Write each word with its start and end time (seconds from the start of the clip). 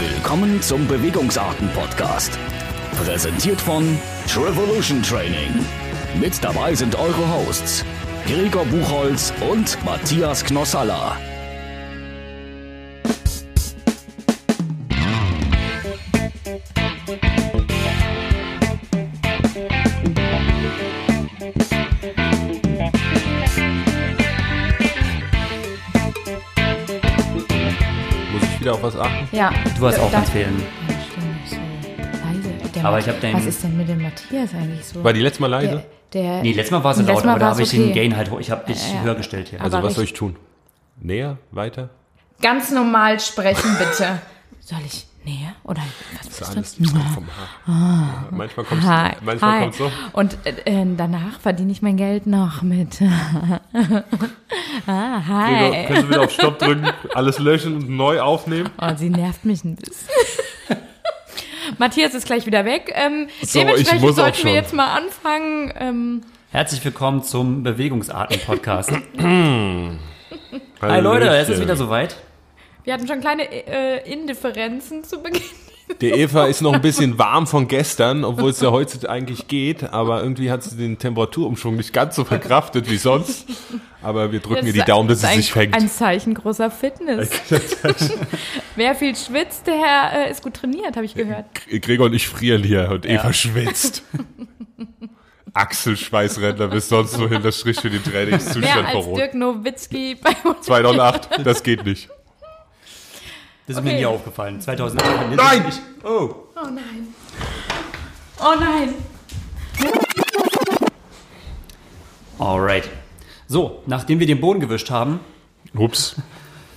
Willkommen 0.00 0.62
zum 0.62 0.86
Bewegungsarten-Podcast. 0.86 2.38
Präsentiert 3.02 3.60
von 3.60 3.98
Trevolution 4.28 5.02
Training. 5.02 5.52
Mit 6.20 6.42
dabei 6.44 6.72
sind 6.76 6.94
eure 6.94 7.28
Hosts 7.34 7.84
Gregor 8.24 8.64
Buchholz 8.66 9.32
und 9.50 9.76
Matthias 9.84 10.44
Knossalla. 10.44 11.16
Ja. 29.32 29.52
Du 29.78 29.86
hast 29.86 29.98
auch. 29.98 30.12
Ja, 30.12 30.22
stimmt, 30.24 30.62
so 32.72 32.80
Aber 32.86 32.98
ich 32.98 33.08
hab 33.08 33.20
den- 33.20 33.34
Was 33.34 33.44
ist 33.46 33.62
denn 33.62 33.76
mit 33.76 33.88
dem 33.88 34.02
Matthias 34.02 34.54
eigentlich 34.54 34.84
so? 34.84 35.02
War 35.04 35.12
die 35.12 35.20
letzte 35.20 35.42
Mal 35.42 35.48
leise? 35.48 35.82
der, 36.12 36.22
der, 36.22 36.42
Nee, 36.42 36.52
letztes 36.52 36.70
Mal 36.70 36.84
war 36.84 36.92
es 36.92 36.98
laut, 36.98 37.06
Letztes 37.08 37.24
Mal 37.24 37.30
aber 37.32 37.40
da 37.40 37.50
habe 37.50 37.62
ich 37.62 37.68
okay. 37.68 37.76
den 37.78 37.92
Gain 37.94 38.16
halt 38.16 38.30
hoch. 38.30 38.40
Ich 38.40 38.50
habe 38.50 38.64
dich 38.66 38.88
Ja, 38.88 38.94
ja. 38.96 39.02
höher 39.02 39.14
gestellt 39.16 39.48
hier. 39.48 39.60
also 39.60 39.76
aber 39.76 39.88
was 39.88 39.94
soll 39.94 40.04
ich 40.04 40.12
tun? 40.14 40.36
Näher? 41.00 41.38
Weiter? 41.50 41.90
Ganz 42.40 42.70
normal 42.70 43.18
sprechen, 43.20 43.76
bitte. 43.78 44.20
Soll 44.60 44.78
ich 44.86 45.06
näher? 45.24 45.52
Oder 45.64 45.82
was 46.16 46.28
Das 46.28 46.40
ist 46.40 46.56
alles 46.56 46.76
das? 46.78 46.92
kommt 46.92 47.04
vom 47.14 47.26
Haar. 47.26 47.48
Ja, 47.66 48.36
manchmal 48.36 48.66
kommt 48.66 48.82
Hi. 48.82 49.12
manchmal 49.22 49.52
Hi. 49.52 49.60
kommt's 49.62 49.78
so. 49.78 49.90
Und 50.12 50.38
äh, 50.44 50.50
äh, 50.64 50.86
danach 50.96 51.40
verdiene 51.40 51.72
ich 51.72 51.82
mein 51.82 51.96
Geld 51.96 52.26
noch 52.26 52.62
mit. 52.62 53.00
ah, 53.02 53.62
Gregor, 54.86 55.24
hi. 55.26 55.84
kannst 55.86 56.02
du 56.04 56.08
wieder 56.08 56.22
auf 56.22 56.30
Stopp 56.32 56.58
drücken, 56.58 56.88
alles 57.14 57.38
löschen 57.38 57.76
und 57.76 57.88
neu 57.90 58.20
aufnehmen? 58.20 58.70
Oh, 58.80 58.90
sie 58.96 59.10
nervt 59.10 59.44
mich 59.44 59.64
ein 59.64 59.76
bisschen. 59.76 60.08
Matthias 61.78 62.14
ist 62.14 62.26
gleich 62.26 62.46
wieder 62.46 62.64
weg. 62.64 62.90
Ähm, 62.94 63.28
So, 63.42 63.44
ich 63.44 63.52
dementsprechend 63.52 64.00
muss 64.00 64.12
auch 64.12 64.22
sollten 64.24 64.44
wir 64.44 64.54
jetzt 64.54 64.72
mal 64.74 64.96
anfangen. 64.96 65.72
Ähm, 65.78 66.22
Herzlich 66.50 66.82
willkommen 66.84 67.22
zum 67.22 67.62
Bewegungsarten-Podcast. 67.62 68.90
Hi 70.80 71.00
Leute, 71.00 71.28
es 71.28 71.48
ist 71.50 71.60
wieder 71.60 71.76
soweit. 71.76 72.16
Wir 72.88 72.94
hatten 72.94 73.06
schon 73.06 73.20
kleine 73.20 73.42
äh, 73.42 74.10
Indifferenzen 74.10 75.04
zu 75.04 75.22
Beginn. 75.22 75.42
Der 76.00 76.16
Eva 76.16 76.46
ist 76.46 76.62
noch 76.62 76.72
ein 76.72 76.80
bisschen 76.80 77.18
warm 77.18 77.46
von 77.46 77.68
gestern, 77.68 78.24
obwohl 78.24 78.48
es 78.48 78.62
ja 78.62 78.70
heute 78.70 79.10
eigentlich 79.10 79.46
geht, 79.46 79.84
aber 79.84 80.22
irgendwie 80.22 80.50
hat 80.50 80.62
sie 80.62 80.74
den 80.74 80.98
Temperaturumschwung 80.98 81.76
nicht 81.76 81.92
ganz 81.92 82.16
so 82.16 82.24
verkraftet 82.24 82.90
wie 82.90 82.96
sonst. 82.96 83.46
Aber 84.00 84.32
wir 84.32 84.40
drücken 84.40 84.66
ihr 84.66 84.72
die 84.72 84.80
Daumen, 84.80 85.06
dass 85.06 85.20
sie 85.20 85.36
sich 85.36 85.52
fängt. 85.52 85.74
Ein 85.74 85.90
Zeichen 85.90 86.32
großer 86.32 86.70
Fitness. 86.70 87.28
Wer 88.76 88.94
viel 88.94 89.14
schwitzt, 89.14 89.66
der 89.66 90.26
äh, 90.26 90.30
ist 90.30 90.42
gut 90.42 90.54
trainiert, 90.54 90.96
habe 90.96 91.04
ich 91.04 91.14
gehört. 91.14 91.44
Gregor 91.82 92.06
und 92.06 92.14
ich 92.14 92.26
frieren 92.26 92.62
hier 92.62 92.88
und 92.90 93.04
Eva 93.04 93.34
schwitzt. 93.34 94.02
Achselschweißränder 95.52 96.68
bis 96.68 96.88
sonst 96.88 97.18
wohin, 97.18 97.42
das 97.42 97.60
spricht 97.60 97.82
für 97.82 97.90
den 97.90 98.00
Mehr 98.02 98.12
Trainingszustand 98.12 98.86
als 98.86 98.92
voran. 98.92 99.14
Dirk 99.14 99.34
Nowitzki 99.34 100.14
bei 100.14 100.34
uns. 100.48 100.64
2008, 100.64 101.44
das 101.44 101.62
geht 101.62 101.84
nicht. 101.84 102.08
Das 103.68 103.76
ist 103.76 103.82
Okay. 103.82 103.92
mir 103.92 103.98
nie 103.98 104.06
aufgefallen. 104.06 104.60
2008. 104.62 105.36
Nein! 105.36 105.62
Oh. 106.02 106.30
Oh 106.56 106.64
nein. 106.64 107.08
Oh 108.40 108.54
nein. 108.58 108.94
Alright. 112.38 112.88
So, 113.46 113.82
nachdem 113.86 114.20
wir 114.20 114.26
den 114.26 114.40
Boden 114.40 114.60
gewischt 114.60 114.90
haben, 114.90 115.20
Ups. 115.74 116.16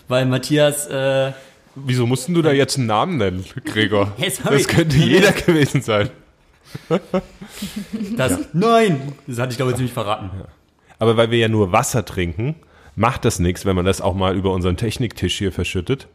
weil 0.09 0.25
Matthias, 0.25 0.87
äh, 0.87 1.31
Wieso 1.75 2.05
mussten 2.05 2.33
du 2.33 2.41
da 2.41 2.51
jetzt 2.51 2.77
einen 2.77 2.87
Namen 2.87 3.17
nennen, 3.17 3.45
Gregor? 3.63 4.11
Hey, 4.17 4.29
sorry. 4.29 4.57
Das 4.57 4.67
könnte 4.67 4.97
jeder 4.97 5.31
gewesen 5.31 5.81
sein. 5.81 6.09
das, 8.17 8.37
nein, 8.51 9.13
das 9.27 9.39
hatte 9.39 9.51
ich 9.51 9.57
glaube 9.57 9.71
ich 9.71 9.77
ziemlich 9.77 9.93
verraten. 9.93 10.29
Aber 10.99 11.15
weil 11.17 11.31
wir 11.31 11.37
ja 11.37 11.47
nur 11.47 11.71
Wasser 11.71 12.03
trinken, 12.05 12.55
macht 12.95 13.23
das 13.25 13.39
nichts, 13.39 13.65
wenn 13.65 13.75
man 13.77 13.85
das 13.85 14.01
auch 14.01 14.13
mal 14.13 14.35
über 14.35 14.51
unseren 14.51 14.75
Techniktisch 14.77 15.37
hier 15.37 15.51
verschüttet. 15.53 16.07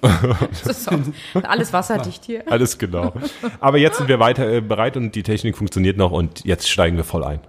Das 0.00 0.66
ist 0.66 0.84
so. 0.84 0.96
Alles 1.42 1.72
wasserdicht 1.72 2.24
hier. 2.24 2.42
Alles 2.50 2.78
genau. 2.78 3.12
Aber 3.60 3.78
jetzt 3.78 3.98
sind 3.98 4.08
wir 4.08 4.18
weiter 4.18 4.48
äh, 4.50 4.60
bereit 4.60 4.96
und 4.96 5.14
die 5.14 5.22
Technik 5.22 5.56
funktioniert 5.56 5.96
noch 5.96 6.12
und 6.12 6.44
jetzt 6.44 6.68
steigen 6.68 6.96
wir 6.96 7.04
voll 7.04 7.24
ein. 7.24 7.40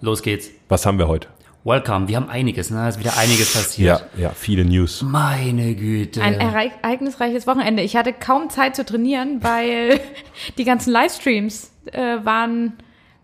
Los 0.00 0.22
geht's. 0.22 0.50
Was 0.68 0.86
haben 0.86 0.98
wir 0.98 1.08
heute? 1.08 1.28
Welcome. 1.64 2.08
Wir 2.08 2.16
haben 2.16 2.28
einiges, 2.28 2.70
ne? 2.70 2.86
Es 2.88 2.96
ist 2.96 3.00
wieder 3.00 3.16
einiges 3.16 3.54
passiert. 3.54 4.04
Ja, 4.18 4.22
ja, 4.24 4.30
viele 4.30 4.66
News. 4.66 5.00
Meine 5.02 5.74
Güte. 5.74 6.20
Ein 6.22 6.34
erei- 6.38 6.72
ereignisreiches 6.82 7.46
Wochenende. 7.46 7.82
Ich 7.82 7.96
hatte 7.96 8.12
kaum 8.12 8.50
Zeit 8.50 8.76
zu 8.76 8.84
trainieren, 8.84 9.42
weil 9.42 9.98
die 10.58 10.64
ganzen 10.64 10.92
Livestreams 10.92 11.70
äh, 11.92 12.18
waren. 12.22 12.74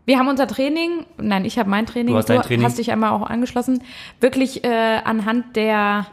Wir 0.06 0.18
haben 0.18 0.28
unser 0.28 0.46
Training, 0.48 1.04
nein, 1.18 1.44
ich 1.44 1.58
habe 1.58 1.68
mein 1.68 1.84
Training, 1.86 2.14
Du 2.14 2.16
hast 2.16 2.30
dein 2.30 2.40
Training. 2.40 2.64
hast 2.64 2.78
dich 2.78 2.90
einmal 2.90 3.10
auch 3.10 3.22
angeschlossen, 3.28 3.82
wirklich 4.20 4.64
äh, 4.64 4.68
anhand 5.04 5.54
der, 5.54 6.06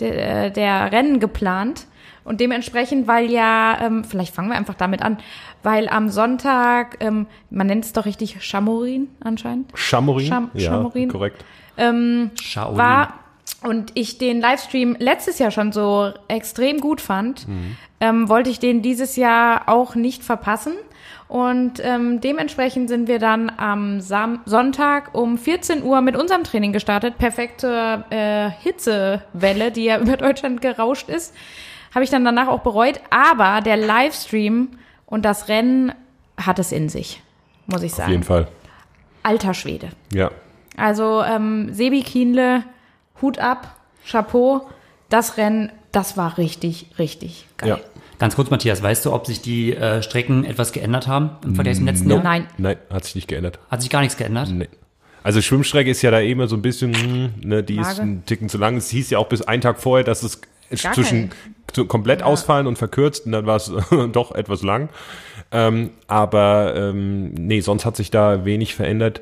der, 0.00 0.50
der 0.50 0.92
Rennen 0.92 1.20
geplant. 1.20 1.86
Und 2.24 2.40
dementsprechend, 2.40 3.06
weil 3.06 3.30
ja, 3.30 3.78
ähm, 3.80 4.02
vielleicht 4.02 4.34
fangen 4.34 4.48
wir 4.48 4.56
einfach 4.56 4.74
damit 4.74 5.00
an, 5.00 5.18
weil 5.62 5.88
am 5.88 6.08
Sonntag, 6.08 6.96
ähm, 6.98 7.26
man 7.50 7.68
nennt 7.68 7.84
es 7.84 7.92
doch 7.92 8.04
richtig 8.04 8.38
Chamorin 8.42 9.06
anscheinend, 9.20 9.70
Chamorin? 9.74 10.26
Cham- 10.28 10.50
ja, 10.54 10.70
Chamorin. 10.72 11.08
korrekt. 11.08 11.44
Shaolin. 11.78 12.78
war 12.78 13.14
und 13.62 13.92
ich 13.94 14.18
den 14.18 14.40
Livestream 14.40 14.96
letztes 14.98 15.38
Jahr 15.38 15.50
schon 15.52 15.70
so 15.72 16.10
extrem 16.28 16.80
gut 16.80 17.00
fand, 17.00 17.46
ähm, 18.00 18.28
wollte 18.28 18.50
ich 18.50 18.58
den 18.58 18.82
dieses 18.82 19.14
Jahr 19.16 19.68
auch 19.68 19.94
nicht 19.94 20.24
verpassen. 20.24 20.72
Und 21.28 21.80
ähm, 21.82 22.20
dementsprechend 22.20 22.88
sind 22.88 23.08
wir 23.08 23.18
dann 23.18 23.50
am 23.56 24.00
Sam 24.00 24.40
Sonntag 24.44 25.12
um 25.14 25.38
14 25.38 25.82
Uhr 25.82 26.00
mit 26.00 26.16
unserem 26.16 26.44
Training 26.44 26.72
gestartet. 26.72 27.18
Perfekte 27.18 28.04
äh, 28.10 28.50
Hitzewelle, 28.62 29.72
die 29.72 29.84
ja 29.84 29.98
über 30.00 30.16
Deutschland 30.16 30.60
gerauscht 30.60 31.08
ist. 31.08 31.34
Habe 31.94 32.04
ich 32.04 32.10
dann 32.10 32.24
danach 32.24 32.46
auch 32.48 32.60
bereut. 32.60 33.00
Aber 33.10 33.60
der 33.60 33.76
Livestream 33.76 34.68
und 35.06 35.24
das 35.24 35.48
Rennen 35.48 35.92
hat 36.36 36.58
es 36.58 36.70
in 36.70 36.88
sich, 36.88 37.22
muss 37.66 37.82
ich 37.82 37.92
Auf 37.92 37.98
sagen. 37.98 38.12
jeden 38.12 38.22
Fall. 38.24 38.46
Alter 39.22 39.54
Schwede. 39.54 39.88
Ja. 40.12 40.30
Also 40.76 41.22
ähm, 41.22 41.72
Sebi 41.72 42.02
Kienle, 42.02 42.62
Hut 43.20 43.38
ab, 43.38 43.74
Chapeau. 44.08 44.68
Das 45.08 45.36
Rennen, 45.36 45.72
das 45.90 46.16
war 46.16 46.36
richtig, 46.38 46.90
richtig 46.98 47.46
geil. 47.56 47.68
ja. 47.70 47.78
Ganz 48.18 48.34
kurz, 48.36 48.50
Matthias, 48.50 48.82
weißt 48.82 49.04
du, 49.04 49.12
ob 49.12 49.26
sich 49.26 49.42
die 49.42 49.74
äh, 49.74 50.02
Strecken 50.02 50.44
etwas 50.44 50.72
geändert 50.72 51.06
haben 51.06 51.30
im 51.44 51.54
Vergleich 51.54 51.76
zum 51.76 51.84
letzten 51.86 52.10
Jahr? 52.10 52.22
Nein, 52.22 52.46
Nein, 52.56 52.76
hat 52.90 53.04
sich 53.04 53.14
nicht 53.14 53.28
geändert. 53.28 53.58
Hat 53.70 53.80
sich 53.82 53.90
gar 53.90 54.00
nichts 54.00 54.16
geändert? 54.16 54.48
Nee. 54.50 54.68
Also 55.22 55.42
Schwimmstrecke 55.42 55.90
ist 55.90 56.02
ja 56.02 56.10
da 56.10 56.20
immer 56.20 56.46
so 56.46 56.56
ein 56.56 56.62
bisschen, 56.62 56.94
hm, 56.94 57.30
ne, 57.44 57.62
die 57.62 57.76
ist 57.78 57.98
Vage. 57.98 58.02
ein 58.02 58.24
Ticken 58.26 58.48
zu 58.48 58.58
lang. 58.58 58.76
Es 58.76 58.88
hieß 58.90 59.10
ja 59.10 59.18
auch 59.18 59.28
bis 59.28 59.42
einen 59.42 59.60
Tag 59.60 59.80
vorher, 59.80 60.04
dass 60.04 60.22
es 60.22 60.40
Gar 60.82 60.94
zwischen 60.94 61.30
zu- 61.72 61.86
komplett 61.86 62.22
ausfallen 62.22 62.66
und 62.66 62.76
verkürzt 62.78 63.26
und 63.26 63.32
dann 63.32 63.44
war 63.46 63.56
es 63.56 63.70
doch 64.12 64.32
etwas 64.34 64.62
lang. 64.62 64.88
Ähm, 65.52 65.90
aber 66.06 66.74
ähm, 66.76 67.34
nee, 67.34 67.60
sonst 67.60 67.84
hat 67.84 67.96
sich 67.96 68.10
da 68.10 68.44
wenig 68.44 68.74
verändert, 68.74 69.20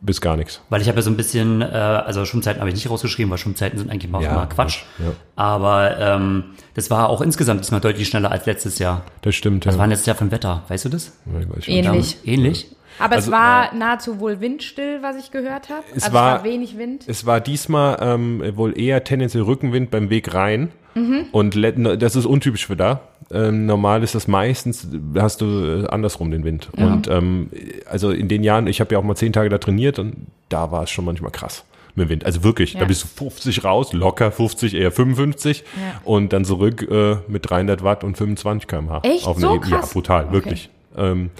bis 0.00 0.20
gar 0.20 0.36
nichts. 0.36 0.60
Weil 0.68 0.80
ich 0.80 0.88
habe 0.88 0.96
ja 0.96 1.02
so 1.02 1.10
ein 1.10 1.16
bisschen, 1.16 1.62
äh, 1.62 1.64
also 1.64 2.24
Schwimmzeiten 2.24 2.60
habe 2.60 2.68
ich 2.70 2.74
nicht 2.74 2.88
rausgeschrieben, 2.90 3.30
weil 3.30 3.38
Schwimmzeiten 3.38 3.78
sind 3.78 3.90
eigentlich 3.90 4.04
immer, 4.04 4.20
Ja, 4.20 4.32
immer 4.32 4.46
Quatsch. 4.46 4.82
ja. 4.98 5.12
Aber 5.36 5.98
ähm, 5.98 6.44
das 6.74 6.90
war 6.90 7.08
auch 7.08 7.20
insgesamt 7.20 7.60
diesmal 7.62 7.80
deutlich 7.80 8.08
schneller 8.08 8.30
als 8.30 8.46
letztes 8.46 8.78
Jahr. 8.78 9.02
Das 9.22 9.34
stimmt. 9.34 9.66
Was 9.66 9.74
ja. 9.74 9.78
war 9.78 9.86
denn 9.86 9.90
letztes 9.90 10.06
Jahr 10.06 10.16
für 10.16 10.24
ein 10.24 10.30
Wetter? 10.30 10.62
Weißt 10.68 10.84
du 10.84 10.88
das? 10.88 11.12
Ich 11.26 11.48
weiß 11.56 11.64
schon. 11.64 11.74
Ähnlich. 11.74 12.16
Ähnlich? 12.24 12.66
Aber 12.98 13.14
Also, 13.16 13.26
es 13.28 13.32
war 13.32 13.74
nahezu 13.74 14.20
wohl 14.20 14.40
windstill, 14.40 14.98
was 15.02 15.16
ich 15.16 15.30
gehört 15.30 15.68
habe. 15.68 15.84
Es 15.94 16.04
also 16.04 16.14
war- 16.14 16.36
es 16.36 16.38
war 16.38 16.44
wenig 16.44 16.78
Wind. 16.78 17.04
Es 17.06 17.26
war 17.26 17.40
diesmal 17.40 17.98
ähm, 18.00 18.42
wohl 18.56 18.78
eher 18.78 19.04
tendenziell 19.04 19.42
Rückenwind 19.44 19.90
beim 19.90 20.10
Weg 20.10 20.32
rein. 20.34 20.70
Mhm. 20.94 21.26
Und 21.32 21.56
das 22.00 22.14
ist 22.14 22.24
untypisch 22.24 22.66
für 22.66 22.76
da. 22.76 23.00
Ähm, 23.32 23.66
normal 23.66 24.04
ist 24.04 24.14
das 24.14 24.28
meistens, 24.28 24.86
hast 25.18 25.40
du 25.40 25.82
äh, 25.84 25.86
andersrum 25.88 26.30
den 26.30 26.44
Wind. 26.44 26.68
Und 26.76 27.08
ähm, 27.08 27.50
also 27.90 28.10
in 28.12 28.28
den 28.28 28.44
Jahren, 28.44 28.68
ich 28.68 28.80
habe 28.80 28.94
ja 28.94 29.00
auch 29.00 29.02
mal 29.02 29.16
zehn 29.16 29.32
Tage 29.32 29.48
da 29.48 29.58
trainiert 29.58 29.98
und 29.98 30.26
da 30.50 30.70
war 30.70 30.84
es 30.84 30.90
schon 30.90 31.04
manchmal 31.04 31.32
krass 31.32 31.64
mit 31.96 32.06
dem 32.06 32.10
Wind. 32.10 32.26
Also 32.26 32.44
wirklich, 32.44 32.74
da 32.74 32.80
Ja. 32.80 32.84
bist 32.84 33.02
du 33.02 33.08
50 33.08 33.64
raus, 33.64 33.92
locker 33.92 34.30
50, 34.30 34.74
eher 34.74 34.92
55 34.92 35.64
Ja. 35.76 36.00
und 36.04 36.32
dann 36.32 36.44
zurück 36.44 36.86
äh, 36.88 37.16
mit 37.26 37.50
300 37.50 37.82
Watt 37.82 38.04
und 38.04 38.16
25 38.16 38.68
km/h. 38.68 39.00
Echt? 39.02 39.26
Auf 39.26 39.38
So 39.40 39.48
eine 39.48 39.56
Ebene. 39.56 39.70
Ja, 39.72 39.78
krass? 39.78 39.92
brutal, 39.92 40.24
Okay. 40.26 40.32
wirklich. 40.32 40.70
Ähm, 40.96 41.30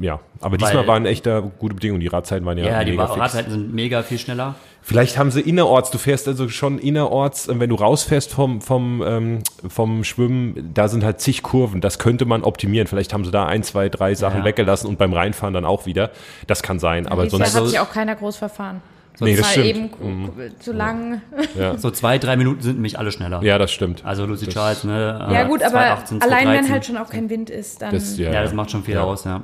ja, 0.00 0.20
aber 0.40 0.56
diesmal 0.58 0.78
Weil- 0.78 0.86
waren 0.86 1.06
echter 1.06 1.42
gute 1.42 1.74
Bedingungen. 1.74 2.00
Die 2.00 2.06
Radzeiten 2.06 2.46
waren 2.46 2.58
ja, 2.58 2.64
Ja, 2.66 2.84
die 2.84 2.92
mega 2.92 3.06
fix. 3.08 3.18
Radzeiten 3.20 3.50
sind 3.50 3.74
mega 3.74 4.02
viel 4.02 4.18
schneller. 4.18 4.54
Vielleicht 4.82 5.18
haben 5.18 5.32
sie 5.32 5.40
innerorts, 5.40 5.90
du 5.90 5.98
fährst 5.98 6.28
also 6.28 6.48
schon 6.48 6.78
innerorts, 6.78 7.48
äh, 7.48 7.58
wenn 7.58 7.70
du 7.70 7.74
rausfährst 7.74 8.32
vom, 8.32 8.60
vom, 8.60 9.02
ähm, 9.04 9.38
vom 9.68 10.04
Schwimmen, 10.04 10.70
da 10.74 10.86
sind 10.86 11.02
halt 11.02 11.20
zig 11.20 11.42
Kurven, 11.42 11.80
das 11.80 11.98
könnte 11.98 12.24
man 12.24 12.44
optimieren. 12.44 12.86
Vielleicht 12.86 13.12
haben 13.12 13.24
sie 13.24 13.32
da 13.32 13.46
ein, 13.46 13.64
zwei, 13.64 13.88
drei 13.88 14.14
Sachen 14.14 14.40
Ja. 14.40 14.44
weggelassen 14.44 14.86
und 14.86 14.98
beim 14.98 15.12
Reinfahren 15.12 15.52
dann 15.54 15.64
auch 15.64 15.86
wieder. 15.86 16.10
Das 16.46 16.62
kann 16.62 16.78
sein, 16.78 17.08
aber 17.08 17.24
Dieses 17.24 17.38
Jahr 17.40 17.48
sonst, 17.48 17.62
hat 17.64 17.70
sich 17.70 17.80
auch 17.80 17.90
keiner 17.92 18.14
groß 18.14 18.36
verfahren. 18.36 18.80
nee, 19.18 19.34
das 19.34 19.50
stimmt. 19.50 19.66
eben 19.66 19.90
ku- 19.90 20.30
zu 20.60 20.72
lang. 20.72 21.20
Ja. 21.58 21.76
So 21.78 21.90
zwei, 21.90 22.18
drei 22.18 22.36
Minuten 22.36 22.60
sind 22.62 22.74
nämlich 22.74 22.96
alle 22.96 23.10
schneller. 23.10 23.42
ja, 23.42 23.58
das 23.58 23.72
stimmt. 23.72 24.04
Also 24.04 24.24
Lucy 24.26 24.46
Charles, 24.46 24.84
ne? 24.84 25.26
Ja 25.32 25.42
äh, 25.42 25.48
gut, 25.48 25.64
aber 25.64 25.80
2,18, 25.80 26.20
allein 26.22 26.48
wenn 26.48 26.64
2,13. 26.66 26.70
halt 26.70 26.84
schon 26.86 26.96
auch 26.98 27.08
kein 27.10 27.28
Wind 27.28 27.50
ist, 27.50 27.82
dann. 27.82 27.90
Das, 27.92 28.16
ja, 28.18 28.30
Ja, 28.30 28.42
das 28.44 28.52
macht 28.52 28.70
schon 28.70 28.84
viel 28.84 28.94
Ja. 28.94 29.02
aus, 29.02 29.24
ja. 29.24 29.40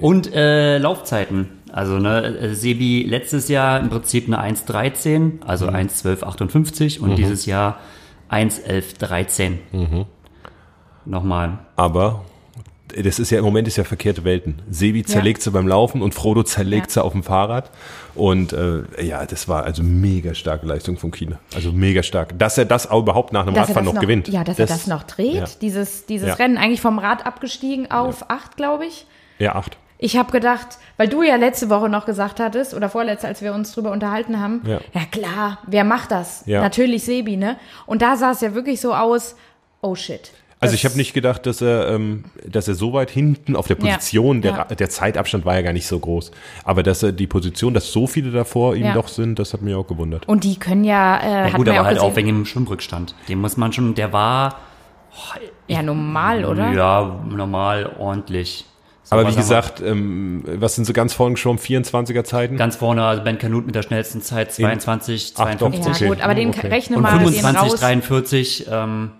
Und 0.00 0.32
äh, 0.34 0.78
Laufzeiten. 0.78 1.48
Also 1.72 1.98
ne, 1.98 2.24
äh, 2.24 2.54
Sebi 2.54 3.04
letztes 3.08 3.48
Jahr 3.48 3.80
im 3.80 3.90
Prinzip 3.90 4.26
eine 4.26 4.40
1,13, 4.40 5.42
also 5.46 5.66
Mhm. 5.66 5.74
1,12,58 5.76 7.00
und 7.00 7.16
dieses 7.16 7.46
Jahr 7.46 7.78
1,11,13. 8.30 9.58
Mhm. 9.72 10.04
Nochmal. 11.04 11.58
Aber 11.76 12.24
das 13.02 13.18
ist 13.18 13.30
ja 13.30 13.38
im 13.38 13.44
Moment 13.44 13.68
ist 13.68 13.76
ja 13.76 13.84
verkehrte 13.84 14.24
Welten. 14.24 14.62
Sebi 14.70 15.04
zerlegt 15.04 15.42
sie 15.42 15.50
beim 15.50 15.68
Laufen 15.68 16.00
und 16.00 16.14
Frodo 16.14 16.42
zerlegt 16.42 16.86
Ja. 16.88 16.92
sie 16.94 17.04
auf 17.04 17.12
dem 17.12 17.22
Fahrrad. 17.22 17.70
Und 18.14 18.52
äh, 18.54 18.82
ja, 19.02 19.24
das 19.26 19.46
war 19.46 19.64
also 19.64 19.82
mega 19.82 20.34
starke 20.34 20.66
Leistung 20.66 20.96
von 20.96 21.10
Kine. 21.10 21.38
Also 21.54 21.70
mega 21.70 22.02
stark. 22.02 22.38
Dass 22.38 22.56
er 22.56 22.64
das 22.64 22.90
auch 22.90 23.00
überhaupt 23.00 23.32
nach 23.34 23.42
einem 23.46 23.54
dass 23.54 23.68
Radfahren 23.68 23.84
das 23.86 23.94
noch, 23.94 24.00
gewinnt. 24.00 24.28
Ja, 24.28 24.42
dass 24.42 24.58
er 24.58 24.66
das 24.66 24.86
noch 24.86 25.02
dreht. 25.02 25.34
Ja, 25.34 25.44
Dieses, 25.60 26.06
dieses 26.06 26.28
Ja. 26.28 26.34
Rennen 26.34 26.56
eigentlich 26.56 26.80
vom 26.80 26.98
Rad 26.98 27.26
abgestiegen 27.26 27.90
auf 27.90 28.30
acht, 28.30 28.56
glaube 28.56 28.86
ich. 28.86 29.06
Ja 29.38 29.54
acht. 29.54 29.76
Ich 30.00 30.16
habe 30.16 30.30
gedacht, 30.30 30.78
weil 30.96 31.08
du 31.08 31.22
ja 31.24 31.34
letzte 31.34 31.70
Woche 31.70 31.88
noch 31.88 32.06
gesagt 32.06 32.38
hattest, 32.38 32.72
oder 32.72 32.88
vorletzte, 32.88 33.26
als 33.26 33.42
wir 33.42 33.52
uns 33.52 33.72
drüber 33.72 33.90
unterhalten 33.90 34.38
haben, 34.40 34.62
Ja. 34.64 34.78
ja, 34.94 35.00
klar, 35.10 35.58
wer 35.66 35.82
macht 35.82 36.12
das? 36.12 36.44
Ja. 36.46 36.60
Natürlich 36.60 37.04
Sebi, 37.04 37.36
ne? 37.36 37.56
Und 37.86 38.00
da 38.00 38.16
sah 38.16 38.30
es 38.30 38.40
ja 38.40 38.54
wirklich 38.54 38.80
so 38.80 38.94
aus, 38.94 39.34
oh 39.80 39.96
shit. 39.96 40.30
Also 40.60 40.74
ich 40.74 40.84
habe 40.84 40.96
nicht 40.96 41.14
gedacht, 41.14 41.46
dass 41.46 41.60
er, 41.60 41.88
ähm, 41.88 42.24
dass 42.44 42.66
er 42.66 42.74
so 42.74 42.92
weit 42.92 43.10
hinten 43.10 43.54
auf 43.56 43.66
der 43.68 43.76
Ja. 43.78 43.94
Position, 43.96 44.42
der, 44.42 44.52
Ja. 44.52 44.64
der 44.64 44.88
Zeitabstand 44.90 45.44
war 45.44 45.54
ja 45.54 45.62
gar 45.62 45.72
nicht 45.72 45.86
so 45.86 45.98
groß. 46.00 46.32
Aber 46.64 46.82
dass 46.82 47.02
er 47.04 47.12
die 47.12 47.26
Position, 47.28 47.74
dass 47.74 47.92
so 47.92 48.06
viele 48.08 48.30
davor 48.32 48.74
ihm 48.76 48.86
Ja. 48.86 48.94
doch 48.94 49.06
sind, 49.08 49.38
das 49.38 49.52
hat 49.52 49.62
mich 49.62 49.74
auch 49.76 49.86
gewundert. 49.86 50.26
Und 50.28 50.42
die 50.44 50.58
können 50.58 50.82
ja, 50.84 51.16
äh, 51.18 51.50
Ja, 51.50 51.56
gut, 51.56 51.66
ja 51.68 51.72
aber 51.74 51.82
auch 51.82 51.86
halt 51.86 51.98
auch 52.00 52.16
wegen 52.16 52.28
dem 52.28 52.44
Schwimmrückstand. 52.44 53.14
Den 53.28 53.40
muss 53.40 53.56
man 53.56 53.72
schon, 53.72 53.94
der 53.94 54.12
war 54.12 54.56
ja, 55.68 55.82
normal, 55.82 56.44
oder? 56.44 56.70
ja 56.72 57.20
normal 57.28 57.94
ordentlich. 57.98 58.64
So, 59.08 59.16
Aber 59.16 59.30
wie 59.30 59.34
gesagt, 59.34 59.80
ähm, 59.80 60.44
was 60.46 60.74
sind 60.74 60.84
so 60.84 60.92
ganz 60.92 61.14
vorne 61.14 61.34
geschwommen? 61.34 61.58
24er 61.58 62.24
Zeiten? 62.24 62.56
Ganz 62.58 62.76
vorne, 62.76 63.02
also 63.04 63.22
Ben 63.24 63.38
Canute 63.38 63.64
mit 63.64 63.74
der 63.74 63.82
schnellsten 63.82 64.20
Zeit 64.20 64.52
22, 64.52 65.32
Ach, 65.36 65.46
doch. 65.54 65.70
52. 65.70 65.84
Ja, 65.86 65.90
Okay. 65.94 66.08
gut, 66.08 66.20
aber 66.24 66.34
den 66.34 66.48
Okay. 66.50 66.66
rechne 66.66 66.96
Und 66.96 67.02
mal 67.04 67.18
den 67.18 67.28
25, 67.28 67.72
raus. 67.72 67.80
43. 67.80 68.66
Ähm, 68.70 69.10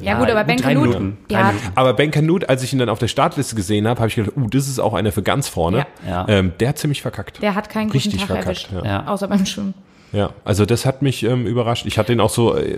Ja, 0.00 0.18
gut, 0.18 0.28
aber 0.30 0.44
Ben 0.44 0.58
drei 0.58 0.74
Canute, 0.74 0.98
Minuten, 1.00 1.18
ja. 1.30 1.52
Aber 1.74 1.94
Ben 1.94 2.10
Canute, 2.10 2.48
als 2.48 2.62
ich 2.62 2.72
ihn 2.74 2.78
dann 2.78 2.88
auf 2.90 2.98
der 2.98 3.08
Startliste 3.08 3.56
gesehen 3.56 3.88
habe, 3.88 3.98
habe 4.00 4.08
ich 4.08 4.16
gedacht, 4.16 4.36
uh, 4.36 4.46
das 4.48 4.68
ist 4.68 4.78
auch 4.78 4.92
einer 4.94 5.12
für 5.12 5.22
ganz 5.22 5.48
vorne. 5.48 5.86
Ja. 6.06 6.26
Ja. 6.26 6.26
Ähm, 6.28 6.52
der 6.60 6.68
hat 6.68 6.78
ziemlich 6.78 7.00
verkackt. 7.02 7.40
der 7.42 7.54
hat 7.54 7.68
keinen 7.70 7.86
guten 7.86 7.96
Richtig 7.96 8.20
Tag 8.20 8.26
verkackt, 8.28 8.46
erwischt. 8.46 8.68
ja. 8.72 8.84
Ja. 8.84 9.06
Außer 9.06 9.26
beim 9.28 9.44
Schwimmen. 9.46 9.72
Ja, 10.12 10.30
also 10.44 10.64
das 10.66 10.86
hat 10.86 11.02
mich 11.02 11.22
ähm, 11.24 11.46
überrascht. 11.46 11.84
Ich 11.86 11.98
hatte 11.98 12.12
ihn 12.12 12.20
auch 12.20 12.30
so, 12.30 12.56
äh, 12.56 12.76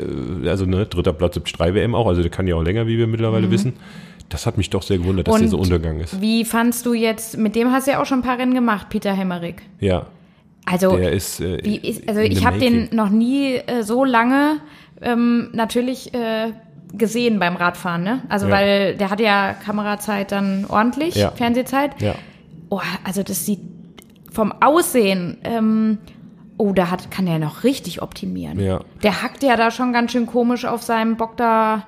also 0.48 0.64
ne, 0.66 0.86
dritter 0.86 1.12
Platz 1.12 1.36
im 1.36 1.44
3 1.44 1.74
WM 1.74 1.94
auch, 1.94 2.06
also 2.06 2.22
der 2.22 2.30
kann 2.30 2.46
ja 2.46 2.54
auch 2.56 2.62
länger, 2.62 2.86
wie 2.86 2.96
wir 2.96 3.06
mittlerweile 3.06 3.50
wissen. 3.50 3.74
Das 4.30 4.46
hat 4.46 4.56
mich 4.56 4.70
doch 4.70 4.82
sehr 4.82 4.96
gewundert, 4.98 5.28
dass 5.28 5.38
der 5.38 5.48
so. 5.48 5.56
Und 5.58 5.64
untergegangen 5.64 6.00
ist. 6.02 6.20
Wie 6.20 6.44
fandst 6.46 6.86
du 6.86 6.94
jetzt, 6.94 7.36
mit 7.36 7.54
dem 7.54 7.70
hast 7.70 7.86
du 7.86 7.90
ja 7.92 8.00
auch 8.00 8.06
schon 8.06 8.20
ein 8.20 8.22
paar 8.22 8.38
Rennen 8.38 8.54
gemacht, 8.54 8.86
Peter 8.88 9.12
Hemmerich. 9.12 9.56
Ja, 9.80 10.06
Also, 10.64 10.96
der 10.96 11.12
ist. 11.12 11.40
Äh, 11.40 11.58
wie 11.64 11.76
ist, 11.76 12.08
also 12.08 12.20
ich 12.22 12.46
habe 12.46 12.58
den 12.58 12.88
noch 12.92 13.10
nie 13.10 13.56
äh, 13.56 13.82
so 13.82 14.04
lange 14.04 14.58
ähm, 15.02 15.50
natürlich 15.52 16.14
äh, 16.14 16.52
gesehen 16.92 17.38
beim 17.38 17.56
Radfahren, 17.56 18.02
ne? 18.02 18.22
Also 18.28 18.46
Ja. 18.46 18.52
weil 18.54 18.96
der 18.96 19.10
hat 19.10 19.20
ja 19.20 19.52
Kamerazeit 19.54 20.32
dann 20.32 20.64
ordentlich, 20.68 21.14
Ja. 21.16 21.30
Fernsehzeit. 21.32 22.00
Ja, 22.00 22.14
Oh, 22.72 22.80
also 23.02 23.24
das 23.24 23.44
sieht 23.46 23.58
vom 24.30 24.52
Aussehen, 24.60 25.38
ähm, 25.42 25.98
oh, 26.56 26.72
da 26.72 26.88
hat, 26.88 27.10
kann 27.10 27.26
der 27.26 27.40
noch 27.40 27.64
richtig 27.64 28.00
optimieren. 28.00 28.60
Ja. 28.60 28.80
Der 29.02 29.22
hackt 29.24 29.42
ja 29.42 29.56
da 29.56 29.72
schon 29.72 29.92
ganz 29.92 30.12
schön 30.12 30.26
komisch 30.26 30.64
auf 30.66 30.82
seinem 30.84 31.16
Bock 31.16 31.36
da 31.36 31.86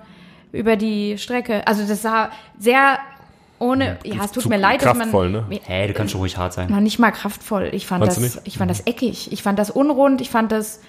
über 0.52 0.76
die 0.76 1.18
Strecke. 1.18 1.66
Also 1.66 1.86
das 1.86 2.02
sah 2.02 2.30
sehr 2.58 2.98
ohne, 3.58 3.98
ja, 4.04 4.24
es 4.24 4.32
tut 4.32 4.46
mir 4.46 4.56
leid, 4.56 4.82
dass 4.82 4.96
kraftvoll, 4.96 5.30
man 5.30 5.48
ne? 5.48 5.60
Hey, 5.64 5.86
du 5.86 5.94
kannst 5.94 6.12
schon 6.12 6.20
ruhig 6.20 6.36
hart 6.36 6.52
sein. 6.52 6.68
noch 6.68 6.80
nicht 6.80 6.98
mal 6.98 7.12
kraftvoll. 7.12 7.70
Ich 7.72 7.86
fand 7.86 8.04
Fandst 8.04 8.36
das, 8.36 8.42
ich 8.44 8.58
fand 8.58 8.70
das 8.70 8.80
eckig. 8.86 9.32
Ich 9.32 9.42
fand 9.42 9.58
das 9.58 9.70
unrund. 9.70 10.20
Ich 10.20 10.30
fand 10.30 10.50
das 10.50 10.80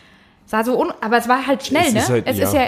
sah 0.45 0.63
so 0.63 0.79
un, 0.79 0.91
aber 1.01 1.17
es 1.17 1.27
war 1.29 1.47
halt 1.47 1.65
schnell, 1.65 1.83
Es 1.87 1.93
ne? 1.93 1.99
ist 1.99 2.09
halt- 2.09 2.27
es 2.27 2.37
ja. 2.37 2.43
ist 2.47 2.53
ja, 2.53 2.61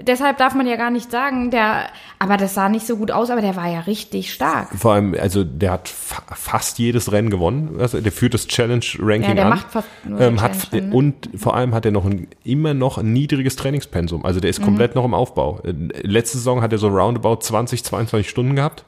deshalb 0.00 0.38
darf 0.38 0.54
man 0.54 0.66
ja 0.66 0.76
gar 0.76 0.90
nicht 0.90 1.10
sagen, 1.10 1.50
der, 1.50 1.86
aber 2.18 2.36
das 2.36 2.54
sah 2.54 2.68
nicht 2.68 2.86
so 2.86 2.96
gut 2.96 3.10
aus, 3.10 3.30
aber 3.30 3.40
der 3.40 3.56
war 3.56 3.68
ja 3.68 3.80
richtig 3.80 4.32
stark. 4.32 4.68
vor 4.76 4.92
allem, 4.94 5.16
also 5.20 5.42
der 5.44 5.72
hat 5.72 5.88
fa 5.88 6.22
fast 6.34 6.78
jedes 6.78 7.10
Rennen 7.10 7.30
gewonnen. 7.30 7.76
Also 7.80 8.00
der 8.00 8.12
führt 8.12 8.34
das 8.34 8.46
Challenge-Ranking 8.46 9.28
Ja, 9.30 9.34
der 9.34 9.44
an. 9.44 9.50
macht 9.50 9.70
fast 9.70 9.88
nur 10.04 10.20
ähm, 10.20 10.40
hat, 10.40 10.52
Challenge, 10.70 10.88
ne? 10.88 10.94
Und 10.94 11.30
vor 11.36 11.56
allem 11.56 11.74
hat 11.74 11.84
er 11.84 11.90
noch 11.92 12.04
ein, 12.04 12.28
immer 12.44 12.74
noch 12.74 12.98
ein 12.98 13.12
niedriges 13.12 13.56
Trainingspensum. 13.56 14.24
Also 14.24 14.38
der 14.40 14.50
ist 14.50 14.62
komplett 14.62 14.94
noch 14.94 15.04
im 15.04 15.14
Aufbau. 15.14 15.60
Äh, 15.64 15.72
Letzte 16.02 16.38
Saison 16.38 16.62
hat 16.62 16.72
er 16.72 16.78
so 16.78 16.88
roundabout 16.88 17.36
20, 17.40 17.82
22 17.84 18.28
Stunden 18.28 18.54
gehabt. 18.56 18.84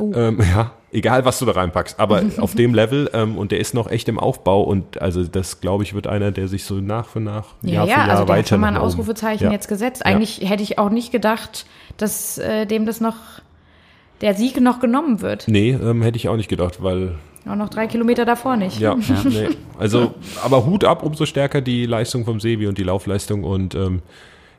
Oh. 0.00 0.12
Ähm, 0.14 0.38
ja, 0.54 0.72
egal 0.92 1.24
was 1.24 1.38
du 1.38 1.44
da 1.44 1.52
reinpackst, 1.52 2.00
aber 2.00 2.22
auf 2.38 2.54
dem 2.54 2.74
Level 2.74 3.10
ähm, 3.12 3.36
und 3.36 3.52
der 3.52 3.60
ist 3.60 3.74
noch 3.74 3.90
echt 3.90 4.08
im 4.08 4.18
Aufbau 4.18 4.62
und 4.62 5.00
also 5.00 5.22
das 5.24 5.60
glaube 5.60 5.84
ich 5.84 5.94
wird 5.94 6.06
einer, 6.06 6.30
der 6.32 6.48
sich 6.48 6.64
so 6.64 6.76
nach 6.76 7.06
für 7.08 7.20
nach 7.20 7.46
Ja, 7.62 7.84
Jahr 7.84 7.86
ja, 7.86 7.94
für 7.94 8.00
Jahr 8.00 8.10
also 8.10 8.24
der 8.24 8.28
weiter 8.28 8.38
hat 8.38 8.48
schon 8.48 8.60
mal 8.60 8.68
ein 8.68 8.76
Ausrufezeichen 8.76 9.44
ja. 9.44 9.52
jetzt 9.52 9.68
gesetzt. 9.68 10.04
Eigentlich 10.06 10.40
hätte 10.48 10.62
ich 10.62 10.78
auch 10.78 10.90
nicht 10.90 11.12
gedacht, 11.12 11.66
dass 11.98 12.38
äh, 12.38 12.66
dem 12.66 12.86
das 12.86 13.00
noch, 13.00 13.16
der 14.20 14.34
Sieg 14.34 14.60
noch 14.60 14.80
genommen 14.80 15.20
wird. 15.20 15.46
Nee, 15.48 15.70
ähm, 15.70 16.02
hätte 16.02 16.16
ich 16.16 16.28
auch 16.28 16.36
nicht 16.36 16.48
gedacht, 16.48 16.82
weil 16.82 17.14
Auch 17.48 17.56
noch 17.56 17.68
drei 17.68 17.86
Kilometer 17.86 18.24
davor 18.24 18.56
nicht. 18.56 18.80
ja, 18.80 18.96
Nee. 19.24 19.48
also 19.78 20.14
aber 20.42 20.64
Hut 20.66 20.84
ab, 20.84 21.02
umso 21.02 21.26
stärker 21.26 21.60
die 21.60 21.86
Leistung 21.86 22.24
vom 22.24 22.40
Sebi 22.40 22.66
und 22.66 22.78
die 22.78 22.84
Laufleistung 22.84 23.44
und 23.44 23.74
ähm, 23.74 24.02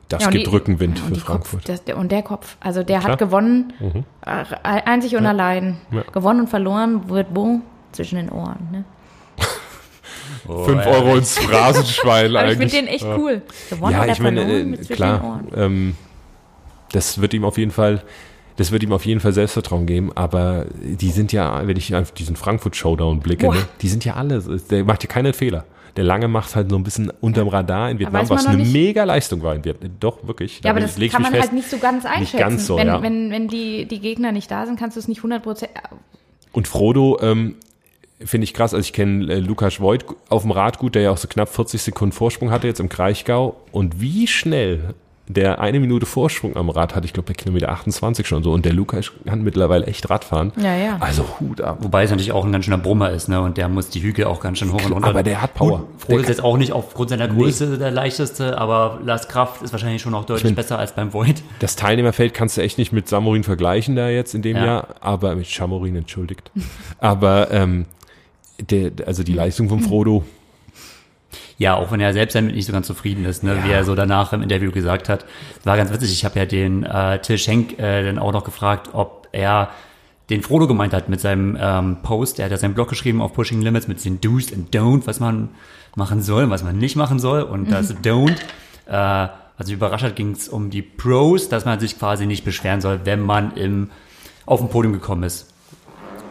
das 0.08 0.24
Ja, 0.24 0.30
gibt 0.30 0.46
die- 0.46 0.50
Rückenwind 0.50 0.98
für 0.98 1.14
Frankfurt. 1.14 1.60
Kopf, 1.60 1.64
das, 1.66 1.84
der, 1.84 1.96
und 1.96 2.12
der 2.12 2.22
Kopf. 2.22 2.56
Also 2.60 2.82
der 2.82 2.98
Klar. 3.00 3.12
hat 3.12 3.18
gewonnen, 3.18 3.72
äh, 4.24 4.44
einzig 4.84 5.16
und 5.16 5.24
allein. 5.26 5.78
Ja. 5.90 6.02
Gewonnen 6.12 6.40
und 6.40 6.48
verloren 6.48 7.08
wird 7.08 7.28
wo? 7.34 7.60
Zwischen 7.92 8.16
den 8.16 8.28
Ohren. 8.30 8.68
Ne? 8.72 8.84
Fünf 10.46 10.86
Euro 10.86 11.16
ins 11.16 11.38
Phrasenschwein 11.38 12.26
Aber 12.36 12.46
ich 12.50 12.52
eigentlich. 12.58 12.72
finde 12.72 12.86
den 12.86 12.94
echt 12.94 13.04
cool. 13.04 13.42
Gewonnen 13.70 13.92
Ja, 13.92 14.02
oder 14.02 14.12
ich 14.12 14.20
meine, 14.20 14.40
verloren 14.40 14.60
äh, 14.60 14.64
mit 14.64 14.78
zwischen 14.84 14.88
den 14.88 14.96
klar, 14.96 15.24
Ohren. 15.24 15.48
ähm, 15.56 15.96
das 16.92 17.20
wird 17.20 17.32
ihm 17.34 17.44
auf 17.44 17.58
jeden 17.58 17.70
Fall, 17.70 18.02
das 18.56 18.72
wird 18.72 18.82
ihm 18.82 18.92
auf 18.92 19.06
jeden 19.06 19.20
Fall 19.20 19.32
Selbstvertrauen 19.32 19.86
geben, 19.86 20.10
aber 20.14 20.66
die 20.74 21.10
sind 21.10 21.32
ja, 21.32 21.66
wenn 21.66 21.76
ich 21.76 21.94
auf 21.94 22.12
diesen 22.12 22.36
Frankfurt-Showdown 22.36 23.20
blicke, 23.20 23.46
Boah. 23.46 23.54
ne, 23.54 23.64
die 23.80 23.88
sind 23.88 24.04
ja 24.04 24.14
alle, 24.14 24.40
der 24.42 24.84
macht 24.84 25.02
ja 25.04 25.08
keinen 25.08 25.32
Fehler. 25.32 25.64
Der 25.96 26.04
Lange 26.04 26.26
macht 26.28 26.56
halt 26.56 26.70
so 26.70 26.76
ein 26.76 26.84
bisschen 26.84 27.10
unterm 27.20 27.48
Radar 27.48 27.90
in 27.90 27.98
Vietnam, 27.98 28.28
was 28.30 28.46
eine 28.46 28.58
nicht. 28.58 28.72
mega 28.72 29.04
Leistung 29.04 29.42
war 29.42 29.54
in 29.54 29.64
Vietnam. 29.64 29.90
Doch, 30.00 30.26
wirklich. 30.26 30.60
Ja, 30.64 30.70
aber 30.70 30.80
Da 30.80 30.86
das 30.86 30.96
kann 31.10 31.22
man 31.22 31.32
fest. 31.32 31.42
halt 31.42 31.52
nicht 31.52 31.68
so 31.68 31.78
ganz 31.78 32.06
einschätzen. 32.06 32.38
ganz 32.38 32.66
so, 32.66 32.76
wenn, 32.76 32.86
ja. 32.86 33.02
wenn, 33.02 33.30
wenn 33.30 33.48
die, 33.48 33.86
die 33.86 34.00
Gegner 34.00 34.32
nicht 34.32 34.50
da 34.50 34.64
sind, 34.66 34.78
kannst 34.78 34.96
du 34.96 35.00
es 35.00 35.08
nicht 35.08 35.18
100 35.18 35.42
Prozent. 35.42 35.70
Und 36.52 36.66
Frodo, 36.68 37.18
ähm, 37.20 37.56
finde 38.24 38.44
ich 38.44 38.54
krass. 38.54 38.72
Also 38.74 38.84
ich 38.84 38.92
kenne 38.92 39.32
äh, 39.32 39.38
Lukas 39.38 39.80
Voigt 39.80 40.06
auf 40.28 40.42
dem 40.42 40.50
Rad 40.50 40.78
gut, 40.78 40.94
der 40.94 41.02
ja 41.02 41.10
auch 41.10 41.16
so 41.18 41.28
knapp 41.28 41.48
40 41.48 41.82
Sekunden 41.82 42.12
Vorsprung 42.12 42.50
hatte 42.50 42.66
jetzt 42.66 42.80
im 42.80 42.88
Kraichgau. 42.88 43.56
Und 43.70 44.00
wie 44.00 44.26
schnell 44.26 44.94
der 45.34 45.60
eine 45.60 45.80
Minute 45.80 46.06
Vorsprung 46.06 46.56
am 46.56 46.70
Rad 46.70 46.94
hat, 46.94 47.04
ich 47.04 47.12
glaube 47.12 47.28
bei 47.28 47.34
Kilometer 47.34 47.68
28 47.70 48.26
schon 48.26 48.42
so. 48.42 48.52
Und 48.52 48.64
der 48.64 48.72
Lukas 48.72 49.12
kann 49.26 49.42
mittlerweile 49.42 49.86
echt 49.86 50.08
Radfahren. 50.10 50.52
Ja, 50.56 50.74
ja. 50.76 50.96
Also 51.00 51.24
Hut 51.40 51.60
ab. 51.60 51.78
Wobei 51.80 52.04
es 52.04 52.10
natürlich 52.10 52.32
auch 52.32 52.44
ein 52.44 52.52
ganz 52.52 52.64
schöner 52.64 52.78
Brummer 52.78 53.10
ist, 53.10 53.28
ne? 53.28 53.40
Und 53.40 53.56
der 53.56 53.68
muss 53.68 53.88
die 53.88 54.02
Hügel 54.02 54.24
auch 54.26 54.40
ganz 54.40 54.58
schön 54.58 54.72
hoch 54.72 54.84
und 54.84 54.92
runter. 54.92 55.08
Aber 55.08 55.22
der 55.22 55.40
hat 55.42 55.54
Power. 55.54 55.84
Froh 55.98 56.18
ist 56.18 56.28
jetzt 56.28 56.42
auch 56.44 56.56
nicht 56.56 56.72
aufgrund 56.72 57.10
seiner 57.10 57.28
Größe 57.28 57.78
der 57.78 57.90
leichteste, 57.90 58.58
aber 58.58 59.00
Lars 59.04 59.28
Kraft 59.28 59.62
ist 59.62 59.72
wahrscheinlich 59.72 60.02
schon 60.02 60.14
auch 60.14 60.24
deutlich 60.24 60.44
bin- 60.44 60.54
besser 60.54 60.78
als 60.78 60.92
beim 60.94 61.12
Void. 61.12 61.42
Das 61.60 61.76
Teilnehmerfeld 61.76 62.34
kannst 62.34 62.56
du 62.56 62.60
echt 62.62 62.78
nicht 62.78 62.92
mit 62.92 63.08
Samorin 63.08 63.44
vergleichen 63.44 63.96
da 63.96 64.08
jetzt 64.08 64.34
in 64.34 64.42
dem 64.42 64.56
Ja. 64.56 64.64
Jahr, 64.64 64.88
aber 65.00 65.34
mit 65.34 65.46
Chamorin, 65.46 65.96
entschuldigt. 65.96 66.50
aber 66.98 67.50
ähm, 67.50 67.86
der, 68.70 68.92
also 69.06 69.22
die 69.22 69.32
Leistung 69.34 69.68
von 69.68 69.80
Frodo, 69.88 70.24
Ja, 71.62 71.76
auch 71.76 71.92
wenn 71.92 72.00
er 72.00 72.12
selbst 72.12 72.34
damit 72.34 72.56
nicht 72.56 72.66
so 72.66 72.72
ganz 72.72 72.88
zufrieden 72.88 73.24
ist, 73.24 73.44
ne? 73.44 73.56
wie 73.62 73.70
er 73.70 73.84
so 73.84 73.94
danach 73.94 74.32
im 74.32 74.42
Interview 74.42 74.72
gesagt 74.72 75.08
hat. 75.08 75.24
War 75.62 75.76
ganz 75.76 75.92
witzig. 75.92 76.10
Ich 76.10 76.24
habe 76.24 76.36
ja 76.36 76.44
den 76.44 76.82
äh, 76.82 77.20
Till 77.20 77.38
Schenk 77.38 77.78
äh, 77.78 78.02
dann 78.02 78.18
auch 78.18 78.32
noch 78.32 78.42
gefragt, 78.42 78.88
ob 78.94 79.28
er 79.30 79.68
den 80.28 80.42
Frodo 80.42 80.66
gemeint 80.66 80.92
hat 80.92 81.08
mit 81.08 81.20
seinem 81.20 81.56
ähm, 81.60 81.98
Post. 82.02 82.40
Er 82.40 82.46
hat 82.46 82.50
ja 82.50 82.58
seinen 82.58 82.74
Blog 82.74 82.88
geschrieben 82.88 83.22
auf 83.22 83.32
Pushing 83.32 83.62
Limits 83.62 83.86
mit 83.86 84.04
den 84.04 84.20
Do's 84.20 84.52
and 84.52 84.74
Don't, 84.74 85.06
was 85.06 85.20
man 85.20 85.50
machen 85.94 86.20
soll, 86.20 86.50
was 86.50 86.64
man 86.64 86.78
nicht 86.78 86.96
machen 86.96 87.20
soll. 87.20 87.42
Und 87.42 87.70
das 87.70 87.94
Don't, 87.94 88.40
äh, 88.88 89.28
was 89.56 89.66
mich 89.68 89.74
überrascht 89.74 90.02
hat, 90.02 90.16
ging 90.16 90.32
es 90.32 90.48
um 90.48 90.68
die 90.68 90.82
Pros, 90.82 91.48
dass 91.48 91.64
man 91.64 91.78
sich 91.78 91.96
quasi 91.96 92.26
nicht 92.26 92.44
beschweren 92.44 92.80
soll, 92.80 93.02
wenn 93.04 93.20
man 93.20 93.54
im, 93.54 93.90
auf 94.46 94.58
dem 94.58 94.68
Podium 94.68 94.94
gekommen 94.94 95.22
ist. 95.22 95.51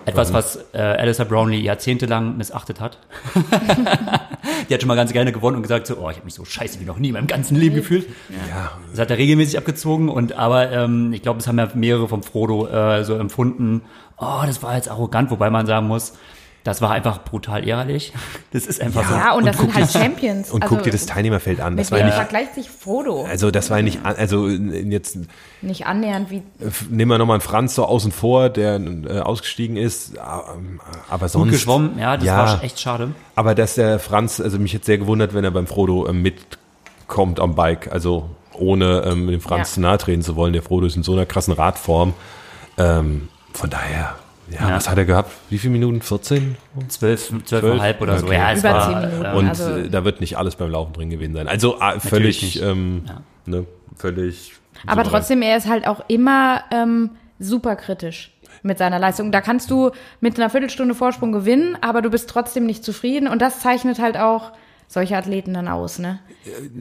Etwas, 0.06 0.34
was 0.34 0.60
äh, 0.74 0.80
Alistair 0.80 1.26
Brownlee 1.26 1.60
jahrzehntelang 1.60 2.38
missachtet 2.38 2.80
hat. 2.80 2.98
Die 4.70 4.74
hat 4.74 4.82
schon 4.82 4.88
mal 4.88 4.96
ganz 4.96 5.14
gerne 5.14 5.32
gewonnen 5.32 5.58
und 5.58 5.62
gesagt 5.64 5.88
so, 5.88 5.98
oh, 5.98 6.10
ich 6.10 6.16
habe 6.18 6.26
mich 6.26 6.34
so 6.34 6.46
scheiße 6.46 6.80
wie 6.80 6.86
noch 6.86 6.98
nie 6.98 7.10
in 7.10 7.14
meinem 7.14 7.28
ganzen 7.28 7.56
Leben 7.56 7.76
gefühlt. 7.76 8.08
ja, 8.50 8.72
Das 8.92 9.00
hat 9.00 9.12
er 9.12 9.18
regelmäßig 9.18 9.58
abgezogen 9.58 10.10
und 10.10 10.34
aber 10.34 10.72
ähm, 10.72 11.14
ich 11.14 11.22
glaube, 11.22 11.40
es 11.40 11.48
haben 11.48 11.60
ja 11.60 11.70
mehrere 11.74 12.08
vom 12.08 12.24
Frodo 12.24 12.68
äh, 12.68 13.04
so 13.04 13.16
empfunden, 13.16 13.84
oh, 14.18 14.42
das 14.46 14.64
war 14.64 14.76
jetzt 14.76 14.90
arrogant, 14.90 15.30
wobei 15.32 15.50
man 15.50 15.66
sagen 15.66 15.88
muss, 15.88 16.14
Das 16.64 16.80
war 16.80 16.92
einfach 16.92 17.24
brutal 17.24 17.68
ehrlich. 17.68 18.14
Das 18.54 18.68
ist 18.68 18.80
einfach 18.82 19.08
so. 19.10 19.16
Ja, 19.16 19.34
und, 19.34 19.46
das 19.46 19.58
sind 19.58 19.66
guck 19.68 19.76
halt 19.76 19.92
Champions. 19.92 20.52
Und 20.52 20.62
also, 20.62 20.76
guck 20.76 20.84
dir 20.84 20.92
das 20.92 21.08
Teilnehmerfeld 21.08 21.60
an. 21.60 21.76
Das 21.76 21.88
Mit 21.88 21.92
war 21.92 22.00
wem 22.00 22.06
nicht, 22.06 22.16
vergleicht 22.16 22.54
sich 22.54 22.70
Frodo? 22.70 23.26
also 23.26 23.50
das 23.50 23.72
war 23.72 23.82
nicht, 23.82 24.00
also 24.06 24.48
jetzt 24.48 25.18
Nicht 25.62 25.88
annähernd 25.88 26.30
wie 26.30 26.44
nehmen 26.90 27.10
wir 27.10 27.18
nochmal 27.18 27.36
einen 27.36 27.42
Franz 27.42 27.74
so 27.74 27.86
außen 27.86 28.12
vor, 28.12 28.50
der 28.50 28.76
äh, 28.80 29.20
ausgestiegen 29.22 29.76
ist, 29.76 30.14
ähm, 30.18 30.80
aber 31.10 31.30
sonst. 31.30 31.46
gut 31.46 31.52
geschwommen. 31.54 31.98
Ja, 31.98 32.16
das 32.18 32.26
Ja. 32.26 32.38
war 32.38 32.64
echt 32.64 32.80
schade. 32.80 33.10
Aber 33.36 33.56
dass 33.56 33.74
der 33.76 33.98
Franz, 34.00 34.40
also 34.40 34.60
mich 34.60 34.74
jetzt 34.74 34.86
sehr 34.86 35.00
gewundert, 35.00 35.34
wenn 35.34 35.44
er 35.44 35.52
beim 35.52 35.66
Frodo 35.66 36.08
ähm, 36.08 36.22
mitkommt 36.22 37.40
am 37.40 37.56
Bike, 37.56 37.92
also 37.92 38.30
ohne 38.54 39.02
ähm, 39.08 39.28
dem 39.28 39.42
Franz 39.42 39.70
Ja. 39.70 39.74
zu 39.76 39.82
nahe 39.82 39.98
treten 39.98 40.22
zu 40.22 40.36
wollen. 40.36 40.54
Der 40.54 40.62
Frodo 40.62 40.86
ist 40.86 40.96
in 40.96 41.02
so 41.04 41.14
einer 41.14 41.26
krassen 41.26 41.54
Radform. 41.54 42.14
Ähm, 42.78 43.30
von 43.54 43.70
daher, 43.72 44.16
ja, 44.52 44.70
Ja. 44.70 44.76
was 44.76 44.90
hat 44.90 44.98
er 44.98 45.06
gehabt? 45.06 45.32
Wie 45.50 45.58
viele 45.58 45.72
Minuten? 45.74 46.02
14? 46.02 46.56
Zwölf, 46.90 47.32
zwölfeinhalb 47.46 48.02
oder 48.02 48.20
so. 48.20 48.26
Okay. 48.28 48.36
Ja, 48.36 48.52
es 48.52 48.60
Über 48.60 48.74
war, 48.74 48.90
zehn 48.90 49.00
Minuten. 49.12 49.26
äh, 49.26 49.34
Und 49.38 49.50
also- 49.50 49.70
äh, 49.78 49.90
da 49.90 50.04
wird 50.06 50.22
nicht 50.22 50.38
alles 50.38 50.56
beim 50.56 50.70
Laufen 50.72 50.94
drin 50.94 51.10
gewesen 51.10 51.34
sein. 51.34 51.48
Also 51.48 51.78
Natürlich 51.80 52.10
völlig, 52.10 52.62
ähm, 52.62 53.04
Ja. 53.08 53.22
ne, 53.46 53.66
völlig. 53.98 54.54
Aber 54.88 55.04
trotzdem, 55.04 55.42
er 55.42 55.58
ist 55.58 55.68
halt 55.68 55.88
auch 55.88 56.04
immer 56.08 56.62
ähm, 56.72 57.12
super 57.40 57.76
kritisch 57.76 58.32
mit 58.64 58.78
seiner 58.78 59.00
Leistung. 59.00 59.32
Da 59.32 59.42
kannst 59.42 59.72
du 59.72 59.92
mit 60.20 60.38
einer 60.40 60.50
Viertelstunde 60.50 60.94
Vorsprung 60.96 61.32
gewinnen, 61.32 61.78
aber 61.82 62.02
du 62.02 62.10
bist 62.10 62.30
trotzdem 62.30 62.66
nicht 62.66 62.84
zufrieden. 62.84 63.28
Und 63.28 63.42
das 63.42 63.60
zeichnet 63.60 64.00
halt 64.00 64.18
auch 64.18 64.52
solche 64.92 65.16
Athleten 65.16 65.54
dann 65.54 65.70
aus, 65.70 66.00
ne? 66.00 66.20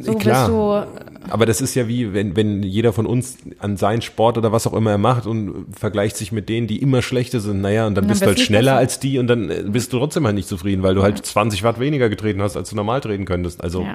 So 0.01 0.15
Klar. 0.15 0.47
bist 0.49 0.99
du. 1.29 1.31
Aber 1.31 1.47
das 1.47 1.61
ist 1.61 1.77
ja 1.77 1.87
wie, 1.87 2.13
wenn, 2.13 2.35
wenn 2.35 2.65
jeder 2.65 2.93
von 2.93 3.07
uns 3.07 3.39
an 3.61 3.77
seinen 3.77 4.03
Sport 4.03 4.37
oder 4.37 4.51
was 4.51 4.67
auch 4.67 4.73
immer 4.73 4.91
er 4.91 4.99
macht 4.99 5.27
und 5.27 5.67
vergleicht 5.79 6.17
sich 6.17 6.33
mit 6.33 6.49
denen, 6.49 6.67
die 6.67 6.83
immer 6.83 7.03
schlechter 7.03 7.39
sind, 7.39 7.61
naja, 7.61 7.87
und 7.87 7.95
dann 7.95 8.03
dann 8.05 8.09
bist 8.09 8.23
du 8.23 8.27
halt 8.27 8.41
schneller 8.41 8.75
als 8.77 8.99
die 8.99 9.19
und 9.21 9.29
dann 9.29 9.49
äh, 9.49 9.63
bist 9.67 9.93
du 9.93 9.99
trotzdem 9.99 10.25
halt 10.27 10.35
nicht 10.35 10.49
zufrieden, 10.49 10.83
weil 10.83 10.97
du 10.97 11.03
halt 11.05 11.25
20 11.25 11.63
Watt 11.63 11.79
weniger 11.79 12.09
getreten 12.09 12.43
hast, 12.43 12.57
als 12.57 12.71
du 12.71 12.77
normal 12.77 13.01
treten 13.01 13.27
könntest. 13.27 13.63
Also, 13.63 13.83
Ja. 13.83 13.95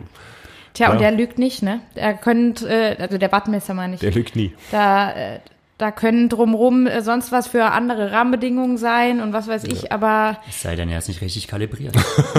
Tja, 0.74 0.88
und 0.92 0.96
Ja. 1.02 1.10
der 1.10 1.18
lügt 1.18 1.38
nicht, 1.38 1.62
ne? 1.64 1.82
Er 1.96 2.14
könnt, 2.14 2.62
äh, 2.62 2.96
also 3.00 3.18
der 3.18 3.32
Wattmesser 3.34 3.74
meine 3.74 3.96
ich. 3.96 4.00
der 4.02 4.12
lügt 4.12 4.36
nie. 4.38 4.54
Da, 4.72 5.12
äh, 5.12 5.40
da 5.78 5.92
können 5.92 6.30
drumrum 6.30 6.88
äh, 6.88 7.02
sonst 7.02 7.32
was 7.32 7.48
für 7.48 7.66
andere 7.66 8.12
Rahmenbedingungen 8.12 8.78
sein 8.78 9.22
und 9.22 9.34
was 9.34 9.48
weiß 9.48 9.66
ich, 9.66 9.92
aber 9.92 10.38
Es 10.48 10.62
sei 10.62 10.76
denn, 10.76 10.90
er 10.90 11.00
ist 11.00 11.08
nicht 11.08 11.22
richtig 11.22 11.48
kalibriert. 11.48 11.96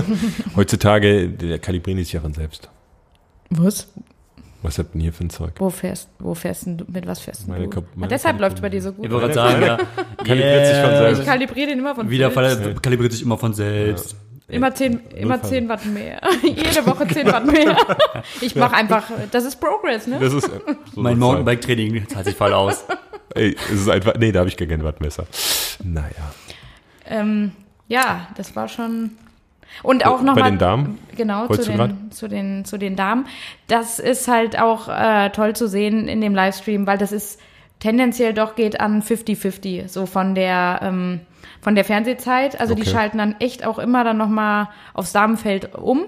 Heutzutage, 0.57 1.29
der 1.29 1.59
kalibriert 1.59 1.99
sich 1.99 2.13
ja 2.13 2.21
von 2.21 2.33
selbst. 2.35 2.69
was? 3.51 3.89
Was 4.63 4.79
habt 4.79 4.89
ihr 4.89 4.93
denn 4.95 5.01
hier 5.03 5.13
für 5.13 5.25
ein 5.25 5.31
Zeug? 5.31 5.53
Wo 5.59 5.71
fährst, 5.71 6.09
wo 6.19 6.35
fährst 6.35 6.67
du, 6.67 6.85
mit 6.89 7.07
was 7.07 7.21
fährst 7.21 7.47
Meine 7.47 7.69
du? 7.69 7.81
Meine 7.95 8.05
Und 8.07 8.11
deshalb 8.11 8.41
läuft 8.41 8.61
bei 8.63 8.69
dir 8.71 8.83
so 8.83 8.93
gut. 8.93 9.05
Ich 9.05 9.11
wollte 9.13 9.33
gerade 9.33 9.35
sagen, 9.35 9.63
ja. 9.63 9.77
Kalibriert 10.25 10.67
sich 10.67 10.77
von 10.77 10.91
Yeah. 10.91 10.99
selbst. 10.99 11.21
Ich 11.21 11.27
kalibriere 11.27 11.69
den 11.69 11.79
immer 11.79 11.95
von 11.95 12.11
Wieder 12.11 12.31
selbst. 12.33 12.63
fall- 12.65 12.75
kalibriert 12.83 13.13
sich 13.13 13.23
immer 13.23 13.39
von 13.39 13.53
selbst. 13.55 14.17
Immer 14.49 14.73
10, 14.73 15.01
immer 15.17 15.39
Fall. 15.39 15.49
10 15.51 15.69
Watt 15.69 15.87
mehr. 15.87 16.21
Jede 16.43 16.87
Woche 16.87 17.09
10 17.09 17.27
Watt 17.27 17.47
mehr. 17.47 17.77
Ich 18.41 18.55
mache 18.55 18.77
einfach, 18.77 19.11
das 19.33 19.45
ist 19.45 19.57
Progress, 19.61 20.07
ne? 20.07 20.21
Das 20.21 20.33
ist, 20.33 20.47
äh, 20.47 20.61
so 20.95 21.01
Mein 21.01 21.19
Mountainbike-Training 21.19 22.09
zahlt 22.09 22.27
sich 22.27 22.37
voll 22.37 22.53
aus. 22.53 22.85
Ey, 23.35 23.57
es 23.57 23.81
ist 23.81 23.89
einfach, 23.89 24.15
nee, 24.19 24.31
da 24.31 24.41
habe 24.41 24.49
ich 24.49 24.57
gar 24.57 24.69
kein 24.69 24.85
Wattmesser. 24.85 25.27
Naja. 25.83 26.33
Ähm, 27.07 27.53
ja, 27.89 28.29
das 28.37 28.55
war 28.55 28.69
schon. 28.69 29.13
Und 29.83 30.07
auch 30.07 30.23
nochmal. 30.23 30.45
Bei 30.45 30.51
den 30.51 30.59
Damen? 30.59 30.99
Genau, 31.17 31.49
zu 31.49 31.63
den, 31.63 32.11
zu, 32.13 32.29
den, 32.29 32.65
zu 32.65 32.79
den 32.79 32.95
Damen. 32.95 33.27
Das 33.67 33.99
ist 33.99 34.29
halt 34.29 34.59
auch 34.59 34.89
äh, 34.89 35.31
toll 35.31 35.57
zu 35.57 35.69
sehen 35.69 36.07
in 36.09 36.21
dem 36.21 36.35
Livestream, 36.35 36.87
weil 36.87 36.99
das 36.99 37.11
ist 37.11 37.41
tendenziell 37.81 38.35
doch 38.35 38.55
geht 38.55 38.81
an 38.81 39.03
50-50, 39.03 39.89
so 39.89 40.07
von 40.07 40.35
der, 40.35 40.81
ähm, 40.83 41.21
von 41.61 41.75
der 41.75 41.85
Fernsehzeit. 41.85 42.61
Also 42.61 42.75
die 42.75 42.83
Okay. 42.83 42.91
schalten 42.91 43.19
dann 43.19 43.37
echt 43.41 43.65
auch 43.67 43.79
immer 43.79 44.05
dann 44.05 44.17
nochmal 44.17 44.69
aufs 44.95 45.13
Damenfeld 45.13 45.75
um. 45.75 46.07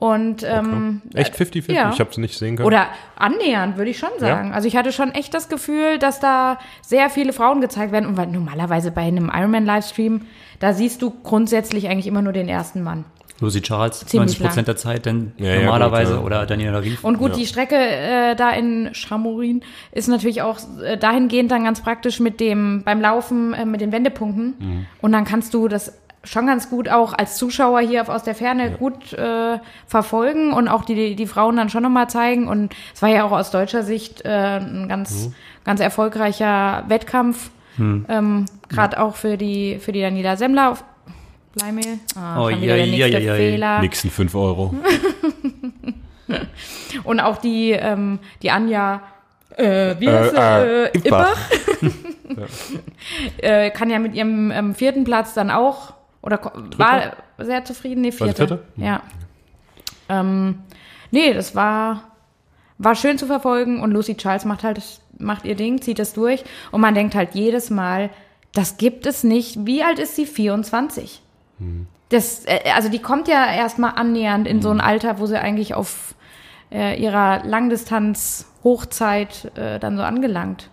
Und 0.00 0.42
ähm, 0.42 1.00
Echt 1.14 1.34
50-50? 1.34 1.72
Ja. 1.72 1.90
Ich 1.90 2.00
habe 2.00 2.10
es 2.10 2.18
nicht 2.18 2.36
sehen 2.36 2.56
können. 2.56 2.66
Oder 2.66 2.88
annähernd, 3.16 3.78
würde 3.78 3.90
ich 3.90 3.98
schon 3.98 4.10
sagen. 4.18 4.52
Also 4.52 4.68
ich 4.68 4.76
hatte 4.76 4.92
schon 4.92 5.12
echt 5.12 5.32
das 5.32 5.48
Gefühl, 5.48 5.98
dass 5.98 6.20
da 6.20 6.58
sehr 6.82 7.08
viele 7.08 7.32
Frauen 7.32 7.60
gezeigt 7.60 7.92
werden. 7.92 8.06
Und 8.06 8.16
weil 8.18 8.26
normalerweise 8.26 8.90
bei 8.90 9.02
einem 9.02 9.30
Ironman-Livestream, 9.34 10.26
da 10.58 10.74
siehst 10.74 11.00
du 11.00 11.10
grundsätzlich 11.22 11.88
eigentlich 11.88 12.06
immer 12.08 12.22
nur 12.22 12.32
den 12.34 12.48
ersten 12.48 12.82
Mann. 12.82 13.04
Lucy 13.40 13.60
Charles, 13.62 14.00
Ziemlich 14.06 14.38
90 14.38 14.40
Prozent 14.46 14.68
der 14.68 14.76
Zeit 14.76 15.06
dann 15.06 15.32
Ja, 15.38 15.54
ja, 15.54 15.62
normalerweise 15.64 16.12
gut, 16.12 16.20
ja. 16.20 16.26
oder 16.26 16.46
Daniela 16.46 16.78
Rief. 16.82 17.02
Und 17.02 17.18
gut, 17.18 17.36
die 17.36 17.46
Strecke 17.46 17.74
äh, 17.76 18.36
da 18.36 18.50
in 18.50 18.90
Chamorin 18.94 19.62
ist 19.92 20.08
natürlich 20.08 20.42
auch 20.42 20.58
äh, 20.82 20.96
dahingehend 20.96 21.50
dann 21.50 21.64
ganz 21.64 21.80
praktisch 21.82 22.20
mit 22.20 22.38
dem, 22.40 22.82
beim 22.84 23.00
Laufen, 23.00 23.52
äh, 23.54 23.64
mit 23.64 23.80
den 23.80 23.90
Wendepunkten. 23.92 24.54
Mhm. 24.58 24.86
Und 25.00 25.12
dann 25.12 25.24
kannst 25.24 25.52
du 25.52 25.66
das 25.68 25.92
schon 26.22 26.46
ganz 26.46 26.70
gut 26.70 26.88
auch 26.88 27.12
als 27.12 27.36
Zuschauer 27.36 27.80
hier 27.80 28.00
auf- 28.00 28.08
aus 28.08 28.22
der 28.22 28.34
Ferne 28.34 28.70
gut 28.70 29.12
äh, 29.12 29.58
verfolgen 29.86 30.52
und 30.54 30.68
auch 30.68 30.84
die, 30.84 31.16
die 31.16 31.26
Frauen 31.26 31.56
dann 31.56 31.68
schon 31.68 31.82
nochmal 31.82 32.08
zeigen. 32.08 32.48
Und 32.48 32.74
es 32.94 33.02
war 33.02 33.10
ja 33.10 33.24
auch 33.24 33.32
aus 33.32 33.50
deutscher 33.50 33.82
Sicht 33.82 34.24
äh, 34.24 34.58
ein 34.58 34.88
ganz, 34.88 35.26
Mhm. 35.26 35.34
ganz 35.64 35.80
erfolgreicher 35.80 36.84
Wettkampf. 36.88 37.50
Ähm, 37.76 38.44
Gerade 38.68 39.00
auch 39.02 39.16
für 39.16 39.36
die, 39.36 39.78
für 39.80 39.90
die 39.90 40.00
Daniela 40.00 40.36
Semmler 40.36 40.70
auf 40.70 40.84
Bleimehl. 41.54 41.98
Ah, 42.16 42.42
Oh, 42.44 42.48
ja, 42.48 42.76
ja, 42.76 43.06
ja, 43.06 43.18
ja. 43.18 43.34
Fehler. 43.34 43.80
Nixen 43.80 44.10
5 44.10 44.34
Euro. 44.34 44.74
Und 47.04 47.20
auch 47.20 47.38
die, 47.38 47.72
ähm, 47.72 48.18
die 48.42 48.50
Anja, 48.50 49.02
äh, 49.56 49.94
wie 49.98 50.08
heißt 50.08 50.30
sie? 50.32 50.36
äh, 50.36 50.84
Äh, 50.86 50.98
Ippach. 50.98 51.36
Äh, 53.36 53.70
kann 53.70 53.90
ja 53.90 53.98
mit 53.98 54.14
ihrem 54.14 54.50
ähm, 54.50 54.74
vierten 54.74 55.04
Platz 55.04 55.34
dann 55.34 55.50
auch, 55.50 55.92
oder 56.22 56.38
ko- 56.38 56.50
war 56.78 57.12
sehr 57.38 57.64
zufrieden, 57.64 58.00
nee, 58.00 58.08
War 58.18 58.28
vierte. 58.28 58.46
vierte? 58.48 58.64
Ja. 58.76 59.02
Ähm, 60.08 60.60
nee, 61.10 61.32
das 61.34 61.54
war, 61.54 62.04
war 62.78 62.94
schön 62.94 63.18
zu 63.18 63.26
verfolgen 63.26 63.80
und 63.82 63.90
Lucy 63.92 64.16
Charles 64.16 64.46
macht 64.46 64.64
halt, 64.64 64.80
macht 65.18 65.44
ihr 65.44 65.54
Ding, 65.54 65.80
zieht 65.82 65.98
das 65.98 66.14
durch 66.14 66.44
und 66.72 66.80
man 66.80 66.94
denkt 66.94 67.14
halt 67.14 67.34
jedes 67.34 67.68
Mal, 67.70 68.10
das 68.54 68.78
gibt 68.78 69.06
es 69.06 69.22
nicht. 69.22 69.66
Wie 69.66 69.82
alt 69.82 69.98
ist 69.98 70.16
sie? 70.16 70.26
24. 70.26 71.20
Das, 72.10 72.44
äh, 72.46 72.60
also 72.74 72.88
die 72.88 73.00
kommt 73.00 73.28
ja 73.28 73.46
erstmal 73.52 73.92
annähernd 73.96 74.46
in 74.46 74.62
so 74.62 74.70
ein 74.70 74.80
Alter, 74.80 75.18
wo 75.18 75.26
sie 75.26 75.38
eigentlich 75.40 75.74
auf 75.74 76.14
äh, 76.72 77.00
ihrer 77.00 77.42
Langdistanz-Hochzeit 77.44 79.52
äh, 79.56 79.78
dann 79.78 79.96
so 79.96 80.02
angelangt. 80.02 80.70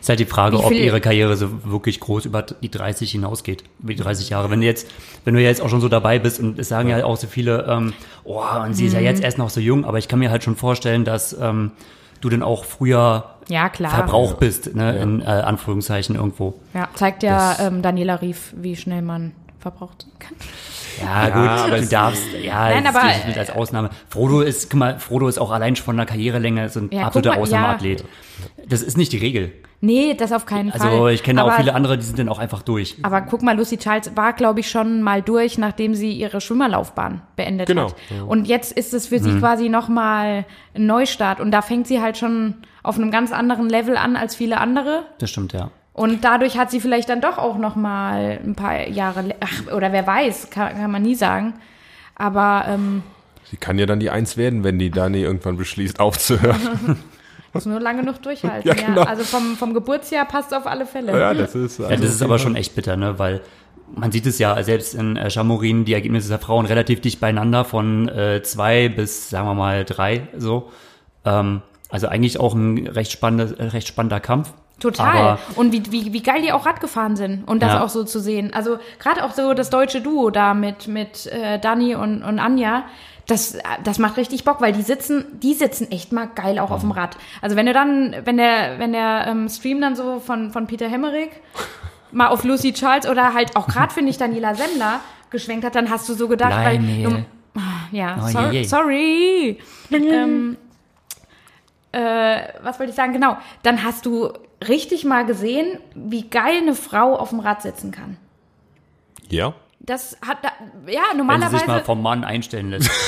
Ist 0.00 0.08
halt 0.08 0.18
die 0.18 0.24
Frage, 0.24 0.58
ob 0.58 0.72
ihre 0.72 1.00
Karriere 1.00 1.36
so 1.36 1.70
wirklich 1.70 2.00
groß 2.00 2.24
über 2.24 2.42
die 2.42 2.70
30 2.70 3.12
hinausgeht, 3.12 3.62
über 3.78 3.92
die 3.94 4.02
30 4.02 4.30
Jahre. 4.30 4.50
Wenn 4.50 4.60
du 4.60 4.66
jetzt, 4.66 4.88
wenn 5.24 5.34
du 5.34 5.40
jetzt 5.40 5.60
auch 5.60 5.68
schon 5.68 5.80
so 5.80 5.88
dabei 5.88 6.18
bist 6.18 6.40
und 6.40 6.58
es 6.58 6.68
sagen 6.68 6.88
ja 6.88 7.04
auch 7.04 7.16
so 7.16 7.26
viele, 7.26 7.66
ähm, 7.68 7.92
oh, 8.24 8.42
und 8.64 8.74
sie 8.74 8.86
ist 8.86 8.94
Mhm. 8.94 8.98
ja 9.00 9.04
jetzt 9.04 9.22
erst 9.22 9.38
noch 9.38 9.50
so 9.50 9.60
jung, 9.60 9.84
aber 9.84 9.98
ich 9.98 10.08
kann 10.08 10.18
mir 10.18 10.30
halt 10.30 10.42
schon 10.42 10.56
vorstellen, 10.56 11.04
dass 11.04 11.34
ähm, 11.38 11.72
du 12.20 12.28
dann 12.30 12.42
auch 12.42 12.64
früher 12.64 13.36
Ja, 13.48 13.68
klar. 13.68 13.90
verbraucht 13.92 14.40
bist, 14.40 14.74
ne, 14.74 14.96
in 14.96 15.20
äh, 15.20 15.24
Anführungszeichen 15.26 16.16
irgendwo. 16.16 16.54
Ja, 16.74 16.88
zeigt 16.94 17.22
ja 17.22 17.56
ähm, 17.60 17.82
Daniela 17.82 18.16
Rief, 18.22 18.54
wie 18.56 18.74
schnell 18.76 19.02
man 19.02 19.32
verbraucht 19.70 20.06
kann. 20.18 20.34
Ja, 21.02 21.34
aber 21.34 21.64
gut, 21.64 21.72
du 21.72 21.76
es- 21.82 21.88
darfst, 21.90 22.22
ja, 22.42 22.70
Nein, 22.70 22.84
das 22.84 22.94
aber, 22.94 23.06
mit 23.26 23.36
als 23.36 23.50
Ausnahme. 23.50 23.90
Frodo 24.08 24.40
ist, 24.40 24.70
guck 24.70 24.78
mal, 24.78 24.98
Frodo 24.98 25.28
ist 25.28 25.38
auch 25.38 25.50
allein 25.50 25.76
schon 25.76 25.84
von 25.84 25.96
der 25.96 26.06
Karrierelänge 26.06 26.68
so 26.68 26.80
ein 26.80 26.88
Ja, 26.92 27.06
absoluter 27.06 27.30
mal, 27.30 27.36
ja. 27.36 27.42
Ausnahmeathlet. 27.42 28.04
Das 28.68 28.82
ist 28.82 28.96
nicht 28.96 29.12
die 29.12 29.18
Regel. 29.18 29.52
Nee, 29.82 30.14
das 30.14 30.32
auf 30.32 30.46
keinen 30.46 30.72
Fall. 30.72 30.80
Also 30.80 31.08
ich 31.08 31.22
kenne 31.22 31.42
aber, 31.42 31.52
auch 31.52 31.56
viele 31.58 31.74
andere, 31.74 31.98
die 31.98 32.04
sind 32.04 32.18
dann 32.18 32.30
auch 32.30 32.38
einfach 32.38 32.62
durch. 32.62 32.96
Aber 33.02 33.20
guck 33.20 33.42
mal, 33.42 33.54
Lucy 33.56 33.76
Charles 33.76 34.16
war, 34.16 34.32
glaube 34.32 34.60
ich, 34.60 34.70
schon 34.70 35.02
mal 35.02 35.20
durch, 35.20 35.58
nachdem 35.58 35.94
sie 35.94 36.12
ihre 36.12 36.40
Schwimmerlaufbahn 36.40 37.20
beendet 37.36 37.66
Genau, 37.66 37.88
hat. 37.88 37.94
Und 38.26 38.48
jetzt 38.48 38.72
ist 38.72 38.94
es 38.94 39.08
für 39.08 39.18
sie 39.18 39.38
quasi 39.38 39.68
nochmal 39.68 40.46
ein 40.74 40.86
Neustart. 40.86 41.40
Und 41.40 41.50
da 41.50 41.60
fängt 41.60 41.86
sie 41.86 42.00
halt 42.00 42.16
schon 42.16 42.54
auf 42.82 42.96
einem 42.96 43.10
ganz 43.10 43.32
anderen 43.32 43.68
Level 43.68 43.96
an 43.98 44.16
als 44.16 44.34
viele 44.34 44.58
andere. 44.58 45.02
Das 45.18 45.28
stimmt, 45.28 45.52
ja. 45.52 45.70
Und 45.96 46.24
dadurch 46.24 46.58
hat 46.58 46.70
sie 46.70 46.80
vielleicht 46.80 47.08
dann 47.08 47.22
doch 47.22 47.38
auch 47.38 47.56
noch 47.56 47.74
mal 47.74 48.38
ein 48.44 48.54
paar 48.54 48.86
Jahre, 48.86 49.34
ach, 49.40 49.72
oder 49.74 49.92
wer 49.92 50.06
weiß, 50.06 50.50
kann, 50.50 50.76
kann 50.76 50.90
man 50.90 51.00
nie 51.00 51.14
sagen. 51.14 51.54
Aber 52.14 52.66
ähm, 52.68 53.02
Sie 53.44 53.56
kann 53.56 53.78
ja 53.78 53.86
dann 53.86 53.98
die 53.98 54.10
Eins 54.10 54.36
werden, 54.36 54.62
wenn 54.62 54.78
die 54.78 54.90
Dani 54.90 55.22
irgendwann 55.22 55.56
beschließt, 55.56 55.98
aufzuhören. 55.98 56.98
muss 57.54 57.64
nur 57.64 57.80
lange 57.80 58.02
noch 58.02 58.18
durchhalten. 58.18 58.68
Ja, 58.68 58.76
ja, 58.76 58.86
genau. 58.88 59.02
Also 59.04 59.24
vom, 59.24 59.56
vom 59.56 59.72
Geburtsjahr 59.72 60.26
passt 60.26 60.52
auf 60.52 60.66
alle 60.66 60.84
Fälle. 60.84 61.18
ja, 61.18 61.32
das 61.32 61.54
ist. 61.54 61.78
Ja, 61.78 61.88
das 61.88 62.00
ist 62.00 62.22
aber 62.22 62.38
schon 62.38 62.56
echt 62.56 62.74
bitter, 62.74 62.98
ne? 62.98 63.18
Weil 63.18 63.40
man 63.94 64.12
sieht 64.12 64.26
es 64.26 64.38
ja 64.38 64.62
selbst 64.62 64.94
in 64.94 65.16
äh, 65.16 65.30
Chamorin, 65.30 65.86
die 65.86 65.94
Ergebnisse 65.94 66.28
der 66.28 66.40
Frauen 66.40 66.66
relativ 66.66 67.00
dicht 67.00 67.20
beieinander 67.20 67.64
von 67.64 68.08
äh, 68.08 68.42
zwei 68.42 68.90
bis, 68.90 69.30
sagen 69.30 69.48
wir 69.48 69.54
mal, 69.54 69.86
drei 69.86 70.28
so. 70.36 70.70
Ähm, 71.24 71.62
also 71.88 72.08
eigentlich 72.08 72.38
auch 72.38 72.52
ein 72.52 72.86
recht, 72.86 73.12
spannender, 73.12 73.58
äh, 73.58 73.68
recht 73.68 73.88
spannender 73.88 74.20
Kampf. 74.20 74.52
Total. 74.78 75.16
Aber 75.16 75.38
und 75.56 75.72
wie, 75.72 75.82
wie, 75.90 76.12
wie 76.12 76.22
geil 76.22 76.42
die 76.42 76.52
auch 76.52 76.66
Rad 76.66 76.80
gefahren 76.80 77.16
sind 77.16 77.44
und 77.48 77.62
das 77.62 77.72
Ja. 77.72 77.82
auch 77.82 77.88
so 77.88 78.04
zu 78.04 78.20
sehen. 78.20 78.52
Also 78.52 78.78
gerade 78.98 79.24
auch 79.24 79.32
so 79.32 79.54
das 79.54 79.70
deutsche 79.70 80.02
Duo 80.02 80.28
da 80.30 80.52
mit, 80.52 80.86
mit 80.86 81.26
äh, 81.26 81.58
Dani 81.58 81.94
und, 81.94 82.22
und 82.22 82.38
Anja, 82.38 82.84
das, 83.26 83.58
das 83.82 83.98
macht 83.98 84.18
richtig 84.18 84.44
Bock, 84.44 84.60
weil 84.60 84.72
die 84.72 84.82
sitzen, 84.82 85.24
die 85.40 85.54
sitzen 85.54 85.90
echt 85.90 86.12
mal 86.12 86.28
geil 86.34 86.58
auch 86.58 86.70
auf 86.70 86.82
dem 86.82 86.90
Rad. 86.90 87.16
Also 87.40 87.56
wenn 87.56 87.66
du 87.66 87.72
dann, 87.72 88.14
wenn 88.24 88.36
der, 88.36 88.78
wenn 88.78 88.92
der 88.92 89.26
ähm, 89.28 89.48
Stream 89.48 89.80
dann 89.80 89.96
so 89.96 90.20
von, 90.20 90.50
von 90.52 90.66
Peter 90.66 90.88
Hemmerich 90.88 91.30
mal 92.12 92.28
auf 92.28 92.44
Lucy 92.44 92.72
Charles 92.74 93.08
oder 93.08 93.32
halt 93.34 93.56
auch 93.56 93.66
gerade, 93.68 93.92
finde 93.94 94.10
ich, 94.10 94.18
Daniela 94.18 94.54
Semmler 94.54 95.00
geschwenkt 95.30 95.64
hat, 95.64 95.74
dann 95.74 95.88
hast 95.90 96.06
du 96.08 96.12
so 96.14 96.28
gedacht, 96.28 96.52
weil, 96.54 96.76
Daniel. 96.76 97.08
nun- 97.08 97.26
ja, 97.92 98.16
Oh, 98.22 98.26
sor 98.28 98.50
je, 98.52 98.60
je. 98.60 98.64
sorry. 98.64 99.58
ähm, 99.90 100.56
äh, 101.92 102.40
was 102.62 102.78
wollte 102.78 102.90
ich 102.90 102.96
sagen? 102.96 103.12
Genau, 103.14 103.36
dann 103.62 103.82
hast 103.82 104.04
du 104.06 104.30
richtig 104.66 105.04
mal 105.04 105.24
gesehen, 105.26 105.78
wie 105.94 106.28
geil 106.28 106.58
eine 106.62 106.74
Frau 106.74 107.16
auf 107.16 107.30
dem 107.30 107.40
Rad 107.40 107.62
sitzen 107.62 107.90
kann. 107.90 108.16
Ja. 109.28 109.54
Das 109.80 110.16
hat, 110.26 110.38
da- 110.42 110.48
ja, 110.90 111.00
Wenn 111.02 111.10
sie 111.12 111.16
normalerweise. 111.18 111.58
sich 111.58 111.66
mal 111.66 111.84
vom 111.84 112.02
Mann 112.02 112.24
einstellen 112.24 112.70
lässt. 112.70 112.90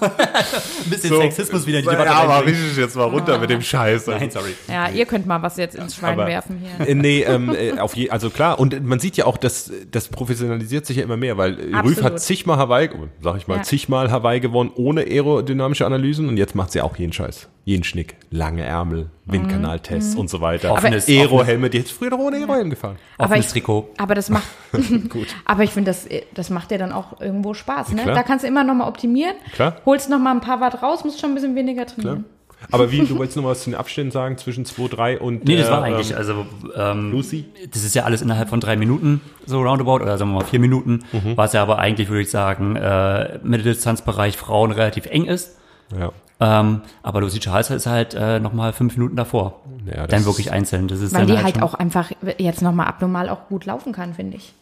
Ein 0.00 0.90
bisschen 0.90 1.10
So. 1.10 1.20
Sexismus 1.20 1.66
wieder 1.66 1.78
in 1.78 1.84
die 1.84 1.90
Debatte 1.90 2.10
Ja, 2.10 2.20
aber 2.22 2.46
richtig 2.46 2.76
jetzt 2.76 2.96
mal 2.96 3.04
runter 3.04 3.38
mit 3.38 3.50
dem 3.50 3.62
Scheiß. 3.62 4.08
Also. 4.08 4.18
Nein, 4.20 4.30
sorry. 4.30 4.54
ja, 4.68 4.88
ihr 4.90 5.06
könnt 5.06 5.26
mal 5.26 5.42
was 5.42 5.56
jetzt 5.56 5.74
ins 5.76 5.96
Schwein 5.96 6.12
Aber- 6.14 6.26
werfen 6.26 6.58
hier. 6.58 6.86
Äh, 6.86 6.94
Nee, 6.94 7.22
ähm, 7.22 7.54
äh, 7.54 7.78
auf 7.78 7.96
je, 7.96 8.10
also 8.10 8.30
klar. 8.30 8.58
Und 8.60 8.84
man 8.84 9.00
sieht 9.00 9.16
ja 9.16 9.24
auch, 9.26 9.36
dass 9.38 9.72
das 9.90 10.08
professionalisiert 10.08 10.86
sich 10.86 10.98
ja 10.98 11.02
immer 11.02 11.16
mehr, 11.16 11.36
weil 11.38 11.58
äh, 11.58 11.62
Rüff 11.64 11.74
Absolut. 11.76 12.02
hat 12.04 12.20
zigmal 12.20 12.58
Hawaii, 12.58 12.90
sag 13.22 13.36
ich 13.38 13.48
mal, 13.48 13.56
Ja. 13.56 13.62
zigmal 13.62 14.10
Hawaii 14.10 14.40
gewonnen 14.40 14.70
ohne 14.74 15.02
aerodynamische 15.02 15.86
Analysen 15.86 16.28
und 16.28 16.36
jetzt 16.36 16.54
macht 16.54 16.72
sie 16.72 16.80
auch 16.82 16.96
jeden 16.96 17.12
Scheiß. 17.12 17.48
Jeden 17.64 17.84
Schnick. 17.84 18.16
Lange 18.30 18.62
Ärmel, 18.64 19.10
Mhm. 19.30 19.42
Windkanaltests 19.44 20.14
und 20.16 20.28
so 20.30 20.40
weiter. 20.40 20.72
Offenes- 20.72 21.08
Aerohelme, 21.08 21.70
die 21.70 21.78
hätte 21.80 21.92
früher 21.94 22.10
doch 22.10 22.18
ohne 22.18 22.36
Aerohelm 22.36 22.70
gefahren. 22.70 22.96
Aber 23.18 23.30
Offenes 23.30 23.46
ich- 23.46 23.52
Trikot. 23.52 23.88
Aber 23.98 24.14
das 24.14 24.28
macht, 24.30 24.44
aber 25.44 25.62
ich 25.62 25.70
finde, 25.70 25.90
das, 25.90 26.06
das 26.34 26.50
macht 26.50 26.70
dir 26.70 26.78
dann 26.78 26.92
auch 26.92 27.20
irgendwo 27.20 27.54
Spaß, 27.54 27.92
ne? 27.92 28.02
klar. 28.02 28.14
Da 28.14 28.22
kannst 28.22 28.44
du 28.44 28.48
immer 28.48 28.64
noch 28.64 28.74
mal 28.74 28.88
optimieren. 28.88 29.34
Klar. 29.52 29.76
Holst 29.86 30.10
noch 30.10 30.18
mal 30.18 30.32
ein 30.32 30.40
paar 30.40 30.60
Watt 30.60 30.82
raus, 30.82 31.04
musst 31.04 31.20
schon 31.20 31.30
ein 31.30 31.34
bisschen 31.34 31.54
weniger 31.54 31.86
trainieren. 31.86 32.24
Aber 32.70 32.92
wie, 32.92 32.98
du 33.06 33.16
wolltest 33.16 33.38
noch 33.38 33.44
was 33.44 33.62
zu 33.62 33.70
den 33.70 33.78
Abständen 33.78 34.10
sagen 34.12 34.36
zwischen 34.36 34.66
2, 34.66 34.88
3 34.88 35.18
und 35.20 35.46
Nee, 35.46 35.56
das 35.56 35.68
äh, 35.68 35.70
war 35.70 35.82
eigentlich, 35.82 36.10
ähm, 36.10 36.16
also 36.18 36.46
ähm, 36.76 37.10
Lucy? 37.10 37.46
das 37.72 37.84
ist 37.84 37.94
ja 37.94 38.04
alles 38.04 38.20
innerhalb 38.20 38.50
von 38.50 38.60
drei 38.60 38.76
Minuten, 38.76 39.22
so 39.46 39.62
roundabout, 39.62 39.94
oder 40.02 40.18
sagen 40.18 40.30
wir 40.32 40.40
mal 40.40 40.44
vier 40.44 40.60
Minuten, 40.60 41.02
Mhm. 41.12 41.38
was 41.38 41.54
ja 41.54 41.62
aber 41.62 41.78
eigentlich, 41.78 42.10
würde 42.10 42.20
ich 42.20 42.30
sagen, 42.30 42.76
äh, 42.76 43.38
Mitteldistanzbereich 43.42 44.36
Frauen 44.36 44.72
relativ 44.72 45.06
eng 45.06 45.24
ist. 45.24 45.56
Ja. 45.98 46.10
Ähm, 46.42 46.80
aber 47.02 47.20
Lucy 47.20 47.38
Charles 47.38 47.68
ist 47.70 47.86
halt 47.86 48.14
äh, 48.14 48.40
nochmal 48.40 48.72
fünf 48.72 48.96
Minuten 48.96 49.16
davor. 49.16 49.60
Ja, 49.84 50.06
dann 50.06 50.24
wirklich 50.24 50.50
einzeln. 50.52 50.88
Das 50.88 51.00
ist 51.00 51.12
Weil 51.14 51.26
die 51.26 51.38
halt 51.38 51.54
schon- 51.56 51.62
auch 51.62 51.74
einfach 51.74 52.10
jetzt 52.38 52.62
noch 52.62 52.72
mal 52.72 52.86
abnormal 52.86 53.28
auch 53.28 53.48
gut 53.48 53.66
laufen 53.66 53.92
kann, 53.92 54.14
finde 54.14 54.38
ich. 54.38 54.54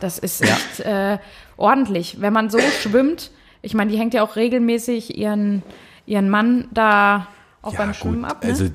Das 0.00 0.18
ist 0.18 0.42
echt 0.42 0.80
äh, 0.80 1.18
ordentlich. 1.56 2.20
Wenn 2.20 2.32
man 2.32 2.48
so 2.50 2.58
schwimmt, 2.80 3.30
ich 3.62 3.74
meine, 3.74 3.90
die 3.90 3.98
hängt 3.98 4.14
ja 4.14 4.22
auch 4.22 4.36
regelmäßig 4.36 5.16
ihren, 5.18 5.62
ihren 6.06 6.28
Mann 6.30 6.68
da 6.72 7.26
auch 7.62 7.72
Ja, 7.72 7.78
beim 7.78 7.88
gut. 7.88 7.96
Schwimmen 7.96 8.24
ab, 8.24 8.42
ne? 8.42 8.50
Also, 8.50 8.66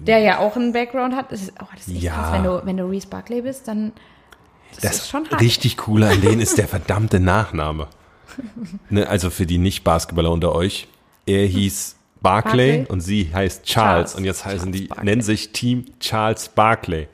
der 0.00 0.18
ja 0.18 0.38
auch 0.38 0.56
einen 0.56 0.72
Background 0.72 1.14
hat. 1.14 1.30
Das 1.30 1.42
ist, 1.42 1.52
oh, 1.60 1.66
das 1.74 1.86
ist 1.86 1.94
echt 1.94 2.02
Ja. 2.04 2.14
krass. 2.14 2.32
Wenn 2.32 2.44
du, 2.44 2.62
wenn 2.64 2.76
du 2.76 2.84
Reese 2.88 3.06
Barclay 3.08 3.42
bist, 3.42 3.68
dann 3.68 3.92
das, 4.74 4.80
das 4.82 4.96
ist 4.96 5.08
schon 5.10 5.28
hart. 5.30 5.40
richtig 5.40 5.76
coole 5.76 6.08
an 6.08 6.20
denen 6.20 6.40
ist 6.40 6.56
der 6.58 6.66
verdammte 6.68 7.20
Nachname. 7.20 7.86
Ne, 8.90 9.08
also 9.08 9.28
für 9.30 9.44
die 9.46 9.58
Nicht-Basketballer 9.58 10.30
unter 10.30 10.54
euch. 10.54 10.86
Er 11.26 11.44
hieß 11.46 11.96
Barclay, 12.22 12.78
Barclay? 12.78 12.86
und 12.92 13.00
sie 13.00 13.30
heißt 13.32 13.64
Charles. 13.64 14.10
Charles. 14.10 14.14
Und 14.14 14.24
jetzt 14.24 14.44
heißen 14.44 14.72
die, 14.72 14.86
Barclay. 14.88 15.04
nennen 15.04 15.22
sich 15.22 15.52
Team 15.52 15.84
Charles 16.00 16.48
Barclay. 16.48 17.08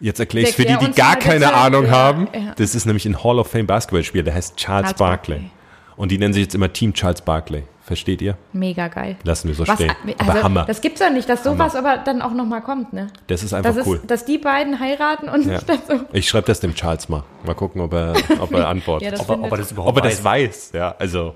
Jetzt 0.00 0.20
erkläre 0.20 0.48
ich 0.48 0.54
für 0.56 0.64
die, 0.64 0.76
die 0.76 0.90
gar 0.92 1.16
keine 1.16 1.40
bitte, 1.46 1.54
Ahnung 1.54 1.90
haben. 1.90 2.28
ja. 2.34 2.52
Das 2.56 2.74
ist 2.74 2.84
nämlich 2.84 3.06
ein 3.06 3.22
Hall 3.24 3.38
of 3.38 3.48
Fame 3.48 3.66
Basketballspieler, 3.66 4.24
der 4.24 4.34
heißt 4.34 4.56
Charles, 4.56 4.82
Charles 4.90 4.98
Barclay. 4.98 5.34
Barkley. 5.36 5.50
Und 5.96 6.10
die 6.10 6.18
nennen 6.18 6.34
sich 6.34 6.42
jetzt 6.42 6.54
immer 6.54 6.72
Team 6.72 6.92
Charles 6.92 7.22
Barclay. 7.22 7.62
Versteht 7.82 8.22
ihr? 8.22 8.36
Mega 8.54 8.88
geil. 8.88 9.16
Lassen 9.24 9.48
wir 9.48 9.54
so 9.54 9.68
Was, 9.68 9.74
stehen. 9.78 9.92
also, 10.18 10.30
Aber 10.32 10.42
Hammer. 10.42 10.64
Das 10.64 10.80
gibt's 10.80 11.00
doch 11.00 11.10
nicht, 11.10 11.28
dass 11.28 11.44
sowas 11.44 11.76
aber 11.76 11.98
dann 11.98 12.22
auch 12.22 12.32
noch 12.32 12.46
mal 12.46 12.60
kommt, 12.62 12.94
ne? 12.94 13.08
Das 13.26 13.42
ist 13.42 13.52
einfach 13.52 13.70
Das 13.70 13.78
ist, 13.78 13.86
cool. 13.86 14.00
dass 14.06 14.24
die 14.24 14.38
beiden 14.38 14.80
heiraten 14.80 15.28
und 15.28 15.44
Ja. 15.46 15.52
nicht 15.54 15.68
das 15.68 15.78
so. 15.86 16.00
Ich 16.12 16.26
schreibe 16.26 16.46
das 16.46 16.60
dem 16.60 16.74
Charles 16.74 17.08
mal. 17.10 17.24
Mal 17.44 17.54
gucken, 17.54 17.82
ob 17.82 17.92
er, 17.92 18.14
ob 18.40 18.52
er 18.52 18.68
antwortet. 18.68 19.12
Ja, 19.12 19.20
ob, 19.20 19.28
er, 19.28 19.42
ob 19.42 19.50
er 19.52 19.58
das 19.58 19.70
überhaupt 19.72 19.90
ob 19.98 20.02
er 20.02 20.08
das 20.10 20.24
weiß. 20.24 20.48
weiß, 20.48 20.70
ja, 20.74 20.94
also. 20.98 21.34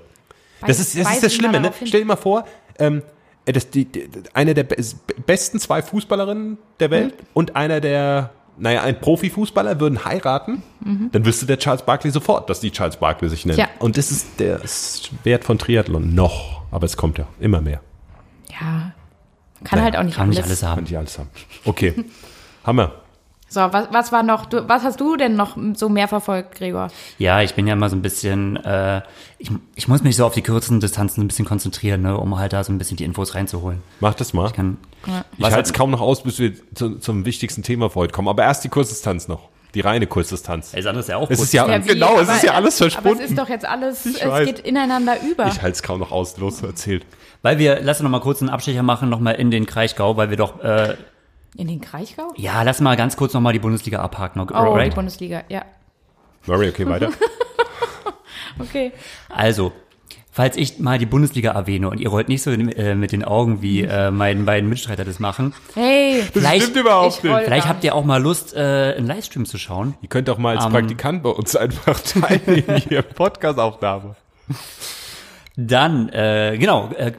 Weiß- 0.61 0.67
Das 0.67 0.79
ist, 0.79 0.97
das 0.99 1.13
ist 1.13 1.23
das 1.23 1.33
Schlimme, 1.35 1.59
ne? 1.59 1.71
Stell 1.85 2.01
dir 2.01 2.07
mal 2.07 2.15
vor, 2.15 2.45
ähm, 2.79 3.03
das, 3.45 3.69
die, 3.69 3.85
die, 3.85 4.09
eine 4.33 4.53
der 4.53 4.63
be 4.63 4.75
besten 5.25 5.59
zwei 5.59 5.81
Fußballerinnen 5.81 6.57
der 6.79 6.91
Welt 6.91 7.13
Mhm. 7.15 7.25
und 7.33 7.55
einer 7.55 7.79
der, 7.81 8.31
naja, 8.57 8.81
ein 8.83 8.99
Profifußballer 8.99 9.79
würden 9.79 10.05
heiraten, 10.05 10.61
dann 11.11 11.25
wüsste 11.25 11.45
der 11.45 11.57
Charles 11.57 11.81
Barkley 11.83 12.11
sofort, 12.11 12.49
dass 12.49 12.59
die 12.59 12.71
Charles 12.71 12.97
Barkley 12.97 13.29
sich 13.29 13.45
nennen. 13.45 13.57
Mhm. 13.57 13.61
Ja. 13.61 13.69
Und 13.79 13.97
das 13.97 14.11
ist 14.11 14.39
der 14.39 14.59
Wert 15.23 15.43
von 15.45 15.57
Triathlon 15.57 16.13
noch, 16.13 16.61
aber 16.71 16.85
es 16.85 16.95
kommt 16.97 17.17
ja 17.17 17.25
immer 17.39 17.61
mehr. 17.61 17.81
Ja. 18.49 18.93
Kann 19.63 19.79
Naja, 19.79 19.83
halt 19.83 19.97
auch 19.97 20.03
nicht 20.03 20.15
Kann 20.15 20.25
alles. 20.27 20.37
nicht 20.37 20.45
alles 20.45 20.63
haben. 20.63 20.75
Kann 20.75 20.85
ich 20.85 20.97
alles 20.97 21.17
haben. 21.19 21.29
Okay. 21.65 21.93
Hammer. 22.65 22.91
So, 23.49 23.61
was, 23.61 23.87
was 23.91 24.11
war 24.11 24.21
noch, 24.23 24.45
du, 24.45 24.69
was 24.69 24.83
hast 24.83 24.99
du 25.01 25.15
denn 25.17 25.35
noch 25.35 25.57
so 25.73 25.89
mehr 25.89 26.07
verfolgt, 26.07 26.55
Gregor? 26.55 26.89
Ja, 27.17 27.41
ich 27.41 27.55
bin 27.55 27.65
ja 27.65 27.73
immer 27.73 27.89
so 27.89 27.95
ein 27.95 28.01
bisschen, 28.03 28.57
äh, 28.57 29.01
ich, 29.39 29.49
ich 29.75 29.87
muss 29.87 30.03
mich 30.03 30.15
so 30.15 30.25
auf 30.25 30.35
die 30.35 30.43
kürzesten 30.43 30.79
Distanzen 30.79 31.23
ein 31.23 31.27
bisschen 31.27 31.45
konzentrieren, 31.45 32.03
ne, 32.03 32.15
um 32.17 32.37
halt 32.37 32.53
da 32.53 32.63
so 32.63 32.71
ein 32.71 32.77
bisschen 32.77 32.97
die 32.97 33.05
Infos 33.05 33.33
reinzuholen. 33.33 33.81
Mach 33.99 34.13
das 34.13 34.33
mal. 34.33 34.45
Ich 34.47 34.53
kann, 34.53 34.77
Ich 35.05 35.11
Was 35.11 35.45
halte 35.45 35.55
halt- 35.55 35.65
es 35.65 35.73
kaum 35.73 35.89
noch 35.91 36.01
aus, 36.01 36.21
bis 36.23 36.37
wir 36.39 36.53
zu, 36.75 36.99
zum 36.99 37.25
wichtigsten 37.25 37.63
Thema 37.63 37.89
für 37.89 37.95
heute 38.01 38.13
kommen. 38.13 38.27
Aber 38.27 38.43
erst 38.43 38.63
die 38.63 38.69
Kurzdistanz 38.69 39.27
noch. 39.27 39.49
Die 39.75 39.81
reine 39.81 40.07
Kurzdistanz. 40.07 40.73
Ey, 40.73 40.81
Sandra 40.81 41.01
ist 41.01 41.09
ja 41.09 41.17
auch 41.17 41.29
Es 41.29 41.39
ist 41.39 41.53
ja, 41.53 41.67
Ja, 41.67 41.83
wie? 41.83 41.89
genau, 41.89 42.19
es 42.19 42.27
Aber- 42.27 42.37
ist 42.37 42.43
ja 42.43 42.53
alles 42.53 42.81
Aber 42.97 43.11
es 43.11 43.19
ist 43.19 43.37
doch 43.37 43.49
jetzt 43.49 43.65
alles, 43.67 44.05
Ich 44.05 44.21
es 44.21 44.27
weiß. 44.27 44.45
geht 44.47 44.59
ineinander 44.59 45.15
über. 45.21 45.45
ich 45.47 45.61
halte 45.61 45.75
es 45.75 45.83
kaum 45.83 45.99
noch 45.99 46.11
aus, 46.11 46.37
los 46.37 46.61
erzählt. 46.63 47.05
Weil 47.43 47.57
wir, 47.59 47.79
lass 47.81 47.97
uns 47.99 48.03
noch 48.03 48.09
mal 48.11 48.19
kurz 48.21 48.41
einen 48.41 48.49
Abstecher 48.49 48.81
machen, 48.83 49.09
noch 49.09 49.19
mal 49.19 49.31
in 49.31 49.51
den 49.51 49.65
Kraichgau, 49.67 50.17
weil 50.17 50.29
wir 50.31 50.37
doch, 50.37 50.63
äh, 50.63 50.95
In 51.55 51.67
den 51.67 51.81
Kraichgau? 51.81 52.31
ja, 52.37 52.61
lass 52.63 52.79
mal 52.79 52.95
ganz 52.95 53.17
kurz 53.17 53.33
noch 53.33 53.41
mal 53.41 53.53
die 53.53 53.59
Bundesliga 53.59 53.99
abhaken, 53.99 54.39
Oh, 54.41 54.73
right? 54.73 54.91
die 54.91 54.95
Bundesliga, 54.95 55.43
ja. 55.49 55.63
Murray, 56.45 56.69
okay, 56.69 56.87
weiter. 56.87 57.09
Okay. 58.59 58.91
Also, 59.29 59.71
falls 60.31 60.57
ich 60.57 60.79
mal 60.79 60.97
die 60.97 61.05
Bundesliga 61.05 61.51
erwähne 61.51 61.89
und 61.89 61.99
ihr 61.99 62.09
rollt 62.09 62.27
nicht 62.27 62.41
so 62.41 62.51
äh, 62.51 62.93
mit 62.95 63.11
den 63.13 63.23
Augen, 63.23 63.61
wie 63.61 63.83
äh, 63.83 64.11
meine 64.11 64.43
beiden 64.43 64.67
Mitstreiter 64.69 65.05
das 65.05 65.19
machen, 65.19 65.53
Hey, 65.75 66.23
vielleicht, 66.33 66.63
stimmt 66.63 66.77
überhaupt 66.77 67.17
ich 67.17 67.23
nicht. 67.23 67.43
vielleicht 67.45 67.67
habt 67.69 67.83
ihr 67.85 67.95
auch 67.95 68.03
mal 68.03 68.21
Lust, 68.21 68.53
äh, 68.53 68.95
einen 68.97 69.07
Livestream 69.07 69.45
zu 69.45 69.57
schauen. 69.57 69.93
Ihr 70.01 70.09
könnt 70.09 70.29
auch 70.29 70.37
mal 70.37 70.55
als 70.57 70.65
Ähm. 70.65 70.71
Praktikant 70.73 71.23
bei 71.23 71.29
uns 71.29 71.55
einfach 71.55 71.99
teilnehmen 72.03 72.77
hier 72.87 73.01
Podcast-Aufnahme. 73.01 74.15
Dann, 75.55 76.09
äh, 76.09 76.57
genau, 76.57 76.89
äh, 76.97 77.13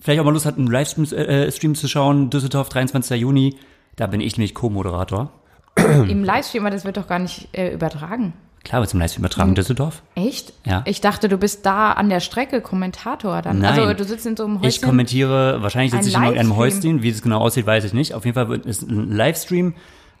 vielleicht 0.00 0.20
auch 0.20 0.24
mal 0.24 0.32
Lust 0.32 0.46
hat, 0.46 0.56
einen 0.58 0.66
Livestream 0.68 1.04
äh, 1.18 1.50
Stream 1.50 1.74
zu 1.74 1.88
schauen, 1.88 2.30
Düsseldorf, 2.30 2.68
23. 2.68 3.20
Juni. 3.20 3.56
Da 3.96 4.06
bin 4.06 4.20
ich 4.20 4.36
nämlich 4.36 4.54
Co-Moderator. 4.54 5.30
Im 5.76 6.24
Livestream, 6.24 6.64
aber 6.64 6.70
das 6.74 6.84
wird 6.84 6.96
doch 6.96 7.06
gar 7.08 7.18
nicht 7.18 7.48
äh, 7.52 7.72
übertragen. 7.72 8.32
Klar, 8.64 8.80
wird 8.82 8.90
zum 8.90 9.00
Livestream 9.00 9.22
übertragen, 9.22 9.54
Düsseldorf. 9.54 10.02
Echt? 10.14 10.52
Ja. 10.66 10.82
Ich 10.84 11.00
dachte, 11.00 11.28
du 11.28 11.38
bist 11.38 11.64
da 11.64 11.92
an 11.92 12.08
der 12.10 12.20
Strecke 12.20 12.60
Kommentator 12.60 13.40
dann. 13.42 13.60
Nein. 13.60 13.78
Also 13.78 13.94
du 13.94 14.04
sitzt 14.04 14.26
in 14.26 14.36
so 14.36 14.44
einem 14.44 14.56
Ich 14.56 14.62
Häuschen. 14.76 14.84
kommentiere, 14.88 15.62
wahrscheinlich 15.62 15.92
sitze 15.92 16.08
ich 16.08 16.14
in 16.16 16.22
irgendeinem 16.22 16.50
Livestream. 16.50 16.92
Häuschen. 16.94 17.02
Wie 17.02 17.08
es 17.08 17.22
genau 17.22 17.38
aussieht, 17.38 17.66
weiß 17.66 17.84
ich 17.84 17.92
nicht. 17.92 18.14
Auf 18.14 18.24
jeden 18.24 18.34
Fall 18.34 18.48
wird 18.48 18.66
es 18.66 18.82
ein 18.82 19.12
Livestream. 19.12 19.74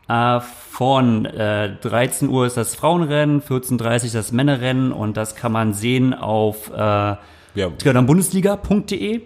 Äh, 0.08 0.40
von 0.40 1.26
äh, 1.26 1.76
13 1.82 2.28
Uhr 2.30 2.46
ist 2.46 2.56
das 2.56 2.74
Frauenrennen, 2.74 3.42
14.30 3.42 4.06
Uhr 4.06 4.12
das 4.12 4.32
Männerrennen 4.32 4.92
und 4.92 5.16
das 5.16 5.34
kann 5.34 5.52
man 5.52 5.74
sehen 5.74 6.14
auf 6.14 6.70
äh, 6.70 6.76
Ja, 6.78 7.18
triathlonbundesliga.de. 7.78 9.22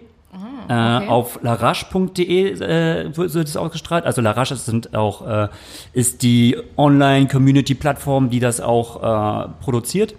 Ah, 0.67 0.97
okay. 0.97 1.05
Äh, 1.05 1.09
auf 1.09 1.39
larache.de 1.41 2.51
äh, 2.53 3.15
wird 3.17 3.33
wird 3.33 3.47
es 3.47 3.57
ausgestrahlt. 3.57 4.05
Also 4.05 4.21
Larache 4.21 4.55
sind 4.55 4.95
auch 4.95 5.27
äh, 5.27 5.47
ist 5.93 6.21
die 6.21 6.57
Online-Community-Plattform, 6.77 8.29
die 8.29 8.39
das 8.39 8.61
auch 8.61 9.45
äh, 9.45 9.47
produziert. 9.61 10.15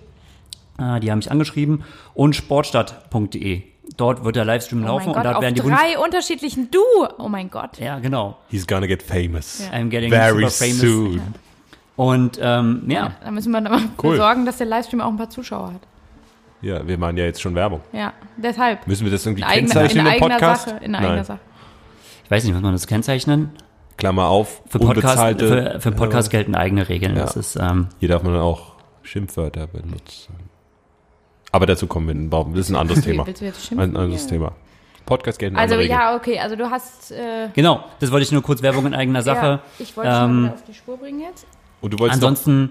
Äh, 0.78 1.00
die 1.00 1.10
haben 1.10 1.18
mich 1.18 1.30
angeschrieben 1.30 1.84
und 2.14 2.34
sportstadt.de. 2.36 3.62
Dort 3.96 4.24
wird 4.24 4.36
der 4.36 4.44
Livestream 4.44 4.82
oh 4.82 4.86
laufen 4.86 5.08
und 5.08 5.14
Gott, 5.14 5.24
dort 5.26 5.36
auf 5.36 5.42
werden 5.42 5.54
die 5.54 5.60
Bundes 5.60 5.78
drei 5.78 5.98
unterschiedlichen 5.98 6.70
Du. 6.70 6.80
Oh 7.18 7.28
mein 7.28 7.50
Gott. 7.50 7.78
ja 7.78 7.98
genau. 7.98 8.36
he's 8.50 8.66
gonna 8.66 8.86
get 8.86 9.02
famous. 9.02 9.62
I'm 9.72 9.88
getting 9.88 10.10
Very 10.10 10.48
super 10.48 10.50
famous. 10.50 10.80
soon. 10.80 11.20
Und 11.96 12.38
ähm, 12.42 12.82
ja, 12.88 13.12
Da 13.22 13.30
müssen 13.30 13.52
wir 13.52 13.60
dann 13.60 13.72
mal 13.72 13.82
Cool. 14.02 14.16
sorgen, 14.16 14.46
dass 14.46 14.56
der 14.56 14.66
Livestream 14.66 15.00
auch 15.00 15.08
ein 15.10 15.16
paar 15.16 15.30
Zuschauer 15.30 15.74
hat. 15.74 15.80
Ja, 16.64 16.86
wir 16.86 16.96
machen 16.98 17.16
ja 17.16 17.24
jetzt 17.24 17.42
schon 17.42 17.54
Werbung. 17.54 17.80
Ja, 17.92 18.12
deshalb. 18.36 18.86
Müssen 18.86 19.04
wir 19.04 19.12
das 19.12 19.24
irgendwie 19.26 19.42
In 19.42 19.48
eigener, 19.48 19.60
kennzeichnen 19.74 20.06
in 20.06 20.06
im 20.06 20.12
eigener 20.22 20.34
Podcast? 20.36 20.68
Sache. 20.68 20.84
In 20.84 20.94
eigener 20.94 21.14
Nein. 21.16 21.24
Sache. 21.24 21.38
ich 22.24 22.30
weiß 22.30 22.44
nicht, 22.44 22.52
muss 22.54 22.62
man 22.62 22.72
das 22.72 22.86
kennzeichnen? 22.86 23.50
Klammer 23.96 24.26
auf, 24.28 24.62
Für 24.68 24.78
Podcast, 24.78 25.18
unbezahlte. 25.18 25.72
für, 25.74 25.80
für 25.80 25.92
Podcast 25.92 26.30
gelten 26.30 26.54
eigene 26.54 26.88
Regeln. 26.88 27.16
Ja. 27.16 27.22
Das 27.22 27.36
ist 27.36 27.56
ähm, 27.56 27.88
Hier 28.00 28.08
darf 28.08 28.22
man 28.22 28.34
auch 28.36 28.72
Schimpfwörter 29.02 29.66
benutzen. 29.66 30.34
Aber 31.52 31.66
dazu 31.66 31.86
kommen 31.86 32.06
wir 32.08 32.12
in 32.12 32.22
den 32.22 32.30
Baum. 32.30 32.52
Das 32.54 32.60
ist 32.66 32.70
ein 32.70 32.76
anderes 32.76 33.00
Thema. 33.04 33.26
Willst 33.26 33.40
du 33.40 33.44
jetzt 33.44 33.66
schimpfen? 33.66 33.90
Ein 33.90 33.96
anderes 33.96 34.24
Ja. 34.24 34.30
Thema. 34.30 34.52
Podcast 35.06 35.38
gelten 35.38 35.56
Also 35.56 35.74
andere 35.74 35.84
Regeln. 35.84 36.00
ja, 36.00 36.16
okay. 36.16 36.38
Also 36.40 36.56
du 36.56 36.70
hast. 36.70 37.12
Äh, 37.12 37.50
genau. 37.54 37.84
Das 38.00 38.10
wollte 38.10 38.24
ich 38.24 38.32
nur 38.32 38.42
kurz 38.42 38.62
Werbung 38.62 38.86
in 38.86 38.94
eigener 38.94 39.20
Sache. 39.22 39.46
Ja, 39.46 39.60
ich 39.78 39.94
wollte 39.96 40.10
es 40.10 40.18
Ähm, 40.18 40.50
auf 40.54 40.64
die 40.64 40.74
Spur 40.74 40.96
bringen 40.96 41.20
jetzt. 41.20 41.46
Und 41.82 41.92
du 41.92 41.98
wolltest 41.98 42.22
noch, 42.22 42.28
Ansonsten, 42.28 42.70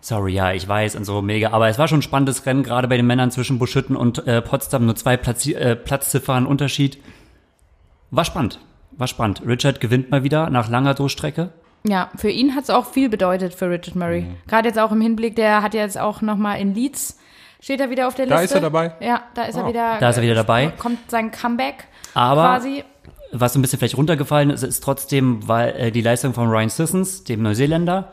sorry, 0.00 0.32
ja, 0.32 0.52
ich 0.52 0.66
weiß 0.66 0.96
und 0.96 1.04
so 1.04 1.22
mega, 1.22 1.50
aber 1.50 1.68
es 1.68 1.78
war 1.78 1.88
schon 1.88 1.98
ein 2.00 2.02
spannendes 2.02 2.46
Rennen, 2.46 2.62
gerade 2.62 2.88
bei 2.88 2.96
den 2.96 3.06
Männern 3.06 3.30
zwischen 3.30 3.58
Buschütten 3.58 3.96
und 3.96 4.26
äh, 4.26 4.40
Potsdam, 4.42 4.86
nur 4.86 4.96
zwei 4.96 5.16
Platz, 5.16 5.46
äh, 5.46 5.76
Platzziffern 5.76 6.46
Unterschied. 6.46 6.98
War 8.10 8.24
spannend, 8.24 8.58
war 8.92 9.06
spannend. 9.06 9.42
Richard 9.46 9.80
gewinnt 9.80 10.10
mal 10.10 10.24
wieder 10.24 10.50
nach 10.50 10.68
langer 10.68 10.94
Durchstrecke. 10.94 11.50
Ja, 11.86 12.10
für 12.16 12.28
ihn 12.30 12.54
hat 12.54 12.64
es 12.64 12.70
auch 12.70 12.86
viel 12.86 13.08
bedeutet 13.08 13.54
für 13.54 13.70
Richard 13.70 13.94
Murray. 13.96 14.22
Mhm. 14.22 14.36
Gerade 14.48 14.68
jetzt 14.68 14.78
auch 14.78 14.92
im 14.92 15.00
Hinblick, 15.00 15.36
der 15.36 15.62
hat 15.62 15.74
jetzt 15.74 15.98
auch 15.98 16.20
nochmal 16.20 16.60
in 16.60 16.74
Leeds, 16.74 17.18
steht 17.60 17.80
er 17.80 17.88
wieder 17.90 18.06
auf 18.08 18.14
der 18.14 18.26
Da 18.26 18.40
Liste. 18.40 18.56
ist 18.58 18.62
er 18.62 18.70
dabei? 18.70 18.92
Ja, 19.00 19.22
da 19.34 19.44
ist 19.44 19.56
er 19.56 19.64
Oh. 19.64 19.68
wieder. 19.68 19.96
Da 19.98 20.10
ist 20.10 20.16
er 20.16 20.22
wieder 20.22 20.34
dabei. 20.34 20.72
Kommt 20.78 21.10
sein 21.10 21.30
Comeback 21.30 21.84
Aber 22.14 22.42
quasi. 22.42 22.84
was 23.32 23.52
so 23.54 23.58
ein 23.58 23.62
bisschen 23.62 23.78
vielleicht 23.78 23.96
runtergefallen 23.96 24.50
ist, 24.50 24.62
ist 24.62 24.82
trotzdem, 24.84 25.46
weil 25.48 25.70
äh, 25.76 25.90
die 25.92 26.02
Leistung 26.02 26.34
von 26.34 26.48
Ryan 26.48 26.68
Sissons, 26.68 27.24
dem 27.24 27.42
Neuseeländer, 27.42 28.12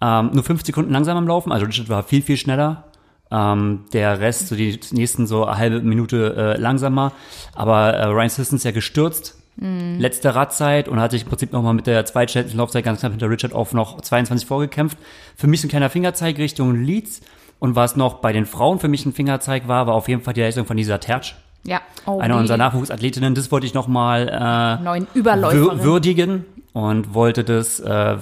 ähm, 0.00 0.30
nur 0.32 0.44
fünf 0.44 0.64
Sekunden 0.64 0.92
langsam 0.92 1.16
am 1.16 1.26
Laufen. 1.26 1.52
Also 1.52 1.66
Richard 1.66 1.88
war 1.88 2.02
viel, 2.02 2.22
viel 2.22 2.36
schneller. 2.36 2.84
Ähm, 3.30 3.84
der 3.92 4.20
Rest, 4.20 4.48
so 4.48 4.56
die 4.56 4.80
nächsten 4.92 5.26
so 5.26 5.44
eine 5.44 5.58
halbe 5.58 5.80
Minute 5.80 6.34
äh, 6.56 6.60
langsamer. 6.60 7.12
Aber 7.54 7.92
äh, 7.94 8.04
Ryan 8.06 8.28
Sissons 8.28 8.64
ja 8.64 8.70
gestürzt. 8.70 9.36
Letzte 9.60 10.36
Radzeit 10.36 10.88
und 10.88 11.00
hat 11.00 11.10
sich 11.10 11.22
im 11.22 11.28
Prinzip 11.28 11.52
nochmal 11.52 11.74
mit 11.74 11.88
der 11.88 12.04
zweitschnellsten 12.04 12.56
Laufzeit 12.56 12.84
ganz 12.84 13.00
knapp 13.00 13.10
hinter 13.10 13.28
Richard 13.28 13.52
auf 13.52 13.74
noch 13.74 14.00
22 14.00 14.46
vorgekämpft. 14.46 14.96
Für 15.34 15.48
mich 15.48 15.60
so 15.60 15.66
ein 15.66 15.70
kleiner 15.70 15.90
Fingerzeig 15.90 16.38
Richtung 16.38 16.80
Leeds. 16.80 17.22
Und 17.58 17.74
was 17.74 17.96
noch 17.96 18.14
bei 18.14 18.32
den 18.32 18.46
Frauen 18.46 18.78
für 18.78 18.86
mich 18.86 19.04
ein 19.04 19.12
Fingerzeig 19.12 19.66
war, 19.66 19.88
war 19.88 19.94
auf 19.94 20.06
jeden 20.06 20.22
Fall 20.22 20.32
die 20.32 20.42
Leistung 20.42 20.64
von 20.64 20.76
Lisa 20.76 20.98
Tertsch. 20.98 21.34
Ja, 21.64 21.80
oh, 22.06 22.20
Einer 22.20 22.34
die 22.34 22.40
unserer 22.40 22.56
Nachwuchsathletinnen, 22.56 23.34
das 23.34 23.50
wollte 23.50 23.66
ich 23.66 23.74
nochmal 23.74 24.28
äh, 24.28 24.82
neuen 24.84 25.08
Überläuferin. 25.12 25.82
würdigen 25.82 26.44
und 26.72 27.14
wollte 27.14 27.42
das 27.42 27.80
äh, 27.80 28.16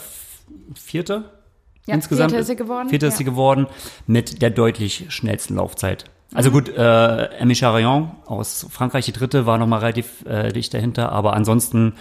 vierte 0.75 1.25
Ja, 1.87 1.94
insgesamt. 1.94 2.31
vierte 2.31 2.40
ist 2.40 2.49
sie 2.49 2.57
geworden, 2.57 2.88
Vierte 2.88 3.07
ist 3.07 3.14
ja. 3.14 3.18
sie 3.18 3.25
geworden 3.25 3.66
mit 4.07 4.42
der 4.42 4.51
deutlich 4.51 5.07
schnellsten 5.09 5.55
Laufzeit. 5.55 6.05
Mhm. 6.31 6.37
Also 6.37 6.51
gut, 6.51 6.68
äh, 6.68 7.29
Amy 7.40 7.55
Charion 7.55 8.11
aus 8.27 8.66
Frankreich, 8.70 9.05
die 9.05 9.12
dritte, 9.12 9.46
war 9.46 9.59
nochmal 9.59 9.81
relativ 9.81 10.25
äh, 10.27 10.53
dicht 10.53 10.75
dahinter, 10.75 11.12
aber 11.12 11.35
ansonsten 11.35 11.94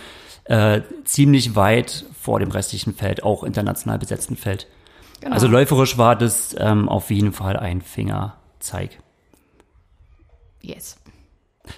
äh, 0.46 0.82
ziemlich 1.04 1.56
weit 1.56 2.06
vor 2.20 2.40
dem 2.40 2.52
restlichen 2.52 2.96
Feld, 2.96 3.24
auch 3.24 3.44
international 3.44 4.00
besetzten 4.00 4.36
Feld. 4.36 4.68
Genau. 5.22 5.34
Also 5.34 5.48
läuferisch 5.48 5.98
war 5.98 6.16
das 6.16 6.56
ähm, 6.60 6.90
auf 6.90 7.10
jeden 7.10 7.34
Fall 7.34 7.58
ein 7.58 7.82
Fingerzeig. 7.82 9.00
yes. 10.62 10.98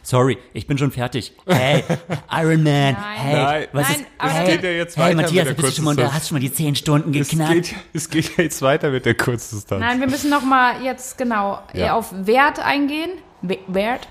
Sorry, 0.03 0.37
ich 0.53 0.67
bin 0.67 0.77
schon 0.77 0.91
fertig. 0.91 1.33
Hey, 1.47 1.83
Iron 2.31 2.63
Man. 2.63 2.93
Nein. 2.93 2.95
Hey, 3.15 3.33
Nein, 3.35 3.67
was 3.73 3.87
Nein, 3.89 3.99
ist? 4.01 4.05
aber 4.17 4.31
hey, 4.31 4.43
es 4.43 4.49
geht 4.51 4.63
ja 4.63 4.69
jetzt 4.71 4.97
hey, 4.97 5.03
weiter 5.05 5.15
Matthias, 5.15 5.47
mit 5.47 5.57
der 5.57 5.61
bist 5.63 5.67
du 5.73 5.75
schon 5.75 5.85
mal, 5.85 5.91
Kurzdistanz. 5.95 6.13
hast 6.15 6.23
du 6.23 6.27
schon 6.29 6.35
mal 6.35 6.39
die 6.41 6.53
zehn 6.53 6.75
Stunden 6.75 7.13
Es 7.13 7.29
geknackt. 7.29 7.53
geht, 7.53 7.75
es 7.93 8.09
geht 8.09 8.37
ja 8.37 8.43
jetzt 8.43 8.61
weiter 8.61 8.89
mit 8.91 9.05
der 9.05 9.15
Kurzdistanz. 9.15 9.79
Nein, 9.81 9.99
wir 9.99 10.07
müssen 10.07 10.29
noch 10.29 10.43
mal 10.43 10.81
jetzt 10.83 11.17
genau 11.17 11.59
Ja. 11.73 11.93
auf 11.93 12.13
Wert 12.13 12.59
eingehen. 12.59 13.11
We- 13.41 13.59
Wert. 13.67 14.07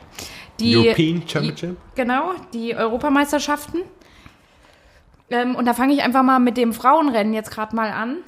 Die, 0.60 0.76
European 0.76 1.22
Championship? 1.28 1.70
Die, 1.70 2.00
genau, 2.00 2.30
die 2.54 2.74
Europameisterschaften. 2.74 3.82
Ähm, 5.28 5.56
und 5.56 5.66
da 5.66 5.74
fange 5.74 5.92
ich 5.92 6.02
einfach 6.02 6.22
mal 6.22 6.38
mit 6.38 6.56
dem 6.56 6.72
Frauenrennen 6.72 7.34
jetzt 7.34 7.50
gerade 7.50 7.74
mal 7.74 7.90
an. 7.90 8.18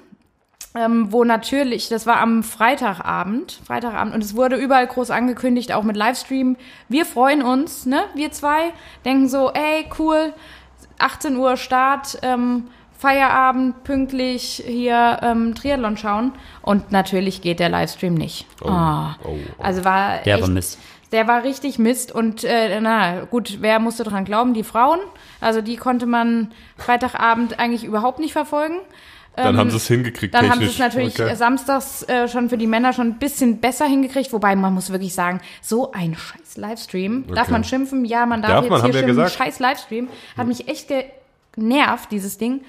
Ähm, 0.75 1.11
wo 1.13 1.25
natürlich, 1.25 1.89
das 1.89 2.07
war 2.07 2.19
am 2.21 2.43
Freitagabend, 2.43 3.61
Freitagabend, 3.67 4.15
und 4.15 4.23
es 4.23 4.37
wurde 4.37 4.57
überall 4.57 4.87
groß 4.87 5.11
angekündigt, 5.11 5.73
auch 5.73 5.83
mit 5.83 5.97
Livestream. 5.97 6.57
Wir 6.89 7.07
freuen 7.07 7.43
uns, 7.43 7.87
ne? 7.87 8.03
Wir 8.15 8.31
zwei 8.33 8.73
denken 9.05 9.29
so, 9.29 9.51
ey, 9.51 9.87
cool, 9.99 10.33
18 10.99 11.37
Uhr 11.37 11.57
Start, 11.57 12.19
ähm, 12.23 12.69
Feierabend, 12.99 13.83
pünktlich 13.85 14.63
hier 14.67 15.19
ähm, 15.23 15.55
Triathlon 15.55 15.97
schauen. 15.97 16.33
Und 16.63 16.91
natürlich 16.93 17.41
geht 17.41 17.61
der 17.61 17.69
Livestream 17.71 18.15
nicht. 18.15 18.47
Oh, 18.63 18.69
Ah. 18.69 19.17
oh, 19.25 19.31
oh. 19.59 19.63
Also 19.63 19.85
war 19.85 20.19
Der 20.19 20.35
echt, 20.35 20.43
war 20.43 20.51
Mist. 20.51 20.79
Der 21.13 21.27
war 21.27 21.45
richtig 21.45 21.79
Mist 21.79 22.13
und 22.13 22.45
äh, 22.45 22.79
na 22.81 23.21
gut, 23.25 23.59
wer 23.61 23.79
musste 23.79 24.03
dran 24.05 24.25
glauben? 24.27 24.53
Die 24.53 24.65
Frauen. 24.65 24.99
Also 25.41 25.63
die 25.63 25.77
konnte 25.77 26.05
man 26.07 26.51
Freitagabend 26.77 27.59
eigentlich 27.59 27.85
überhaupt 27.85 28.19
nicht 28.19 28.33
verfolgen. 28.33 28.77
Dann 29.37 29.57
haben 29.57 29.71
sie 29.71 29.77
es 29.77 29.87
hingekriegt 29.87 30.35
Dann 30.35 30.51
haben 30.51 30.59
sie 30.61 30.67
technisch. 30.67 30.75
es 30.75 30.79
natürlich 30.81 31.21
Okay. 31.21 31.31
äh, 31.31 31.37
samstags 31.37 32.03
äh, 32.09 32.27
schon 32.27 32.49
für 32.49 32.59
die 32.59 32.67
Männer 32.67 32.93
schon 32.93 33.07
ein 33.09 33.19
bisschen 33.19 33.59
besser 33.61 33.87
hingekriegt, 33.87 34.33
wobei 34.33 34.57
man 34.57 34.75
muss 34.75 34.91
wirklich 34.91 35.15
sagen, 35.15 35.41
so 35.63 35.93
ein 35.93 36.17
scheiß 36.17 36.57
Livestream. 36.57 37.25
Darf 37.29 37.43
Okay. 37.45 37.53
man 37.53 37.65
schimpfen? 37.65 38.05
Ja, 38.05 38.27
man 38.27 38.43
darf, 38.43 38.51
Darf 38.51 38.63
jetzt 38.65 38.71
man, 38.73 38.81
hier 38.83 38.93
schimpfen. 38.95 39.09
gesagt. 39.17 39.33
Scheiß 39.33 39.59
Livestream. 39.61 40.09
Hat 40.37 40.47
mich 40.49 40.67
echt 40.69 40.89
genervt, 41.55 42.11
dieses 42.11 42.39
Ding. 42.39 42.63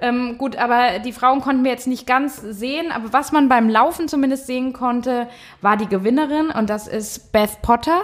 Ähm, 0.00 0.36
gut, 0.36 0.56
aber 0.56 0.98
die 0.98 1.12
Frauen 1.12 1.40
konnten 1.40 1.64
wir 1.64 1.70
jetzt 1.70 1.86
nicht 1.86 2.06
ganz 2.06 2.36
sehen, 2.42 2.92
aber 2.92 3.12
was 3.14 3.32
man 3.32 3.48
beim 3.48 3.68
Laufen 3.70 4.08
zumindest 4.08 4.46
sehen 4.46 4.74
konnte, 4.74 5.26
war 5.62 5.78
die 5.78 5.86
Gewinnerin 5.88 6.50
und 6.50 6.68
das 6.68 6.86
ist 6.86 7.32
Beth 7.32 7.62
Potter, 7.62 8.02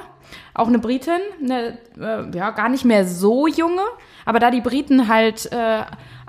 auch 0.55 0.69
eine 0.69 0.79
Britin, 0.79 1.21
eine, 1.43 1.77
äh, 2.01 2.35
ja, 2.35 2.51
gar 2.53 2.71
nicht 2.71 2.87
mehr 2.87 3.07
so 3.07 3.47
junge, 3.47 3.83
aber 4.25 4.39
da 4.39 4.51
die 4.51 4.63
Briten 4.63 5.09
halt 5.09 5.53
äh, 5.53 5.83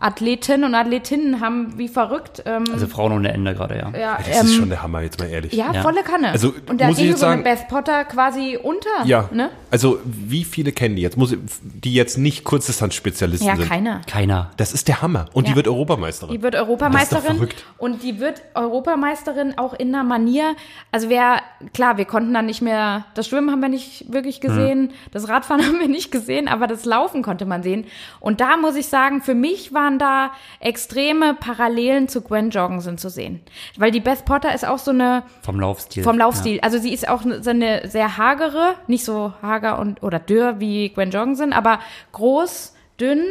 Athletinnen 0.03 0.65
und 0.65 0.75
Athletinnen 0.75 1.39
haben 1.39 1.77
wie 1.77 1.87
verrückt. 1.87 2.43
Ähm, 2.45 2.63
Also 2.73 2.87
Frauen 2.87 3.13
ohne 3.13 3.31
Ende 3.33 3.53
gerade, 3.55 3.77
ja. 3.77 3.91
ja, 3.97 4.17
Das 4.17 4.27
ist 4.27 4.51
ähm, 4.53 4.59
schon 4.59 4.69
der 4.69 4.83
Hammer, 4.83 5.01
jetzt 5.01 5.19
mal 5.19 5.27
ehrlich. 5.29 5.53
ja, 5.53 5.71
Ja. 5.73 5.81
volle 5.81 6.03
Kanne. 6.03 6.29
Also, 6.31 6.53
und 6.69 6.81
da 6.81 6.87
muss 6.87 6.97
ich 6.99 7.05
jetzt 7.09 7.19
sagen- 7.19 7.43
Beth 7.43 7.67
Potter 7.69 8.03
quasi 8.05 8.57
unter. 8.61 8.89
Ja, 9.05 9.29
Ne? 9.31 9.49
also 9.71 9.99
wie 10.05 10.43
viele 10.43 10.71
kennen 10.73 10.95
die 10.97 11.01
jetzt, 11.01 11.15
muss 11.17 11.31
ich, 11.31 11.39
die 11.63 11.93
jetzt 11.93 12.17
nicht 12.17 12.43
Kurzdistanzspezialisten 12.43 13.47
Ja, 13.47 13.55
sind? 13.55 13.67
keiner. 13.69 14.01
Keiner. 14.05 14.51
Das 14.57 14.73
ist 14.73 14.87
der 14.87 15.01
Hammer. 15.01 15.25
Und 15.33 15.45
Ja. 15.47 15.51
die 15.51 15.55
wird 15.55 15.67
Europameisterin. 15.67 16.35
Die 16.35 16.41
wird 16.41 16.53
Das 16.55 16.61
ist 16.61 16.67
Europameisterin 16.67 17.23
doch 17.27 17.33
verrückt. 17.35 17.65
und 17.77 18.03
die 18.03 18.19
wird 18.19 18.41
Europameisterin 18.55 19.57
auch 19.57 19.73
in 19.73 19.93
einer 19.93 20.03
Manier. 20.03 20.55
Also 20.91 21.09
wer, 21.09 21.41
klar, 21.73 21.97
wir 21.97 22.05
konnten 22.05 22.33
dann 22.33 22.45
nicht 22.45 22.61
mehr, 22.61 23.05
das 23.15 23.27
Schwimmen 23.27 23.51
haben 23.51 23.61
wir 23.61 23.69
nicht 23.69 24.11
wirklich 24.11 24.41
gesehen, 24.41 24.91
das 25.11 25.29
Radfahren 25.29 25.61
haben 25.65 25.79
wir 25.79 25.87
nicht 25.87 26.11
gesehen, 26.11 26.47
aber 26.47 26.67
das 26.67 26.85
Laufen 26.85 27.21
konnte 27.21 27.45
man 27.45 27.63
sehen. 27.63 27.85
Und 28.19 28.41
da 28.41 28.57
muss 28.57 28.75
ich 28.75 28.87
sagen, 28.87 29.21
für 29.21 29.35
mich 29.35 29.73
waren 29.73 29.92
da 29.99 30.31
extreme 30.59 31.33
Parallelen 31.33 32.07
zu 32.07 32.21
Gwen 32.21 32.49
Jorgensen 32.49 32.97
zu 32.97 33.09
sehen. 33.09 33.41
Weil 33.77 33.91
die 33.91 33.99
Beth 33.99 34.25
Potter 34.25 34.53
ist 34.53 34.65
auch 34.65 34.79
so 34.79 34.91
eine, 34.91 35.23
Vom 35.41 35.59
Laufstil. 35.59 36.03
vom 36.03 36.17
Laufstil. 36.17 36.59
Also 36.61 36.77
sie 36.79 36.93
ist 36.93 37.07
auch 37.07 37.21
so 37.41 37.49
eine 37.49 37.87
sehr 37.89 38.17
hagere, 38.17 38.75
nicht 38.87 39.05
so 39.05 39.33
hager 39.41 39.79
und 39.79 40.03
oder 40.03 40.19
dürr 40.19 40.59
wie 40.59 40.89
Gwen 40.89 41.11
Jorgensen, 41.11 41.53
aber 41.53 41.79
groß, 42.11 42.73
dünn 42.99 43.23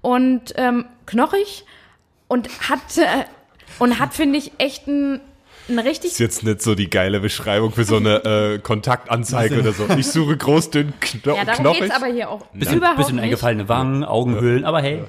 und 0.00 0.54
ähm, 0.56 0.84
knochig 1.06 1.64
und 2.28 2.48
hat 2.68 2.98
äh, 2.98 3.24
und 3.78 3.98
hat 3.98 4.14
finde 4.14 4.38
ich 4.38 4.52
echt 4.58 4.86
ein, 4.86 5.20
ein 5.68 5.78
richtig 5.78 6.12
ist 6.12 6.18
jetzt 6.18 6.42
nicht 6.42 6.62
so 6.62 6.74
die 6.74 6.88
geile 6.90 7.20
Beschreibung 7.20 7.72
für 7.72 7.84
so 7.84 7.96
eine 7.96 8.24
äh, 8.24 8.58
Kontaktanzeige 8.58 9.60
oder 9.60 9.72
so. 9.72 9.86
Ich 9.96 10.06
suche 10.08 10.36
groß, 10.36 10.70
dünn, 10.70 10.92
kno 11.00 11.34
ja, 11.36 11.44
darum 11.44 11.62
knochig. 11.64 11.80
geht's 11.82 11.94
aber 11.94 12.06
hier 12.06 12.30
auch 12.30 12.46
bisschen, 12.52 12.76
überhaupt 12.78 12.96
bisschen 12.98 13.16
nicht. 13.16 13.24
eingefallene 13.24 13.68
Wangen, 13.68 14.04
Augenhöhlen, 14.04 14.64
aber 14.64 14.80
hey. 14.80 15.04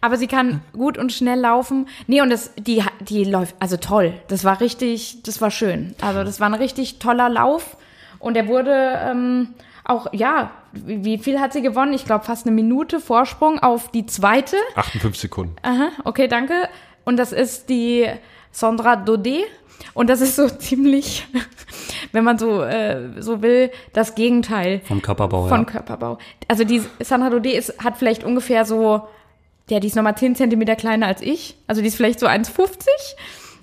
Aber 0.00 0.16
sie 0.16 0.26
kann 0.26 0.62
gut 0.72 0.98
und 0.98 1.12
schnell 1.12 1.40
laufen. 1.40 1.86
Nee, 2.06 2.22
und 2.22 2.30
das, 2.30 2.52
die, 2.56 2.82
die 3.00 3.24
läuft, 3.24 3.56
also 3.58 3.76
toll. 3.76 4.14
Das 4.28 4.44
war 4.44 4.60
richtig, 4.60 5.22
das 5.22 5.40
war 5.40 5.50
schön. 5.50 5.94
Also 6.00 6.24
das 6.24 6.40
war 6.40 6.48
ein 6.48 6.54
richtig 6.54 6.98
toller 6.98 7.28
Lauf. 7.28 7.76
Und 8.18 8.36
er 8.36 8.46
wurde 8.48 8.72
ähm, 8.72 9.48
auch, 9.84 10.06
ja, 10.12 10.50
wie, 10.72 11.18
viel 11.18 11.40
hat 11.40 11.52
sie 11.52 11.62
gewonnen? 11.62 11.92
Ich 11.94 12.04
glaube 12.04 12.24
fast 12.24 12.46
eine 12.46 12.54
Minute 12.54 13.00
Vorsprung 13.00 13.58
auf 13.58 13.90
die 13.90 14.06
zweite. 14.06 14.56
58 14.76 15.20
Sekunden. 15.20 15.56
Aha, 15.62 15.88
okay, 16.04 16.28
danke. 16.28 16.68
Und 17.04 17.16
das 17.16 17.32
ist 17.32 17.68
die 17.68 18.06
Sandra 18.52 18.96
Daudet. 18.96 19.46
Und 19.94 20.10
das 20.10 20.20
ist 20.20 20.36
so 20.36 20.48
ziemlich, 20.58 21.26
wenn 22.12 22.24
man 22.24 22.38
so, 22.38 22.62
äh, 22.62 23.20
so 23.20 23.42
will, 23.42 23.70
das 23.92 24.14
Gegenteil 24.14 24.80
Vom 24.84 25.02
Körperbau, 25.02 25.48
von 25.48 25.60
ja. 25.60 25.64
Körperbau. 25.64 26.18
Also 26.46 26.64
die 26.64 26.82
Sandra 27.00 27.30
Daudet 27.30 27.54
ist, 27.54 27.82
hat 27.82 27.96
vielleicht 27.96 28.22
ungefähr 28.22 28.64
so, 28.64 29.08
ja, 29.70 29.80
die 29.80 29.86
ist 29.86 29.96
nochmal 29.96 30.16
10 30.16 30.36
Zentimeter 30.36 30.76
kleiner 30.76 31.06
als 31.06 31.22
ich. 31.22 31.56
Also 31.66 31.80
die 31.80 31.88
ist 31.88 31.96
vielleicht 31.96 32.20
so 32.20 32.26
1,50. 32.26 32.86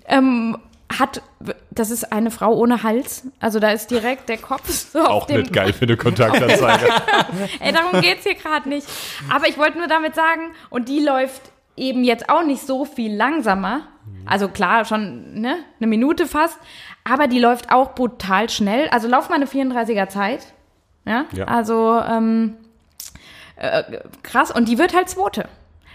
Ähm, 0.08 0.58
hat, 0.98 1.22
das 1.70 1.92
ist 1.92 2.12
eine 2.14 2.32
Frau 2.32 2.54
ohne 2.56 2.82
Hals. 2.84 3.24
Also 3.42 3.60
da 3.60 3.72
ist 3.72 3.92
direkt 3.92 4.30
der 4.30 4.38
Kopf 4.38 4.70
so 4.70 5.00
auf 5.00 5.08
Auch 5.24 5.26
dem, 5.28 5.42
nicht 5.42 5.54
geil 5.54 5.74
für 5.74 5.84
eine 5.86 5.98
Kontaktanzeige. 5.98 6.88
Ey, 7.60 7.74
darum 7.74 8.02
geht's 8.02 8.24
hier 8.24 8.36
gerade 8.36 8.70
nicht. 8.70 8.88
Aber 9.30 9.48
ich 9.50 9.58
wollte 9.58 9.78
nur 9.78 9.88
damit 9.88 10.16
sagen, 10.16 10.52
und 10.70 10.88
die 10.88 11.00
läuft 11.04 11.42
eben 11.76 12.04
jetzt 12.06 12.30
auch 12.30 12.44
nicht 12.44 12.66
so 12.66 12.86
viel 12.86 13.14
langsamer. 13.16 13.82
Also 14.26 14.48
klar, 14.48 14.86
schon 14.86 15.42
ne, 15.42 15.58
eine 15.80 15.88
Minute 15.88 16.26
fast. 16.26 16.58
Aber 17.04 17.28
die 17.28 17.40
läuft 17.40 17.72
auch 17.72 17.94
brutal 17.94 18.50
schnell. 18.50 18.88
Also 18.90 19.08
lauf 19.10 19.28
mal 19.30 19.36
eine 19.36 19.46
34er 19.46 20.08
Zeit. 20.08 20.40
Ja, 21.06 21.26
Ja. 21.34 21.46
also 21.46 22.00
ähm, 22.00 22.56
äh, 23.58 23.84
krass. 24.24 24.52
Und 24.52 24.70
die 24.70 24.78
wird 24.78 24.96
halt 24.96 25.10
Zweite. 25.10 25.50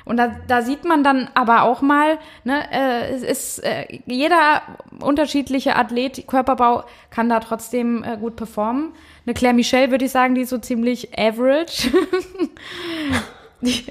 Und 0.04 0.16
da, 0.16 0.34
da 0.48 0.62
sieht 0.62 0.84
man 0.84 1.04
dann 1.04 1.28
aber 1.34 1.62
auch 1.62 1.80
mal, 1.80 2.18
ne, 2.44 2.62
äh, 2.72 3.10
es 3.14 3.22
ist 3.22 3.58
äh, 3.60 3.86
jeder 4.06 4.62
unterschiedliche 5.00 5.76
Athlet, 5.76 6.26
Körperbau 6.26 6.84
kann 7.10 7.28
da 7.28 7.40
trotzdem 7.40 8.02
äh, 8.04 8.16
gut 8.16 8.36
performen. 8.36 8.92
Eine 9.26 9.34
Claire 9.34 9.54
Michel 9.54 9.90
würde 9.90 10.04
ich 10.04 10.10
sagen, 10.10 10.34
die 10.34 10.42
ist 10.42 10.50
so 10.50 10.58
ziemlich 10.58 11.16
average. 11.18 11.90
die, 13.60 13.84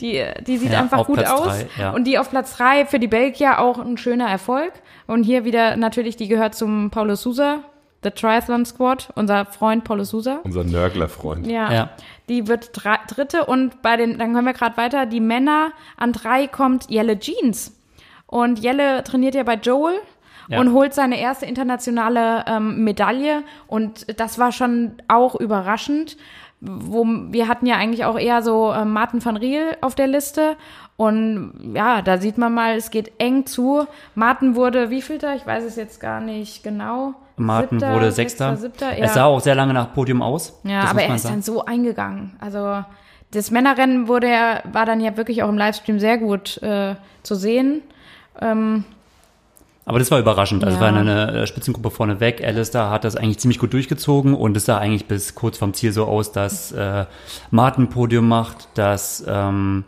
die, 0.00 0.24
die 0.46 0.56
sieht 0.58 0.72
Ja, 0.72 0.80
einfach 0.80 1.06
gut 1.06 1.16
Platz 1.18 1.30
aus. 1.30 1.46
drei, 1.46 1.66
ja. 1.78 1.90
Und 1.92 2.04
die 2.04 2.18
auf 2.18 2.30
Platz 2.30 2.56
drei 2.56 2.84
für 2.86 2.98
die 2.98 3.06
Belgier 3.06 3.60
auch 3.60 3.78
ein 3.78 3.96
schöner 3.96 4.28
Erfolg. 4.28 4.72
Und 5.06 5.22
hier 5.22 5.44
wieder 5.44 5.76
natürlich, 5.76 6.16
die 6.16 6.28
gehört 6.28 6.54
zum 6.54 6.90
Paulo 6.90 7.14
Sousa 7.14 7.60
The 8.04 8.10
Triathlon 8.10 8.64
Squad, 8.64 9.08
unser 9.16 9.44
Freund 9.44 9.82
Paulo 9.84 10.04
Sousa. 10.04 10.38
Unser 10.44 10.62
Nörgler-Freund. 10.64 11.46
Ja, 11.46 11.72
Ja. 11.72 11.90
Die 12.28 12.46
wird 12.46 12.70
dritte 12.74 13.46
und 13.46 13.82
bei 13.82 13.96
den, 13.96 14.18
dann 14.18 14.34
können 14.34 14.46
wir 14.46 14.52
gerade 14.52 14.76
weiter, 14.76 15.06
die 15.06 15.20
Männer 15.20 15.72
an 15.96 16.12
drei 16.12 16.46
kommt 16.46 16.90
Jelle 16.90 17.18
Jeans. 17.18 17.74
Und 18.26 18.58
Jelle 18.58 19.02
trainiert 19.04 19.34
ja 19.34 19.42
bei 19.42 19.54
Joel 19.54 20.00
Ja. 20.48 20.60
und 20.60 20.72
holt 20.72 20.94
seine 20.94 21.20
erste 21.20 21.46
internationale 21.46 22.44
ähm, 22.46 22.82
Medaille 22.84 23.42
und 23.66 24.18
das 24.18 24.38
war 24.38 24.52
schon 24.52 24.92
auch 25.08 25.34
überraschend. 25.34 26.16
Wo, 26.60 27.04
wir 27.06 27.46
hatten 27.46 27.66
ja 27.66 27.76
eigentlich 27.76 28.04
auch 28.04 28.18
eher 28.18 28.42
so 28.42 28.72
ähm, 28.72 28.92
Martin 28.92 29.24
van 29.24 29.36
Riel 29.36 29.76
auf 29.80 29.94
der 29.94 30.08
Liste 30.08 30.56
und 30.96 31.52
ja, 31.74 32.02
da 32.02 32.18
sieht 32.18 32.38
man 32.38 32.52
mal, 32.52 32.74
es 32.74 32.90
geht 32.90 33.12
eng 33.18 33.46
zu. 33.46 33.86
Martin 34.16 34.56
wurde 34.56 34.90
wievielter? 34.90 35.36
Ich 35.36 35.46
weiß 35.46 35.62
es 35.62 35.76
jetzt 35.76 36.00
gar 36.00 36.20
nicht 36.20 36.64
genau. 36.64 37.14
Martin 37.36 37.78
Siebter, 37.78 37.94
wurde 37.94 38.10
Sechster. 38.10 38.56
Siebter, 38.56 38.98
ja. 38.98 39.04
Es 39.04 39.14
sah 39.14 39.26
auch 39.26 39.38
sehr 39.38 39.54
lange 39.54 39.72
nach 39.72 39.94
Podium 39.94 40.22
aus. 40.22 40.60
Ja, 40.64 40.82
aber 40.90 41.02
er 41.02 41.14
ist 41.14 41.22
sagen. 41.22 41.36
dann 41.36 41.42
so 41.42 41.64
eingegangen. 41.64 42.36
Also 42.40 42.82
das 43.30 43.52
Männerrennen 43.52 44.08
wurde 44.08 44.28
ja, 44.28 44.60
war 44.72 44.86
dann 44.86 45.00
ja 45.00 45.16
wirklich 45.16 45.44
auch 45.44 45.48
im 45.48 45.56
Livestream 45.56 46.00
sehr 46.00 46.18
gut 46.18 46.60
äh, 46.62 46.96
zu 47.22 47.36
sehen. 47.36 47.82
Aber 49.88 49.98
das 49.98 50.10
war 50.10 50.18
überraschend. 50.18 50.64
Also 50.64 50.76
Ja. 50.76 50.82
war 50.82 50.88
eine 50.88 51.32
äh, 51.32 51.46
Spitzengruppe 51.46 51.90
vorneweg. 51.90 52.44
Alistair 52.44 52.90
hat 52.90 53.04
das 53.04 53.16
eigentlich 53.16 53.38
ziemlich 53.38 53.58
gut 53.58 53.72
durchgezogen 53.72 54.34
und 54.34 54.54
es 54.54 54.66
sah 54.66 54.76
eigentlich 54.76 55.06
bis 55.06 55.34
kurz 55.34 55.56
vorm 55.56 55.72
Ziel 55.72 55.92
so 55.92 56.04
aus, 56.04 56.30
dass 56.30 56.72
äh, 56.72 57.06
Martin 57.50 57.88
Podium 57.88 58.28
macht, 58.28 58.68
dass 58.74 59.24
ähm, 59.26 59.84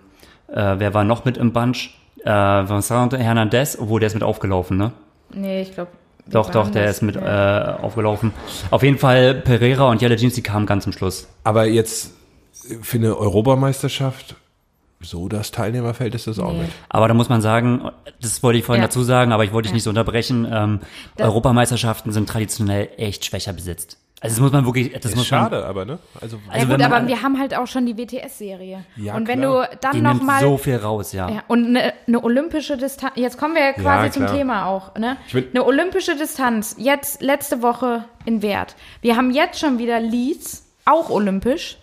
äh, 0.49 0.55
wer 0.79 0.95
war 0.95 1.05
noch 1.05 1.27
mit 1.27 1.37
im 1.37 1.53
Bunch? 1.53 1.91
Äh, 2.25 2.31
Vincent 2.31 3.13
Hernandez, 3.13 3.77
obwohl 3.79 4.01
der 4.01 4.07
ist 4.07 4.15
mit 4.15 4.23
aufgelaufen, 4.23 4.79
ne? 4.79 4.93
Nee, 5.35 5.61
ich 5.63 5.75
glaube. 5.75 5.91
Doch, 6.27 6.49
doch, 6.51 6.71
der 6.71 6.89
ist 6.89 7.03
mit 7.03 7.17
äh, 7.17 7.21
aufgelaufen. 7.21 8.33
Auf 8.71 8.83
jeden 8.83 8.99
Fall 8.99 9.35
Pereira 9.35 9.91
und 9.91 10.01
Yellow 10.01 10.17
Jeans, 10.17 10.35
die 10.35 10.43
kamen 10.43 10.65
ganz 10.65 10.85
zum 10.85 10.93
Schluss. 10.95 11.29
Aber 11.45 11.67
jetzt 11.67 12.13
für 12.83 12.97
eine 12.99 13.17
Europameisterschaft, 13.19 14.37
so 15.03 15.29
das 15.29 15.51
Teilnehmerfeld 15.51 16.15
ist 16.15 16.27
das 16.27 16.39
auch 16.39 16.53
nicht. 16.53 16.71
Aber 16.91 17.09
da 17.09 17.15
muss 17.15 17.29
man 17.31 17.41
sagen, 17.41 17.91
das 18.21 18.43
wollte 18.43 18.59
ich 18.59 18.65
vorhin 18.65 18.83
Ja. 18.83 18.89
dazu 18.89 19.03
sagen, 19.03 19.33
aber 19.33 19.45
ich 19.45 19.53
wollte 19.53 19.67
dich 19.69 19.73
Ja. 19.73 19.77
nicht 19.77 19.85
so 19.85 19.91
unterbrechen. 19.91 20.47
Ähm, 20.53 20.81
Europameisterschaften 21.19 22.13
sind 22.13 22.29
traditionell 22.29 22.89
echt 22.97 23.25
schwächer 23.25 23.53
besetzt. 23.53 23.97
Also 24.23 24.35
das 24.37 24.41
muss 24.43 24.53
man 24.53 24.67
wirklich, 24.67 24.93
das 24.93 25.07
Ist 25.13 25.17
muss 25.17 25.27
schade, 25.27 25.65
aber 25.65 25.87
ne? 25.87 25.99
Also, 26.21 26.37
Ja 26.37 26.53
Also 26.53 26.67
gut, 26.67 26.79
wenn 26.79 26.91
man- 26.91 26.93
aber 26.93 27.09
wir 27.09 27.23
haben 27.23 27.39
halt 27.39 27.57
auch 27.57 27.67
schon 27.67 27.87
die 27.87 27.97
WTS-Serie. 27.97 28.85
Ja, 28.97 29.15
und 29.15 29.27
wenn 29.29 29.41
klar. 29.41 29.69
du 29.71 29.77
dann 29.81 29.93
die 29.93 30.03
noch 30.03 30.13
nimmt 30.13 30.27
mal 30.27 30.41
so 30.43 30.59
viel 30.59 30.77
raus, 30.77 31.13
ja. 31.15 31.31
ja, 31.31 31.43
und 31.49 31.69
eine, 31.69 31.95
eine 32.07 32.23
olympische 32.23 32.77
Distanz. 32.77 33.15
Jetzt 33.17 33.39
kommen 33.39 33.55
wir 33.55 33.63
ja 33.63 33.73
quasi 33.73 34.21
Ja, 34.21 34.27
zum. 34.27 34.37
Thema 34.37 34.67
auch. 34.67 34.95
Ne? 34.97 35.17
Ich 35.27 35.33
will- 35.33 35.49
eine 35.55 35.65
olympische 35.65 36.17
Distanz. 36.17 36.77
Jetzt 36.79 37.23
letzte 37.23 37.63
Woche 37.63 38.05
in 38.27 38.43
Wert. 38.43 38.77
Wir 39.01 39.17
haben 39.17 39.31
jetzt 39.31 39.59
schon 39.59 39.79
wieder 39.79 39.99
Leeds, 40.01 40.67
auch 40.85 41.09
olympisch. 41.09 41.79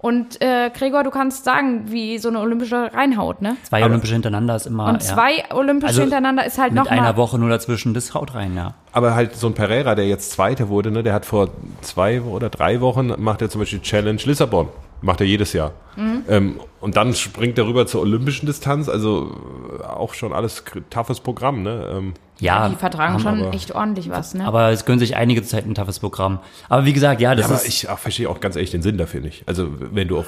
Und 0.00 0.40
äh, 0.40 0.70
Gregor, 0.70 1.02
du 1.02 1.10
kannst 1.10 1.44
sagen, 1.44 1.90
wie 1.90 2.18
so 2.18 2.28
eine 2.28 2.38
olympische 2.38 2.92
reinhaut, 2.94 3.42
ne? 3.42 3.56
Zwei 3.64 3.84
Olympische 3.84 4.12
hintereinander 4.12 4.54
ist 4.54 4.66
immer. 4.66 4.86
Und 4.86 5.02
ja. 5.02 5.14
zwei 5.14 5.44
olympische 5.52 5.88
Also 5.88 6.02
hintereinander 6.02 6.46
ist 6.46 6.56
halt 6.56 6.72
mit 6.72 6.84
noch 6.84 6.90
einer. 6.90 7.16
Woche 7.16 7.36
nur 7.36 7.48
dazwischen, 7.50 7.94
das 7.94 8.14
haut 8.14 8.34
rein, 8.34 8.54
ja. 8.54 8.74
aber 8.92 9.16
halt 9.16 9.34
so 9.34 9.48
ein 9.48 9.54
Pereira, 9.54 9.96
der 9.96 10.06
jetzt 10.06 10.30
Zweiter 10.30 10.68
wurde, 10.68 10.92
ne? 10.92 11.02
Der 11.02 11.14
hat 11.14 11.26
vor 11.26 11.48
zwei 11.80 12.20
oder 12.20 12.48
drei 12.48 12.80
Wochen 12.80 13.12
macht 13.18 13.42
er 13.42 13.50
zum 13.50 13.60
Beispiel 13.60 13.80
Challenge 13.80 14.20
Lissabon. 14.24 14.68
Macht 15.00 15.20
er 15.20 15.26
jedes 15.26 15.52
Jahr. 15.52 15.72
Mhm. 15.96 16.22
Ähm, 16.28 16.60
und 16.80 16.96
dann 16.96 17.14
springt 17.14 17.56
er 17.58 17.66
rüber 17.66 17.86
zur 17.86 18.00
olympischen 18.00 18.46
Distanz. 18.46 18.88
Also 18.88 19.36
äh, 19.80 19.84
auch 19.84 20.14
schon 20.14 20.32
alles 20.32 20.64
toughes 20.90 21.20
Programm, 21.20 21.62
ne? 21.62 21.86
Ähm, 21.92 22.14
Ja, 22.40 22.68
Die 22.68 22.76
vertragen 22.76 23.14
haben 23.14 23.20
schon 23.20 23.40
aber- 23.42 23.54
echt 23.54 23.74
ordentlich 23.74 24.10
was, 24.10 24.34
ne? 24.34 24.44
Aber 24.44 24.70
es 24.70 24.84
gönnen 24.84 24.98
sich 25.00 25.16
einige 25.16 25.42
Zeit 25.42 25.66
ein 25.66 25.74
toughes 25.74 25.98
Programm. 26.00 26.38
Aber 26.68 26.84
wie 26.84 26.92
gesagt, 26.92 27.20
ja, 27.20 27.34
das 27.34 27.46
Ja, 27.46 27.52
aber 27.54 27.62
ist. 27.62 27.68
ich 27.68 27.88
ach, 27.90 27.98
verstehe 27.98 28.28
auch 28.28 28.40
ganz 28.40 28.56
ehrlich 28.56 28.70
den 28.70 28.82
Sinn 28.82 28.98
dafür 28.98 29.20
nicht. 29.20 29.42
Also 29.46 29.68
wenn 29.92 30.08
du 30.08 30.18
auf 30.18 30.26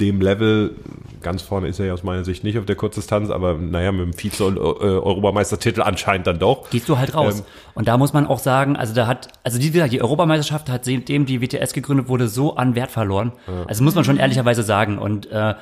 dem 0.00 0.20
Level, 0.20 0.76
ganz 1.22 1.42
vorne 1.42 1.68
ist 1.68 1.78
er 1.80 1.86
ja 1.86 1.92
aus 1.94 2.02
meiner 2.02 2.24
Sicht 2.24 2.44
nicht 2.44 2.58
auf 2.58 2.64
der 2.66 2.76
Kurzdistanz, 2.76 3.30
aber 3.30 3.54
naja, 3.54 3.92
mit 3.92 4.02
dem 4.06 4.12
Vize-Europameistertitel 4.12 5.82
anscheinend 5.82 6.26
dann 6.26 6.38
doch. 6.38 6.70
gehst 6.70 6.88
du 6.88 6.98
halt 6.98 7.14
raus. 7.14 7.40
Ähm, 7.40 7.44
und 7.74 7.88
da 7.88 7.96
muss 7.98 8.12
man 8.12 8.26
auch 8.26 8.38
sagen, 8.38 8.76
also 8.76 8.94
da 8.94 9.06
hat, 9.06 9.28
also 9.44 9.58
die, 9.58 9.68
wie 9.68 9.72
gesagt, 9.72 9.92
die 9.92 10.02
Europameisterschaft 10.02 10.68
hat 10.68 10.84
seitdem 10.84 11.26
die 11.26 11.40
WTS 11.40 11.72
gegründet 11.72 12.08
wurde, 12.08 12.28
so 12.28 12.56
an 12.56 12.74
Wert 12.74 12.90
verloren. 12.90 13.32
Also 13.66 13.82
muss 13.82 13.94
man 13.94 14.04
schon 14.04 14.16
ehrlicherweise 14.18 14.62
sagen. 14.62 14.98
Und 14.98 15.30
äh, 15.30 15.54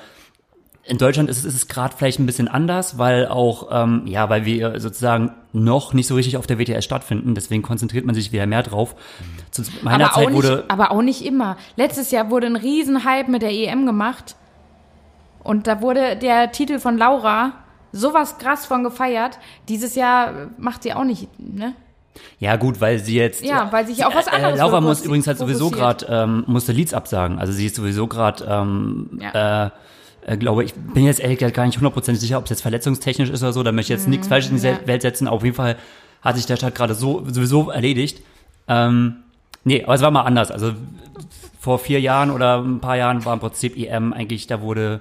in 0.84 0.98
Deutschland 0.98 1.28
ist, 1.30 1.38
es- 1.38 1.44
ist 1.44 1.54
es 1.54 1.68
gerade 1.68 1.94
vielleicht 1.96 2.18
ein 2.18 2.26
bisschen 2.26 2.48
anders, 2.48 2.98
weil 2.98 3.28
auch, 3.28 3.68
ähm, 3.70 4.02
ja, 4.06 4.28
weil 4.28 4.44
wir 4.44 4.80
sozusagen 4.80 5.32
noch 5.52 5.92
nicht 5.92 6.06
so 6.06 6.14
richtig 6.14 6.36
auf 6.36 6.46
der 6.46 6.58
WTS 6.58 6.84
stattfinden. 6.84 7.34
Deswegen 7.34 7.62
konzentriert 7.62 8.06
man 8.06 8.14
sich 8.14 8.32
wieder 8.32 8.46
mehr 8.46 8.62
drauf. 8.62 8.96
Zu 9.50 9.62
meiner 9.82 10.06
aber, 10.06 10.14
Zeit 10.14 10.26
auch 10.28 10.32
wurde, 10.32 10.56
nicht, 10.56 10.70
aber 10.70 10.90
auch 10.90 11.02
nicht 11.02 11.24
immer. 11.24 11.56
Letztes 11.76 12.10
Jahr 12.10 12.30
wurde 12.30 12.46
ein 12.46 12.56
Riesenhype 12.56 13.30
mit 13.30 13.42
der 13.42 13.50
EM 13.52 13.84
gemacht. 13.86 14.36
Und 15.42 15.66
da 15.66 15.80
wurde 15.80 16.16
der 16.16 16.52
Titel 16.52 16.78
von 16.78 16.98
Laura 16.98 17.52
sowas 17.92 18.38
krass 18.38 18.66
von 18.66 18.84
gefeiert. 18.84 19.38
Dieses 19.68 19.94
Jahr 19.94 20.48
macht 20.58 20.82
sie 20.82 20.92
auch 20.92 21.04
nicht, 21.04 21.28
ne? 21.38 21.74
Ja, 22.38 22.56
gut, 22.56 22.80
weil 22.80 22.98
sie 22.98 23.16
jetzt. 23.16 23.44
Ja, 23.44 23.70
weil 23.72 23.86
sich 23.86 24.04
auf 24.04 24.14
was 24.14 24.28
anderes 24.28 24.54
Äh, 24.54 24.58
Laura 24.58 24.80
muss 24.80 25.02
übrigens 25.04 25.26
halt 25.26 25.38
sowieso 25.38 25.70
gerade, 25.70 26.06
ähm, 26.08 26.44
musste 26.46 26.72
Leads 26.72 26.92
absagen. 26.92 27.38
Also 27.38 27.52
sie 27.52 27.66
ist 27.66 27.76
sowieso 27.76 28.06
gerade, 28.06 28.44
ähm, 28.48 29.18
Ja. 29.34 29.66
äh, 29.66 29.70
äh, 30.26 30.36
glaube 30.36 30.64
ich, 30.64 30.74
bin 30.74 31.04
jetzt 31.04 31.20
ehrlich 31.20 31.38
gesagt 31.38 31.56
gar 31.56 31.64
nicht 31.66 31.76
hundertprozentig 31.78 32.20
sicher, 32.20 32.36
ob 32.38 32.44
es 32.44 32.50
jetzt 32.50 32.62
verletzungstechnisch 32.62 33.30
ist 33.30 33.42
oder 33.42 33.52
so. 33.52 33.62
Da 33.62 33.72
möchte 33.72 33.92
ich 33.92 33.98
jetzt 33.98 34.08
nichts 34.08 34.28
Falsches 34.28 34.50
in 34.50 34.56
die 34.58 34.66
Mhm, 34.66 34.74
ja. 34.82 34.86
Welt 34.86 35.02
setzen. 35.02 35.28
Auf 35.28 35.44
jeden 35.44 35.56
Fall 35.56 35.76
hat 36.20 36.36
sich 36.36 36.46
der 36.46 36.56
Start 36.56 36.74
gerade 36.74 36.94
so 36.94 37.24
sowieso 37.26 37.70
erledigt. 37.70 38.22
Ähm, 38.68 39.16
nee, 39.64 39.82
aber 39.82 39.94
es 39.94 40.02
war 40.02 40.10
mal 40.10 40.22
anders. 40.22 40.50
Also 40.50 40.72
vor 41.58 41.78
vier 41.78 42.00
Jahren 42.00 42.30
oder 42.30 42.58
ein 42.60 42.80
paar 42.80 42.96
Jahren 42.96 43.24
war 43.24 43.32
im 43.34 43.40
Prinzip 43.40 43.76
EM 43.78 44.12
eigentlich, 44.12 44.46
da 44.46 44.60
wurde 44.60 45.00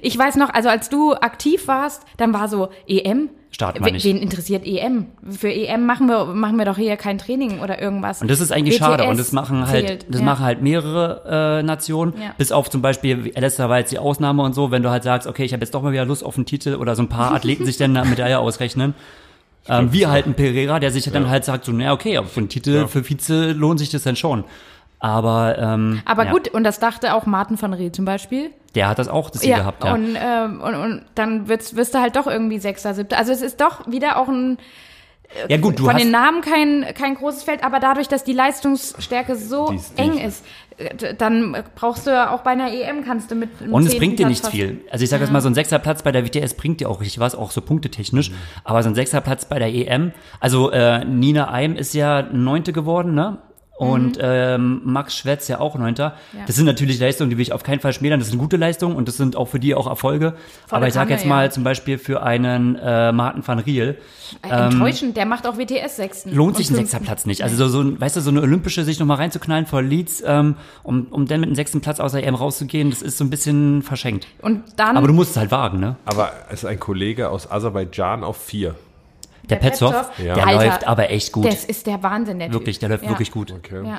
Ich 0.00 0.16
weiß 0.16 0.36
noch, 0.36 0.50
also 0.50 0.68
als 0.68 0.88
du 0.88 1.14
aktiv 1.14 1.68
warst, 1.68 2.02
dann 2.16 2.32
war 2.32 2.48
so 2.48 2.68
EM. 2.86 3.30
Wir 3.58 3.84
Wen- 3.84 3.92
nicht. 3.92 4.04
Wen 4.04 4.16
interessiert 4.16 4.66
EM? 4.66 5.08
Für 5.28 5.52
EM 5.52 5.84
machen 5.84 6.06
wir, 6.06 6.24
machen 6.24 6.56
wir 6.56 6.64
doch 6.64 6.78
hier 6.78 6.96
kein 6.96 7.18
Training 7.18 7.60
oder 7.60 7.82
irgendwas. 7.82 8.22
Und 8.22 8.30
das 8.30 8.40
ist 8.40 8.50
eigentlich 8.50 8.76
WTS 8.76 8.86
schade. 8.86 9.04
Und 9.04 9.18
das 9.18 9.32
machen 9.32 9.68
halt, 9.68 9.86
zählt, 9.86 10.06
das 10.08 10.20
ja. 10.20 10.24
machen 10.24 10.44
halt 10.44 10.62
mehrere 10.62 11.58
äh, 11.60 11.62
Nationen. 11.62 12.14
Ja. 12.18 12.34
Bis 12.38 12.50
auf 12.50 12.70
zum 12.70 12.80
Beispiel, 12.80 13.24
wie 13.24 13.36
Alistair 13.36 13.68
war 13.68 13.78
jetzt 13.78 13.92
die 13.92 13.98
Ausnahme 13.98 14.42
und 14.42 14.54
so, 14.54 14.70
wenn 14.70 14.82
du 14.82 14.90
halt 14.90 15.02
sagst, 15.02 15.28
okay, 15.28 15.44
ich 15.44 15.52
habe 15.52 15.62
jetzt 15.62 15.74
doch 15.74 15.82
mal 15.82 15.92
wieder 15.92 16.06
Lust 16.06 16.24
auf 16.24 16.36
einen 16.36 16.46
Titel 16.46 16.76
oder 16.76 16.96
so 16.96 17.02
ein 17.02 17.08
paar 17.08 17.32
Athleten 17.34 17.66
sich 17.66 17.76
dann 17.76 17.94
eine 17.94 18.08
Medaille 18.08 18.38
ausrechnen. 18.38 18.94
Ähm, 19.68 19.92
wie 19.92 20.06
halt 20.06 20.26
ein 20.26 20.34
Pereira, 20.34 20.80
der 20.80 20.90
sich 20.90 21.04
dann 21.04 21.28
halt 21.28 21.44
sagt, 21.44 21.66
so, 21.66 21.72
naja, 21.72 21.92
okay, 21.92 22.16
aber 22.16 22.26
für 22.26 22.40
einen 22.40 22.48
Titel, 22.48 22.88
für 22.88 23.08
Vize 23.08 23.52
lohnt 23.52 23.78
sich 23.78 23.90
das 23.90 24.02
dann 24.02 24.16
schon. 24.16 24.44
Aber, 24.98 25.58
ähm, 25.58 26.00
Aber 26.04 26.24
ja, 26.26 26.30
gut, 26.32 26.48
und 26.48 26.64
das 26.64 26.78
dachte 26.78 27.14
auch 27.14 27.26
Martin 27.26 27.60
van 27.60 27.72
Riel 27.72 27.92
zum 27.92 28.04
Beispiel. 28.04 28.50
Der 28.74 28.88
hat 28.88 28.98
das 28.98 29.08
auch 29.08 29.30
das 29.30 29.44
Ja, 29.44 29.58
gehabt, 29.58 29.84
ja. 29.84 29.92
und, 29.94 30.16
ähm, 30.18 30.60
und, 30.60 30.74
und 30.74 31.02
dann 31.14 31.48
wirst, 31.48 31.76
wirst 31.76 31.94
du 31.94 32.00
halt 32.00 32.16
doch 32.16 32.26
irgendwie 32.26 32.58
Sechster, 32.58 32.94
Siebter. 32.94 33.18
Also 33.18 33.32
es 33.32 33.42
ist 33.42 33.60
doch 33.60 33.90
wieder 33.90 34.16
auch 34.18 34.28
ein, 34.28 34.58
ja 35.48 35.56
gut, 35.56 35.78
du 35.78 35.84
von 35.84 35.94
hast, 35.94 36.02
den 36.02 36.10
Namen 36.10 36.42
kein, 36.42 36.84
kein 36.94 37.14
großes 37.14 37.42
Feld, 37.42 37.64
aber 37.64 37.80
dadurch, 37.80 38.08
dass 38.08 38.22
die 38.24 38.34
Leistungsstärke 38.34 39.34
so 39.36 39.68
Die 39.70 39.76
ist- 39.76 39.98
die 39.98 40.02
eng 40.02 40.18
ist- 40.18 40.44
äh, 40.76 41.14
dann 41.14 41.56
brauchst 41.74 42.06
du 42.06 42.10
ja 42.10 42.30
auch 42.34 42.40
bei 42.40 42.50
einer 42.50 42.70
EM 42.72 43.02
kannst 43.04 43.30
du 43.30 43.34
mit 43.34 43.48
einem 43.60 43.72
Und 43.72 43.86
es 43.86 43.96
bringt 43.96 44.18
dir 44.18 44.26
Platz 44.26 44.42
nicht 44.42 44.52
viel. 44.52 44.80
Also 44.90 45.04
ich 45.04 45.10
sage 45.10 45.22
jetzt 45.24 45.32
mal, 45.32 45.40
so 45.40 45.48
ein 45.48 45.54
Sechserplatz 45.54 46.02
bei 46.02 46.12
der 46.12 46.24
WTS 46.26 46.54
bringt 46.54 46.80
dir 46.80 46.90
auch 46.90 47.00
richtig 47.00 47.18
was, 47.20 47.34
auch 47.34 47.50
so 47.50 47.60
punktetechnisch. 47.62 48.30
Aber 48.64 48.82
so 48.82 48.88
ein 48.90 48.94
Sechserplatz 48.94 49.46
bei 49.46 49.58
der 49.58 49.68
EM, 49.72 50.12
also 50.40 50.70
äh, 50.70 51.04
Nina 51.04 51.50
Eim 51.50 51.76
ist 51.76 51.94
ja 51.94 52.22
Neunte 52.22 52.72
geworden, 52.74 53.14
ne? 53.14 53.38
Und 53.78 54.16
ähm, 54.20 54.80
Max 54.84 55.16
Schwetz 55.16 55.48
ja 55.48 55.58
auch 55.58 55.76
Neunter. 55.76 56.14
Ja. 56.34 56.40
Das 56.46 56.54
sind 56.54 56.66
natürlich 56.66 57.00
Leistungen, 57.00 57.30
die 57.30 57.36
will 57.36 57.42
ich 57.42 57.52
auf 57.52 57.64
keinen 57.64 57.80
Fall 57.80 57.92
schmälern. 57.92 58.20
Das 58.20 58.28
sind 58.28 58.38
gute 58.38 58.56
Leistungen 58.56 58.94
und 58.94 59.08
das 59.08 59.16
sind 59.16 59.34
auch 59.34 59.46
für 59.46 59.58
die 59.58 59.74
auch 59.74 59.88
Erfolge. 59.88 60.34
Aber 60.70 60.86
ich 60.86 60.94
sage 60.94 61.10
jetzt 61.12 61.26
mal 61.26 61.46
ja. 61.46 61.50
zum 61.50 61.64
Beispiel 61.64 61.98
für 61.98 62.22
einen 62.22 62.76
äh, 62.76 63.10
Martin 63.12 63.44
van 63.46 63.58
Riel, 63.58 63.98
Äh, 64.42 64.48
Enttäuschend, 64.66 65.16
der 65.16 65.26
macht 65.26 65.46
auch 65.46 65.58
WTS 65.58 65.96
Sechsten. 65.96 66.30
ähm, 66.30 66.36
lohnt 66.36 66.56
sich 66.56 66.70
ein 66.70 66.76
fünften. 66.76 66.90
Sechserplatz 66.90 67.26
nicht. 67.26 67.42
Also 67.42 67.56
so, 67.56 67.68
so 67.68 67.80
ein, 67.80 68.00
weißt 68.00 68.16
du, 68.16 68.20
so 68.20 68.30
eine 68.30 68.40
olympische 68.42 68.84
sich 68.84 68.98
nochmal 69.00 69.16
reinzuknallen 69.16 69.66
vor 69.66 69.82
Leeds, 69.82 70.22
ähm, 70.24 70.56
um, 70.84 71.06
um 71.10 71.26
dann 71.26 71.40
mit 71.40 71.48
einem 71.48 71.56
sechsten 71.56 71.80
Platz 71.80 71.98
aus 71.98 72.12
der 72.12 72.24
EM 72.26 72.34
rauszugehen, 72.34 72.90
das 72.90 73.02
ist 73.02 73.18
so 73.18 73.24
ein 73.24 73.30
bisschen 73.30 73.82
verschenkt. 73.82 74.26
Und 74.42 74.62
dann 74.76 74.96
Aber 74.96 75.06
du 75.08 75.12
musst 75.12 75.32
es 75.32 75.36
halt 75.36 75.50
wagen, 75.50 75.80
ne? 75.80 75.96
Aber 76.04 76.30
es 76.50 76.60
ist 76.60 76.64
ein 76.66 76.78
Kollege 76.78 77.30
aus 77.30 77.50
Aserbaidschan 77.50 78.22
auf 78.22 78.36
vier. 78.36 78.74
Der, 79.44 79.58
Der 79.58 79.68
Petzov, 79.68 79.92
Petzov, 79.92 80.16
der. 80.18 80.46
Alter, 80.46 80.64
läuft 80.66 80.86
aber 80.86 81.10
echt 81.10 81.32
gut. 81.32 81.46
das 81.46 81.64
ist 81.64 81.86
der 81.86 82.02
Wahnsinn, 82.02 82.38
der 82.38 82.52
wirklich, 82.52 82.78
der 82.78 82.88
Typ. 82.88 82.92
läuft 82.92 83.04
ja. 83.04 83.10
wirklich 83.10 83.30
gut. 83.30 83.52
Okay. 83.52 83.98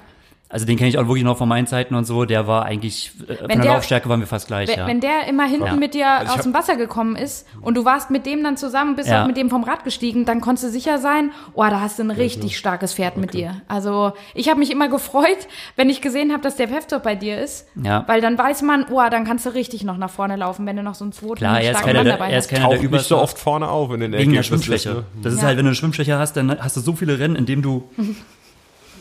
Also 0.54 0.68
den 0.68 0.78
kenne 0.78 0.88
ich 0.90 0.98
auch 1.00 1.08
wirklich 1.08 1.24
noch 1.24 1.36
von 1.38 1.50
meinen 1.50 1.66
Zeiten 1.66 1.96
und 1.96 2.06
so. 2.06 2.26
Der 2.26 2.46
war 2.48 2.64
eigentlich, 2.66 3.12
äh, 3.28 3.36
von 3.36 3.48
der, 3.48 3.58
der- 3.58 3.66
Laufstärke 3.74 4.08
waren 4.08 4.20
wir 4.20 4.28
fast 4.28 4.46
gleich, 4.48 4.70
Wenn, 4.70 4.78
ja. 4.78 4.86
wenn 4.88 5.00
der 5.02 5.28
immer 5.28 5.46
hinten 5.48 5.66
Ja. 5.66 5.74
mit 5.76 5.96
dir 5.96 6.08
Also 6.10 6.32
aus 6.32 6.38
hab- 6.38 6.44
dem 6.44 6.54
Wasser 6.54 6.76
gekommen 6.76 7.16
ist 7.16 7.48
und 7.62 7.76
du 7.76 7.86
warst 7.86 8.12
mit 8.12 8.28
dem 8.28 8.44
dann 8.44 8.56
zusammen, 8.56 8.96
bist 8.96 9.10
Ja. 9.10 9.24
auch 9.24 9.28
mit 9.28 9.36
dem 9.36 9.50
vom 9.50 9.64
Rad 9.64 9.84
gestiegen, 9.84 10.26
dann 10.26 10.42
konntest 10.42 10.68
du 10.68 10.70
sicher 10.70 11.00
sein, 11.00 11.32
oh, 11.56 11.64
da 11.64 11.80
hast 11.82 11.98
du 11.98 12.04
ein 12.04 12.12
richtig 12.12 12.56
starkes 12.58 12.94
Pferd 12.94 13.18
mit 13.18 13.34
dir. 13.34 13.62
Also 13.68 14.14
ich 14.36 14.48
habe 14.48 14.60
mich 14.60 14.70
immer 14.72 14.90
gefreut, 14.90 15.48
wenn 15.76 15.90
ich 15.90 16.02
gesehen 16.02 16.32
habe, 16.32 16.44
dass 16.44 16.56
der 16.56 16.68
Peftor 16.68 17.00
bei 17.00 17.16
dir 17.16 17.40
ist, 17.42 17.68
Ja. 17.82 18.04
weil 18.08 18.22
dann 18.22 18.38
weiß 18.38 18.62
man, 18.62 18.86
oh, 18.92 19.02
dann 19.10 19.26
kannst 19.26 19.48
du 19.48 19.50
richtig 19.56 19.84
noch 19.84 19.98
nach 19.98 20.12
vorne 20.12 20.36
laufen, 20.36 20.68
wenn 20.68 20.76
du 20.76 20.84
noch 20.84 20.94
so 20.94 21.04
einen 21.04 21.14
zweiten 21.14 21.34
Klar, 21.36 21.56
er 21.62 21.72
ist 21.72 21.78
starken 21.80 21.88
keiner 21.88 22.00
Mann 22.00 22.08
dabei 22.20 22.30
er 22.32 22.38
ist 22.38 22.44
hast. 22.46 22.50
keiner 22.52 22.70
der 22.70 22.78
Taucht 22.80 22.92
nicht 22.92 23.06
so 23.08 23.18
oft 23.18 23.40
vorne 23.40 23.68
auf 23.70 23.92
in 23.92 24.02
den 24.02 24.12
Wegen 24.12 24.34
der 24.34 24.44
Schwimmschwäche. 24.44 25.04
Das 25.24 25.34
ist 25.34 25.42
Ja. 25.42 25.48
halt, 25.48 25.58
wenn 25.58 25.66
du 25.66 25.70
eine 25.70 25.76
Schwimmschwäche 25.76 26.20
hast, 26.20 26.34
dann 26.38 26.56
hast 26.60 26.78
du 26.78 26.82
so 26.82 26.94
viele 26.94 27.18
Rennen, 27.18 27.36
in 27.36 27.48
denen 27.48 27.64
du 27.64 27.90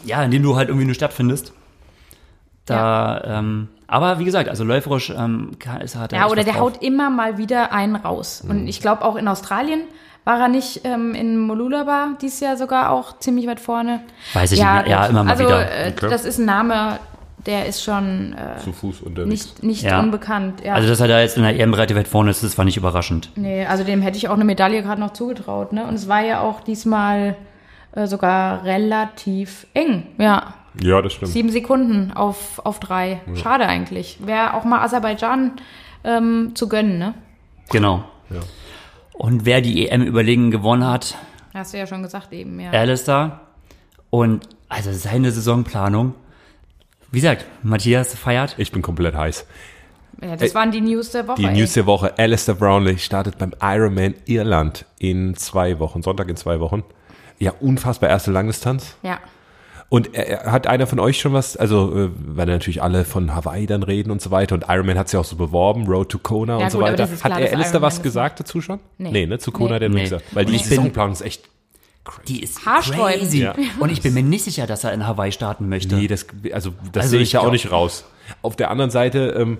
ja, 0.04 0.22
in 0.22 0.30
dem 0.30 0.42
du 0.42 0.56
halt 0.56 0.68
irgendwie 0.68 0.86
nur 0.86 0.94
stattfindest. 0.94 1.52
Da, 2.66 3.20
ähm, 3.24 3.68
aber 3.88 4.18
wie 4.20 4.24
gesagt, 4.24 4.48
also 4.48 4.62
läuferisch 4.62 5.10
ähm, 5.10 5.50
ist 5.82 5.96
hat 5.96 6.12
er 6.12 6.20
Ja, 6.20 6.26
oder 6.28 6.44
der 6.44 6.54
drauf. 6.54 6.62
haut 6.74 6.82
immer 6.82 7.10
mal 7.10 7.36
wieder 7.38 7.72
einen 7.72 7.96
raus. 7.96 8.42
Mhm. 8.44 8.50
Und 8.50 8.68
ich 8.68 8.80
glaube 8.80 9.04
auch 9.04 9.16
in 9.16 9.26
Australien 9.26 9.80
war 10.24 10.38
er 10.40 10.48
nicht 10.48 10.82
ähm, 10.84 11.14
in 11.16 11.36
Molulaba 11.38 12.10
dieses 12.22 12.38
Jahr 12.38 12.56
sogar 12.56 12.90
auch 12.90 13.18
ziemlich 13.18 13.48
weit 13.48 13.58
vorne. 13.58 14.00
Weiß 14.34 14.52
ich 14.52 14.60
nicht 14.60 14.72
mehr. 14.72 14.86
Ja, 14.86 15.06
immer 15.06 15.24
mal 15.24 15.32
also, 15.32 15.44
wieder. 15.44 15.68
Äh, 15.70 15.92
Okay. 15.96 16.08
Das 16.08 16.24
ist 16.24 16.38
ein 16.38 16.44
Name, 16.44 17.00
der 17.46 17.66
ist 17.66 17.82
schon 17.82 18.34
äh, 18.34 18.60
Zu 18.62 18.72
Fuß 18.72 19.00
unterwegs. 19.00 19.28
nicht, 19.28 19.62
nicht 19.64 19.82
Ja. 19.82 19.98
unbekannt. 19.98 20.62
Ja. 20.64 20.74
Also, 20.74 20.88
dass 20.88 21.00
er 21.00 21.08
da 21.08 21.20
jetzt 21.20 21.36
in 21.36 21.42
der 21.42 21.58
EM 21.58 21.74
relativ 21.74 21.96
weit 21.96 22.06
vorne 22.06 22.30
ist, 22.30 22.44
das 22.44 22.56
war 22.56 22.64
nicht 22.64 22.76
überraschend. 22.76 23.30
nee, 23.34 23.66
also 23.66 23.82
dem 23.82 24.00
hätte 24.02 24.16
ich 24.16 24.28
auch 24.28 24.34
eine 24.34 24.44
Medaille 24.44 24.82
gerade 24.84 25.00
noch 25.00 25.12
zugetraut. 25.12 25.72
Ne? 25.72 25.84
Und 25.84 25.94
es 25.94 26.06
war 26.08 26.22
ja 26.22 26.40
auch 26.40 26.60
diesmal 26.60 27.34
äh, 27.92 28.06
sogar 28.06 28.64
relativ 28.64 29.66
eng. 29.74 30.06
Ja, 30.18 30.54
ja, 30.80 31.02
das 31.02 31.14
stimmt. 31.14 31.32
sieben 31.32 31.50
Sekunden 31.50 32.12
auf, 32.12 32.60
auf 32.64 32.80
drei. 32.80 33.20
Schade 33.34 33.66
eigentlich. 33.66 34.18
Wäre 34.24 34.54
auch 34.54 34.64
mal 34.64 34.82
Aserbaidschan 34.82 35.52
ähm, 36.04 36.52
zu 36.54 36.68
gönnen, 36.68 36.98
ne? 36.98 37.14
Genau. 37.70 38.04
Ja. 38.30 38.40
Und 39.12 39.44
wer 39.44 39.60
die 39.60 39.88
EM 39.88 40.02
überlegen 40.02 40.50
gewonnen 40.50 40.86
hat, 40.86 41.16
Hast 41.54 41.74
du 41.74 41.78
ja 41.78 41.86
schon 41.86 42.02
gesagt 42.02 42.32
eben, 42.32 42.58
ja. 42.58 42.70
Alistair. 42.70 43.40
Und 44.08 44.48
also 44.68 44.92
seine 44.92 45.30
Saisonplanung. 45.30 46.14
Wie 47.10 47.20
gesagt, 47.20 47.44
Matthias 47.62 48.14
feiert. 48.14 48.54
Ich 48.56 48.72
bin 48.72 48.80
komplett 48.80 49.14
heiß. 49.14 49.46
ja 50.22 50.36
das 50.36 50.54
waren 50.54 50.70
die 50.70 50.80
News 50.80 51.10
der 51.10 51.28
Woche. 51.28 51.42
Die 51.42 51.46
ey. 51.46 51.52
News 51.58 51.74
der 51.74 51.84
Woche. 51.84 52.14
Alistair 52.18 52.54
Brownlee 52.54 52.96
startet 52.96 53.36
beim 53.36 53.52
Ironman 53.60 54.14
Irland 54.24 54.86
in 54.98 55.34
zwei 55.34 55.78
Wochen, 55.78 56.02
Sonntag 56.02 56.30
in 56.30 56.36
zwei 56.36 56.58
Wochen. 56.58 56.84
Ja, 57.38 57.52
unfassbar 57.60 58.08
erste 58.10 58.30
Langdistanz. 58.30 58.96
Ja. 59.02 59.18
Und 59.88 60.14
er, 60.14 60.26
er- 60.44 60.52
hat 60.52 60.66
einer 60.66 60.86
von 60.86 60.98
euch 61.00 61.20
schon 61.20 61.32
was, 61.34 61.56
also 61.56 61.94
äh, 62.06 62.08
weil 62.16 62.46
natürlich 62.46 62.82
alle 62.82 63.04
von 63.04 63.34
Hawaii 63.34 63.66
dann 63.66 63.82
reden 63.82 64.10
und 64.10 64.22
so 64.22 64.30
weiter 64.30 64.54
und 64.54 64.64
Ironman 64.68 64.96
hat 64.98 65.08
sich 65.10 65.18
auch 65.20 65.24
so 65.24 65.36
beworben, 65.36 65.86
Road 65.86 66.08
to 66.08 66.18
Kona 66.18 66.58
Ja, 66.58 66.64
und 66.64 66.70
so 66.70 66.78
gut, 66.78 66.88
aber 66.88 66.98
weiter. 66.98 67.24
Hat 67.24 67.38
er 67.40 67.52
Alistair 67.54 67.82
was 67.82 68.02
gesagt 68.02 68.40
dazu 68.40 68.60
schon? 68.62 68.78
Nee. 68.96 69.10
Nee, 69.10 69.26
ne? 69.26 69.38
Zu 69.38 69.52
Kona 69.52 69.68
Nee. 69.70 69.74
hat 69.74 69.82
er 69.82 69.88
Nee. 69.90 70.02
gesagt. 70.02 70.24
Weil 70.32 70.44
die 70.46 70.54
ich 70.54 70.62
bin- 70.62 70.70
Saisonplanung 70.70 71.12
ist 71.12 71.20
echt 71.20 71.44
Die 72.26 72.42
ist 72.42 72.64
Haarsträubend. 72.66 73.20
crazy. 73.20 73.42
Ja. 73.42 73.54
Und 73.80 73.92
ich 73.92 74.00
bin 74.02 74.14
mir 74.14 74.22
nicht 74.22 74.44
sicher, 74.44 74.66
dass 74.66 74.82
er 74.82 74.92
in 74.92 75.06
Hawaii 75.06 75.30
starten 75.30 75.68
möchte. 75.68 75.94
Nee, 75.94 76.06
das, 76.08 76.26
also 76.52 76.70
das 76.92 77.02
Also 77.04 77.10
sehe 77.10 77.20
ich 77.20 77.28
ich 77.28 77.32
ja 77.34 77.40
auch 77.40 77.52
nicht 77.52 77.70
raus. 77.70 78.04
Auf 78.40 78.56
der 78.56 78.70
anderen 78.70 78.90
Seite, 78.90 79.34
ähm, 79.38 79.58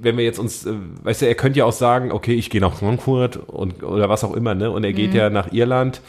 wenn 0.00 0.16
wir 0.18 0.24
jetzt 0.24 0.38
uns, 0.38 0.66
äh, 0.66 0.72
weißt 1.04 1.22
du, 1.22 1.26
er 1.28 1.34
könnte 1.36 1.60
ja 1.60 1.64
auch 1.66 1.72
sagen, 1.72 2.10
okay, 2.12 2.34
ich 2.34 2.50
gehe 2.50 2.60
nach 2.60 2.74
Frankfurt 2.74 3.36
und 3.36 3.82
oder 3.84 4.08
was 4.10 4.22
auch 4.24 4.34
immer, 4.34 4.54
ne? 4.54 4.70
Und 4.70 4.82
er 4.84 4.92
geht 4.92 5.14
ja 5.14 5.30
nach 5.30 5.52
Irland. 5.52 6.00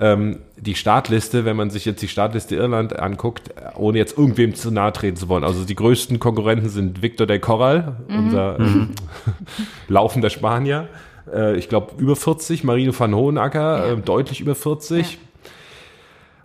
Ähm, 0.00 0.38
die 0.56 0.74
Startliste, 0.76 1.44
wenn 1.44 1.56
man 1.56 1.70
sich 1.70 1.84
jetzt 1.84 2.00
die 2.02 2.08
Startliste 2.08 2.54
Irland 2.54 2.98
anguckt, 2.98 3.50
ohne 3.76 3.98
jetzt 3.98 4.16
irgendwem 4.16 4.54
zu 4.54 4.70
nahe 4.70 4.92
treten 4.92 5.16
zu 5.16 5.28
wollen. 5.28 5.42
Also 5.44 5.64
die 5.64 5.74
größten 5.74 6.18
Konkurrenten 6.20 6.68
sind 6.68 7.02
Victor 7.02 7.26
del 7.26 7.40
Corral, 7.40 7.96
unser 8.08 8.58
ähm, 8.60 8.90
laufender 9.88 10.30
Spanier. 10.30 10.88
Äh, 11.32 11.56
ich 11.56 11.68
glaube 11.68 11.92
über 11.98 12.14
40, 12.16 12.62
Marino 12.64 12.92
van 12.96 13.14
Hohenacker, 13.14 13.86
Ja. 13.88 13.92
ähm, 13.92 14.04
deutlich 14.04 14.40
über 14.40 14.54
40. 14.54 15.18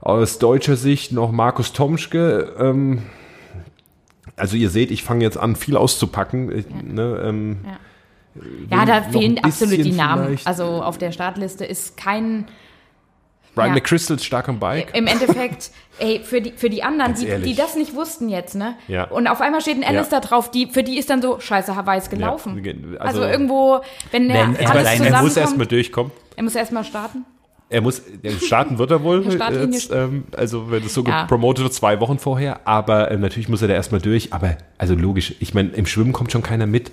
Aus 0.02 0.38
deutscher 0.40 0.76
Sicht 0.76 1.12
noch 1.12 1.32
Markus 1.32 1.74
Tomschke. 1.74 2.54
Ähm, 2.60 3.04
also 4.36 4.58
ihr 4.58 4.70
seht, 4.70 4.92
ich 4.92 5.04
fange 5.04 5.24
jetzt 5.24 5.38
an, 5.38 5.56
viel 5.56 5.78
auszupacken. 5.78 6.52
Ich, 6.58 6.66
ne, 6.70 7.22
ähm, 7.24 7.58
Ja, 8.70 8.86
da 8.86 9.00
noch 9.02 9.12
fehlen 9.12 9.38
ein 9.38 9.44
absolut 9.44 9.78
die 9.86 9.92
Namen. 9.92 10.26
vielleicht. 10.26 10.48
Also 10.48 10.64
auf 10.66 10.98
der 10.98 11.12
Startliste 11.12 11.66
ist 11.66 11.98
kein. 11.98 12.46
Brian 13.56 13.70
Ja. 13.70 13.74
McChrystal 13.76 14.18
ist 14.18 14.26
stark 14.26 14.50
am 14.50 14.60
Bike. 14.60 14.96
Im 14.96 15.06
Endeffekt, 15.08 15.70
ey, 16.00 16.22
für 16.24 16.42
die, 16.42 16.52
für 16.56 16.70
die 16.70 16.82
anderen, 16.84 17.14
die, 17.14 17.28
die 17.44 17.56
das 17.56 17.76
nicht 17.76 17.94
wussten 17.96 18.28
jetzt, 18.30 18.56
ne? 18.56 18.76
Ja. 18.88 19.04
Und 19.06 19.28
auf 19.28 19.42
einmal 19.42 19.62
steht 19.62 19.78
ein 19.78 19.84
Alice 19.84 20.10
Ja. 20.12 20.20
da 20.20 20.28
drauf, 20.28 20.50
die, 20.50 20.68
für 20.68 20.82
die 20.84 20.98
ist 20.98 21.10
dann 21.10 21.22
so, 21.22 21.40
scheiße, 21.40 21.76
Hawaii 21.76 22.00
ist 22.00 22.10
gelaufen. 22.10 22.64
Ja, 22.64 22.72
also, 23.00 23.22
also- 23.22 23.24
irgendwo, 23.32 23.82
wenn, 24.12 24.28
der 24.28 24.48
Wenn 24.48 24.56
er 24.56 24.70
alles 24.72 24.84
sein- 24.84 24.84
er 24.84 24.98
zusammenkommt, 24.98 25.24
muss 25.24 25.38
erstmal 25.38 25.68
durchkommen. 25.68 26.12
er 26.36 26.44
muss 26.44 26.56
erstmal 26.56 26.84
starten. 26.84 27.26
Er 27.70 27.82
muss, 27.82 28.02
starten 28.46 28.78
wird 28.78 28.92
er 28.92 29.02
wohl. 29.04 29.24
Jetzt, 29.72 29.92
ähm, 29.92 30.26
also 30.38 30.70
wenn 30.70 30.84
es 30.84 30.94
so 30.94 31.04
Ja. 31.04 31.22
gepromotet 31.24 31.64
wird, 31.64 31.74
zwei 31.74 32.00
Wochen 32.00 32.20
vorher. 32.20 32.68
Aber 32.68 33.10
ähm, 33.10 33.22
natürlich 33.22 33.50
muss 33.50 33.62
er 33.64 33.68
da 33.68 33.74
erstmal 33.74 34.00
durch. 34.02 34.32
Aber 34.32 34.58
also 34.78 34.94
logisch, 34.94 35.34
ich 35.40 35.54
meine, 35.56 35.70
im 35.70 35.88
Schwimmen 35.88 36.12
kommt 36.14 36.32
schon 36.32 36.44
keiner 36.44 36.68
mit. 36.68 36.92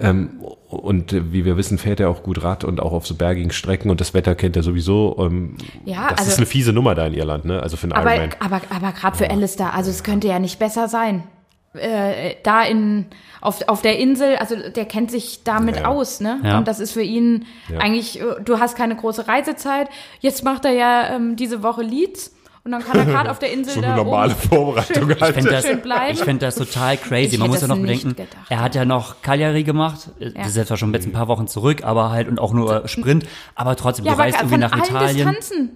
Ähm, 0.00 0.40
und 0.68 1.32
wie 1.32 1.44
wir 1.44 1.56
wissen, 1.56 1.78
fährt 1.78 2.00
er 2.00 2.08
auch 2.10 2.22
gut 2.22 2.42
Rad 2.42 2.64
und 2.64 2.80
auch 2.80 2.92
auf 2.92 3.06
so 3.06 3.14
bergigen 3.14 3.50
Strecken 3.50 3.90
und 3.90 4.00
das 4.00 4.14
Wetter 4.14 4.34
kennt 4.34 4.56
er 4.56 4.62
sowieso. 4.62 5.16
Ähm, 5.18 5.56
Ja, 5.84 6.08
das 6.10 6.20
also- 6.20 6.30
ist 6.32 6.36
eine 6.38 6.46
fiese 6.46 6.72
Nummer 6.72 6.94
da 6.94 7.06
in 7.06 7.14
Irland, 7.14 7.44
ne? 7.44 7.62
Also 7.62 7.76
für 7.76 7.84
einen 7.84 7.92
Aber, 7.92 8.14
Ironman. 8.14 8.36
aber, 8.40 8.60
aber 8.74 8.92
gerade 8.92 9.16
für 9.16 9.30
Alistair, 9.30 9.74
also 9.74 9.90
es 9.90 10.02
könnte 10.04 10.28
ja 10.28 10.38
nicht 10.38 10.58
besser 10.58 10.88
sein. 10.88 11.24
Äh, 11.72 12.34
da 12.42 12.64
in, 12.64 13.06
auf, 13.40 13.66
auf 13.68 13.80
der 13.80 13.96
Insel, 13.98 14.36
also 14.36 14.56
der 14.74 14.84
kennt 14.86 15.10
sich 15.12 15.44
damit 15.44 15.76
Ja. 15.76 15.84
aus, 15.86 16.20
ne? 16.20 16.40
Ja. 16.42 16.58
Und 16.58 16.66
das 16.66 16.80
ist 16.80 16.90
für 16.92 17.02
ihn 17.02 17.46
Ja. 17.68 17.78
eigentlich, 17.78 18.20
äh, 18.20 18.24
du 18.44 18.58
hast 18.58 18.76
keine 18.76 18.96
große 18.96 19.28
Reisezeit. 19.28 19.88
Jetzt 20.18 20.42
macht 20.44 20.64
er 20.64 20.72
ja 20.72 21.14
ähm, 21.14 21.36
diese 21.36 21.62
Woche 21.62 21.82
Leads 21.82 22.34
und 22.64 22.72
dann 22.72 22.82
kann 22.82 22.98
er 22.98 23.04
gerade 23.12 23.30
auf 23.30 23.38
der 23.38 23.52
Insel 23.52 23.74
So 23.74 23.80
da 23.80 23.94
eine 23.94 23.96
normale 24.04 24.32
oben 24.32 24.40
Vorbereitung 24.48 25.10
Ich 25.10 25.20
halt. 25.20 25.34
finde 25.34 25.50
das, 25.50 25.64
Schön 25.66 25.80
bleiben. 25.80 26.12
ich 26.12 26.20
find 26.22 26.42
das 26.42 26.54
total 26.56 26.96
crazy. 26.96 27.34
Ich 27.34 27.38
Man 27.38 27.48
muss 27.50 27.60
ja 27.62 27.68
noch 27.68 27.78
bedenken, 27.78 28.10
gedacht. 28.16 28.28
er 28.48 28.60
hat 28.60 28.74
ja 28.74 28.84
noch 28.84 29.22
Cagliari 29.22 29.64
gemacht. 29.64 30.10
Das 30.18 30.48
ist 30.48 30.56
jetzt 30.56 30.68
zwar 30.68 30.76
schon 30.76 30.92
jetzt 30.94 31.06
ein 31.06 31.12
paar 31.12 31.28
Wochen 31.28 31.46
zurück, 31.46 31.84
aber 31.84 32.10
halt 32.10 32.28
und 32.28 32.38
auch 32.38 32.52
nur 32.52 32.86
Sprint. 32.88 33.24
Aber 33.54 33.76
trotzdem, 33.76 34.04
ja, 34.04 34.12
du 34.12 34.18
reist 34.18 34.38
irgendwie 34.38 34.58
nach 34.58 34.76
Italien. 34.76 35.28
Distanzen. 35.28 35.70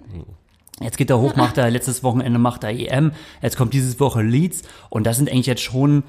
Jetzt 0.81 0.97
geht 0.97 1.09
er 1.09 1.19
hoch, 1.19 1.35
macht 1.37 1.57
er, 1.57 1.71
letztes 1.71 2.03
Wochenende 2.03 2.37
macht 2.37 2.63
er 2.65 2.71
EM. 2.71 3.13
Jetzt 3.41 3.55
kommt 3.55 3.73
dieses 3.73 3.97
Woche 3.99 4.21
Leeds. 4.21 4.63
Und 4.89 5.07
das 5.07 5.15
sind 5.17 5.29
eigentlich 5.31 5.45
jetzt 5.45 5.61
schon, 5.61 6.03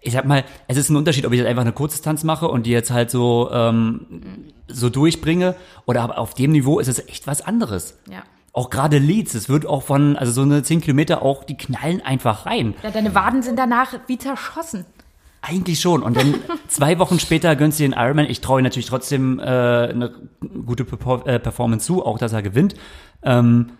ich 0.00 0.14
sag 0.14 0.24
mal, 0.24 0.42
es 0.68 0.78
ist 0.78 0.88
ein 0.88 0.96
Unterschied, 0.96 1.26
ob 1.26 1.32
ich 1.32 1.38
jetzt 1.38 1.46
einfach 1.48 1.60
eine 1.62 1.72
Kurzdistanz 1.72 2.24
mache 2.24 2.48
und 2.48 2.64
die 2.64 2.70
jetzt 2.70 2.90
halt 2.90 3.10
so, 3.10 3.50
ähm, 3.52 4.06
so 4.68 4.88
durchbringe. 4.88 5.54
Oder 5.84 6.00
aber 6.00 6.18
auf 6.18 6.32
dem 6.32 6.52
Niveau 6.52 6.78
ist 6.80 6.88
es 6.88 7.06
echt 7.08 7.26
was 7.26 7.42
anderes. 7.42 7.98
Ja. 8.10 8.22
Auch 8.52 8.70
gerade 8.70 8.98
Leeds, 8.98 9.34
es 9.34 9.48
wird 9.48 9.64
auch 9.66 9.82
von, 9.82 10.16
also 10.16 10.32
so 10.32 10.42
eine 10.42 10.62
10 10.62 10.80
Kilometer 10.80 11.22
auch, 11.22 11.44
die 11.44 11.56
knallen 11.56 12.00
einfach 12.00 12.46
rein. 12.46 12.74
ja, 12.82 12.90
deine 12.90 13.14
Waden 13.14 13.42
sind 13.42 13.58
danach 13.58 13.94
wie 14.06 14.18
zerschossen. 14.18 14.86
Eigentlich 15.42 15.80
schon. 15.80 16.02
Und 16.02 16.16
dann 16.16 16.34
zwei 16.68 16.98
Wochen 16.98 17.18
später 17.18 17.54
gönnst 17.56 17.78
du 17.78 17.84
den 17.84 17.92
Ironman. 17.92 18.26
Ich 18.28 18.40
traue 18.40 18.60
ihm 18.60 18.64
natürlich 18.64 18.88
trotzdem 18.88 19.38
äh, 19.38 19.42
eine 19.42 20.12
gute 20.66 20.82
äh, 20.82 21.38
Performance 21.38 21.86
zu, 21.86 22.04
auch 22.04 22.18
dass 22.18 22.32
er 22.32 22.42
gewinnt. 22.42 22.74
Ähm, 23.22 23.70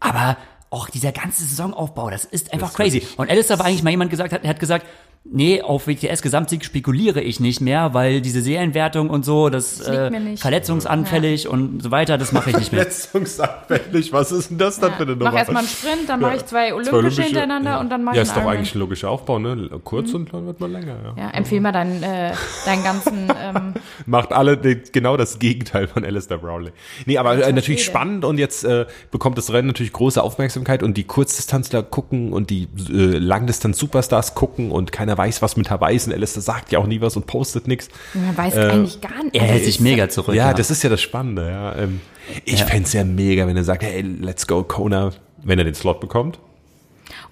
aber 0.00 0.36
auch 0.72 0.88
dieser 0.88 1.12
ganze 1.12 1.44
Saisonaufbau, 1.44 2.10
das 2.10 2.24
ist 2.24 2.52
einfach 2.52 2.70
ist 2.70 2.76
crazy. 2.76 2.94
wirklich- 2.94 3.18
Und 3.18 3.30
Alistair 3.30 3.58
war 3.58 3.66
eigentlich 3.66 3.82
mal 3.82 3.90
jemand 3.90 4.10
gesagt 4.10 4.32
hat, 4.32 4.42
er 4.42 4.50
hat 4.50 4.58
gesagt, 4.60 4.86
nee, 5.24 5.62
auf 5.62 5.86
WTS-Gesamtsieg 5.86 6.64
spekuliere 6.64 7.20
ich 7.20 7.38
nicht 7.38 7.60
mehr, 7.60 7.94
weil 7.94 8.20
diese 8.22 8.40
Serienwertung 8.42 9.08
und 9.08 9.24
so, 9.24 9.50
das, 9.50 9.78
Das 9.78 9.88
äh, 9.88 10.36
verletzungsanfällig 10.36 11.46
und 11.46 11.80
so 11.82 11.90
weiter, 11.92 12.18
das 12.18 12.32
mache 12.32 12.50
ich 12.50 12.56
nicht 12.58 12.72
mehr. 12.72 12.82
Letztungsanfällig, 12.84 14.12
was 14.12 14.32
ist 14.32 14.50
denn 14.50 14.58
das 14.58 14.80
dann 14.80 14.92
für 14.94 15.02
eine 15.04 15.12
Nummer? 15.12 15.30
Mach 15.30 15.38
erstmal 15.38 15.58
einen 15.62 15.68
Sprint, 15.68 16.08
dann 16.08 16.20
mache 16.20 16.36
ich 16.36 16.44
zwei 16.46 16.70
Zwei 16.70 16.74
Olympische 16.74 17.22
hintereinander 17.22 17.70
ja. 17.72 17.80
und 17.80 17.88
dann 17.90 18.02
mache 18.02 18.16
Ja, 18.16 18.22
ich 18.22 18.28
ist 18.28 18.34
einen 18.36 18.44
doch 18.46 18.50
eigentlich 18.52 18.74
ein 18.74 18.78
logischer 18.80 19.10
Aufbau, 19.10 19.38
ne? 19.38 19.70
Kurz 19.84 20.12
und 20.12 20.32
dann 20.32 20.46
wird 20.46 20.58
man 20.60 20.72
länger, 20.72 20.96
ja. 21.16 21.22
Ja, 21.24 21.30
empfehl 21.30 21.60
mal 21.60 21.72
deinen, 21.72 22.02
äh, 22.02 22.32
deinen 22.66 22.82
ganzen, 22.82 23.28
ähm, 23.40 23.74
Macht 24.06 24.32
alle 24.32 24.56
genau 24.58 25.16
das 25.16 25.38
Gegenteil 25.38 25.86
von 25.86 26.04
Alistair 26.04 26.38
Brownlee. 26.38 26.72
Nee, 27.06 27.18
aber 27.18 27.46
äh, 27.46 27.52
natürlich 27.52 27.84
spannend 27.84 28.24
und 28.24 28.38
jetzt 28.38 28.64
äh, 28.64 28.86
bekommt 29.12 29.38
das 29.38 29.52
Rennen 29.52 29.68
natürlich 29.68 29.92
große 29.92 30.20
Aufmerksamkeit 30.22 30.61
und 30.82 30.96
die 30.96 31.04
Kurzdistanzler 31.04 31.82
gucken 31.82 32.32
und 32.32 32.50
die 32.50 32.68
äh, 32.90 33.18
Langdistanz-Superstars 33.18 34.34
gucken 34.34 34.70
und 34.70 34.92
keiner 34.92 35.16
weiß, 35.16 35.42
was 35.42 35.56
mit 35.56 35.70
Hawaii 35.70 35.96
ist 35.96 36.06
und 36.06 36.12
Alistair 36.12 36.42
sagt 36.42 36.72
ja 36.72 36.78
auch 36.78 36.86
nie 36.86 37.00
was 37.00 37.16
und 37.16 37.26
postet 37.26 37.68
nichts. 37.68 37.88
man 38.14 38.36
weiß 38.36 38.56
eigentlich 38.56 39.00
gar 39.00 39.22
nicht. 39.22 39.34
Er 39.34 39.42
hält 39.42 39.64
sich 39.64 39.80
mega 39.80 40.08
zurück. 40.08 40.34
Ja, 40.34 40.54
das 40.54 40.70
ist 40.70 40.82
ja 40.82 40.90
das 40.90 41.00
Spannende, 41.00 41.48
ja. 41.50 41.76
Ähm, 41.76 42.00
ich 42.44 42.60
Ja. 42.60 42.66
fänd's 42.66 42.92
ja 42.92 43.04
mega, 43.04 43.46
wenn 43.46 43.56
er 43.56 43.64
sagt, 43.64 43.82
hey, 43.82 44.00
let's 44.02 44.46
go 44.46 44.62
Kona, 44.62 45.10
wenn 45.42 45.58
er 45.58 45.64
den 45.64 45.74
Slot 45.74 46.00
bekommt. 46.00 46.38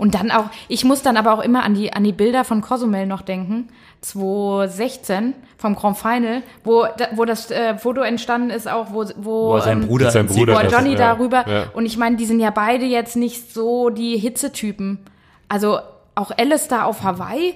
Und 0.01 0.15
dann 0.15 0.31
auch, 0.31 0.47
ich 0.69 0.85
muss 0.85 1.03
dann 1.03 1.17
aber 1.19 1.35
auch 1.35 1.41
immer 1.45 1.63
an 1.63 1.75
die, 1.75 1.93
an 1.93 2.03
die 2.05 2.13
Bilder 2.13 2.45
von 2.45 2.63
Cozumel 2.63 3.07
noch 3.07 3.21
denken. 3.21 3.69
2016 4.01 5.35
vom 5.59 5.75
Grand 5.77 5.99
Final, 5.99 6.43
wo, 6.65 6.87
wo 7.13 7.25
das 7.25 7.51
äh, 7.51 7.77
Foto 7.77 8.01
entstanden 8.01 8.51
ist, 8.51 8.67
auch 8.69 8.93
wo, 8.93 9.05
wo, 9.17 9.53
Wo 9.53 9.59
ähm, 9.67 9.87
Bruder, 9.87 10.11
seinem 10.11 10.27
im 10.29 10.35
Bruder 10.35 10.55
wo 10.57 10.63
das- 10.63 10.73
Johnny 10.73 10.93
ja, 10.93 11.15
darüber. 11.15 11.47
ja. 11.49 11.65
Und 11.75 11.87
ich 11.87 11.97
meine, 11.99 12.17
die 12.17 12.25
sind 12.25 12.41
ja 12.41 12.51
beide 12.51 12.87
jetzt 12.87 13.17
nicht 13.17 13.53
so 13.53 13.91
die 13.91 14.17
Hitzetypen. 14.17 15.01
Also 15.49 15.81
auch 16.15 16.31
Alistair 16.37 16.87
auf 16.87 17.03
Hawaii, 17.03 17.55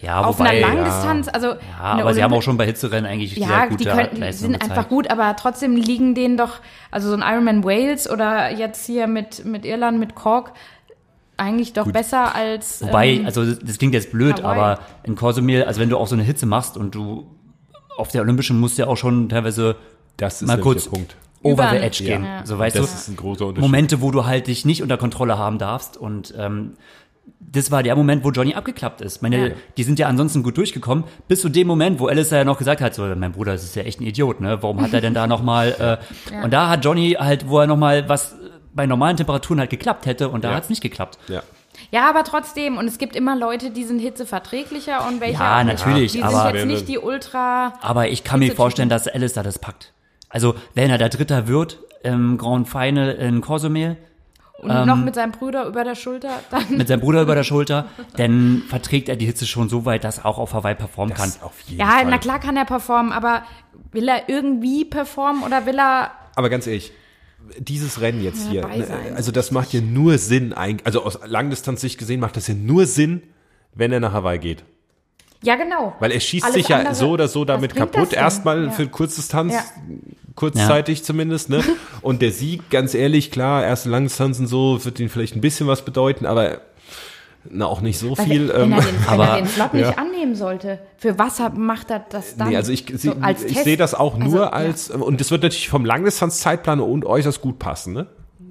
ja, 0.00 0.20
auf 0.20 0.38
wobei, 0.38 0.50
einer 0.50 0.58
ja, 0.60 0.66
Langdistanz. 0.68 1.28
Also 1.28 1.48
ja, 1.48 1.56
aber 1.80 2.12
sie 2.14 2.22
haben 2.22 2.34
auch 2.34 2.42
schon 2.42 2.56
bei 2.56 2.66
Hitzerennen 2.66 3.10
eigentlich 3.10 3.36
Ja, 3.36 3.46
sehr 3.46 3.62
die 3.68 3.76
gute 3.76 3.90
könnten, 3.90 4.14
die 4.16 4.20
Leistungen 4.20 4.52
sind 4.52 4.60
gezeigt. 4.60 4.70
einfach 4.78 4.88
gut, 4.90 5.10
aber 5.10 5.34
trotzdem 5.36 5.76
liegen 5.76 6.14
denen 6.14 6.36
doch, 6.36 6.58
also 6.90 7.08
so 7.08 7.14
ein 7.16 7.22
Ironman 7.22 7.64
Wales 7.64 8.10
oder 8.10 8.50
jetzt 8.52 8.84
hier 8.86 9.06
mit, 9.06 9.44
mit 9.46 9.64
Irland, 9.64 9.98
mit 9.98 10.14
Cork, 10.14 10.52
eigentlich 11.36 11.72
doch 11.72 11.90
besser 11.90 12.34
als. 12.34 12.82
Wobei, 12.82 13.08
ähm, 13.14 13.26
also 13.26 13.44
das 13.54 13.78
klingt 13.78 13.94
jetzt 13.94 14.12
blöd, 14.12 14.42
Hawaii. 14.42 14.58
aber 14.58 14.78
in 15.02 15.14
Cozumel, 15.16 15.64
also 15.64 15.80
wenn 15.80 15.88
du 15.90 15.98
auch 15.98 16.06
so 16.06 16.14
eine 16.14 16.22
Hitze 16.24 16.46
machst 16.46 16.76
und 16.76 16.94
du 16.94 17.26
auf 17.96 18.08
der 18.08 18.22
Olympischen 18.22 18.58
musst 18.58 18.78
du 18.78 18.82
ja 18.82 18.88
auch 18.88 18.96
schon 18.96 19.28
teilweise 19.28 19.76
Das 20.16 20.42
ist 20.42 20.48
mal 20.48 20.58
kurz 20.58 20.84
der 20.84 20.90
Punkt. 20.90 21.16
over 21.42 21.62
Über- 21.64 21.70
the 21.70 21.76
edge 21.84 22.04
gehen. 22.04 22.24
Ja. 22.24 22.44
So 22.44 22.58
weißt 22.58 22.76
Das 22.76 22.86
du, 22.86 22.94
ist 22.94 23.08
ein 23.08 23.16
großer 23.16 23.46
Unterschied. 23.46 23.62
Momente, 23.70 24.00
wo 24.00 24.10
du 24.10 24.26
halt 24.26 24.46
dich 24.48 24.64
nicht 24.64 24.82
unter 24.82 24.96
Kontrolle 24.96 25.38
haben 25.38 25.58
darfst 25.58 25.96
und 25.96 26.34
ähm, 26.38 26.74
das 27.40 27.70
war 27.70 27.82
der 27.82 27.94
Moment, 27.96 28.24
wo 28.24 28.30
Johnny 28.30 28.54
abgeklappt 28.54 29.00
ist. 29.00 29.22
Meine, 29.22 29.48
Ja. 29.50 29.54
die 29.76 29.82
sind 29.84 29.98
ja 29.98 30.08
ansonsten 30.08 30.42
gut 30.42 30.56
durchgekommen, 30.58 31.04
bis 31.28 31.40
zu 31.40 31.48
dem 31.48 31.66
Moment, 31.66 32.00
wo 32.00 32.06
Alistair 32.06 32.38
ja 32.38 32.44
noch 32.44 32.58
gesagt 32.58 32.80
hat, 32.80 32.94
so, 32.94 33.02
mein 33.16 33.32
Bruder, 33.32 33.52
das 33.52 33.64
ist 33.64 33.76
ja 33.76 33.82
echt 33.82 34.00
ein 34.00 34.04
Idiot, 34.06 34.40
ne? 34.40 34.58
Warum 34.62 34.80
hat 34.82 34.92
er 34.92 35.00
denn 35.00 35.14
da 35.14 35.26
nochmal, 35.26 36.00
äh, 36.32 36.42
und 36.44 36.52
da 36.52 36.68
hat 36.68 36.84
Johnny 36.84 37.16
halt, 37.18 37.48
wo 37.48 37.60
er 37.60 37.66
nochmal 37.66 38.08
was 38.08 38.34
bei 38.74 38.86
normalen 38.86 39.16
Temperaturen 39.16 39.60
halt 39.60 39.70
geklappt 39.70 40.06
hätte 40.06 40.28
und 40.28 40.44
da 40.44 40.50
Ja. 40.50 40.56
hat's 40.56 40.68
nicht 40.68 40.82
geklappt. 40.82 41.18
Ja. 41.28 41.42
Ja, 41.90 42.08
aber 42.08 42.22
trotzdem, 42.24 42.78
und 42.78 42.86
es 42.86 42.98
gibt 42.98 43.16
immer 43.16 43.34
Leute, 43.36 43.70
die 43.70 43.84
sind 43.84 43.98
hitzeverträglicher 43.98 45.06
und 45.08 45.20
welche 45.20 45.40
Ja, 45.40 45.58
auch 45.60 45.64
nicht. 45.64 45.84
natürlich, 45.84 46.12
Die 46.12 46.22
aber- 46.22 46.42
sind 46.46 46.54
jetzt 46.54 46.66
nicht 46.66 46.88
die 46.88 46.98
Ultra. 46.98 47.72
Aber 47.80 48.08
ich 48.08 48.24
kann 48.24 48.40
mir 48.40 48.52
vorstellen, 48.54 48.88
dass 48.88 49.08
Alistair 49.08 49.42
das 49.42 49.58
packt. 49.58 49.92
Also, 50.28 50.54
wenn 50.74 50.90
er 50.90 50.98
der 50.98 51.08
Dritter 51.08 51.46
wird 51.48 51.78
im 52.02 52.38
Grand 52.38 52.68
Final 52.68 53.10
in 53.12 53.40
Cozumel, 53.40 53.96
Und 54.58 54.70
Ähm. 54.70 54.86
noch 54.86 54.96
mit 54.96 55.14
seinem 55.16 55.32
Bruder 55.32 55.66
über 55.66 55.84
der 55.84 55.94
Schulter, 55.96 56.30
dann. 56.50 56.64
mit 56.78 56.88
seinem 56.88 57.00
Bruder 57.00 57.20
über 57.22 57.34
der 57.34 57.42
Schulter, 57.44 57.86
dann 58.16 58.62
verträgt 58.68 59.08
er 59.10 59.16
die 59.16 59.26
Hitze 59.26 59.46
schon 59.46 59.68
so 59.68 59.84
weit, 59.84 60.04
dass 60.04 60.18
er 60.18 60.26
auch 60.26 60.38
auf 60.38 60.54
Hawaii 60.54 60.74
performen 60.76 61.12
kann. 61.14 61.26
Das 61.28 61.42
auf 61.42 61.60
jeden 61.66 61.80
Ja, 61.80 61.88
Fall. 61.90 62.06
na 62.06 62.16
klar 62.18 62.38
kann 62.38 62.56
er 62.56 62.64
performen, 62.64 63.12
aber 63.12 63.42
will 63.92 64.08
er 64.08 64.28
irgendwie 64.28 64.84
performen 64.86 65.42
oder 65.42 65.66
will 65.66 65.78
er. 65.78 66.12
Aber 66.36 66.48
ganz 66.48 66.66
ehrlich, 66.66 66.92
dieses 67.58 68.00
Rennen 68.00 68.22
jetzt 68.22 68.46
Ja, 68.46 68.50
hier, 68.50 68.66
ne, 68.78 68.86
sein. 68.86 69.16
also 69.16 69.30
das 69.32 69.50
macht 69.50 69.72
ja 69.72 69.80
nur 69.80 70.18
Sinn, 70.18 70.52
eigentlich- 70.52 70.86
also 70.86 71.02
aus 71.04 71.18
Langdistanzsicht 71.26 71.98
gesehen 71.98 72.20
macht 72.20 72.36
das 72.36 72.46
ja 72.48 72.54
nur 72.54 72.86
Sinn, 72.86 73.22
wenn 73.74 73.92
er 73.92 74.00
nach 74.00 74.12
Hawaii 74.12 74.38
geht. 74.38 74.64
Ja, 75.42 75.56
genau. 75.56 75.94
Weil 76.00 76.10
er 76.12 76.20
schießt 76.20 76.44
Alles 76.44 76.54
sich 76.54 76.68
ja 76.68 76.78
andere- 76.78 76.94
so 76.94 77.10
oder 77.10 77.28
so 77.28 77.44
damit 77.44 77.74
kaputt. 77.74 78.12
Erstmal 78.14 78.64
Ja. 78.64 78.70
für 78.70 78.86
Kurzdistanz, 78.88 79.52
Ja. 79.52 79.64
kurzzeitig 80.34 81.04
zumindest, 81.04 81.50
ne? 81.50 81.62
Und 82.02 82.22
der 82.22 82.32
Sieg, 82.32 82.70
ganz 82.70 82.94
ehrlich, 82.94 83.30
klar, 83.30 83.62
erste 83.64 83.90
Langdistanzen 83.90 84.46
so, 84.46 84.82
wird 84.84 84.98
ihn 85.00 85.08
vielleicht 85.10 85.36
ein 85.36 85.40
bisschen 85.42 85.66
was 85.66 85.84
bedeuten, 85.84 86.24
aber 86.26 86.60
na, 87.50 87.66
auch 87.66 87.80
nicht 87.80 87.98
so 87.98 88.16
Weil 88.16 88.26
viel. 88.26 88.48
wenn, 88.48 88.62
ähm, 88.62 88.72
er 88.72 88.80
den, 88.80 88.86
wenn 89.00 89.08
aber- 89.08 89.26
er 89.28 89.36
den 89.36 89.46
Slot 89.46 89.74
nicht 89.74 89.82
ja. 89.82 89.96
annehmen 89.98 90.34
sollte, 90.34 90.78
für 90.96 91.18
was 91.18 91.40
macht 91.56 91.90
er 91.90 92.04
das 92.10 92.36
dann? 92.36 92.48
Nee, 92.48 92.56
also 92.56 92.72
ich, 92.72 92.86
so 92.96 93.12
ich 93.12 93.36
Test? 93.52 93.64
sehe 93.64 93.76
das 93.76 93.94
auch 93.94 94.16
nur 94.16 94.26
Also, 94.26 94.38
ja. 94.38 94.48
als, 94.50 94.90
und 94.90 95.20
das 95.20 95.30
wird 95.30 95.42
natürlich 95.42 95.68
vom 95.68 95.84
Langdistanz-Zeitplan 95.84 96.80
und 96.80 97.04
äußerst 97.04 97.40
gut 97.40 97.58
passen, 97.58 97.92
ne? 97.92 98.06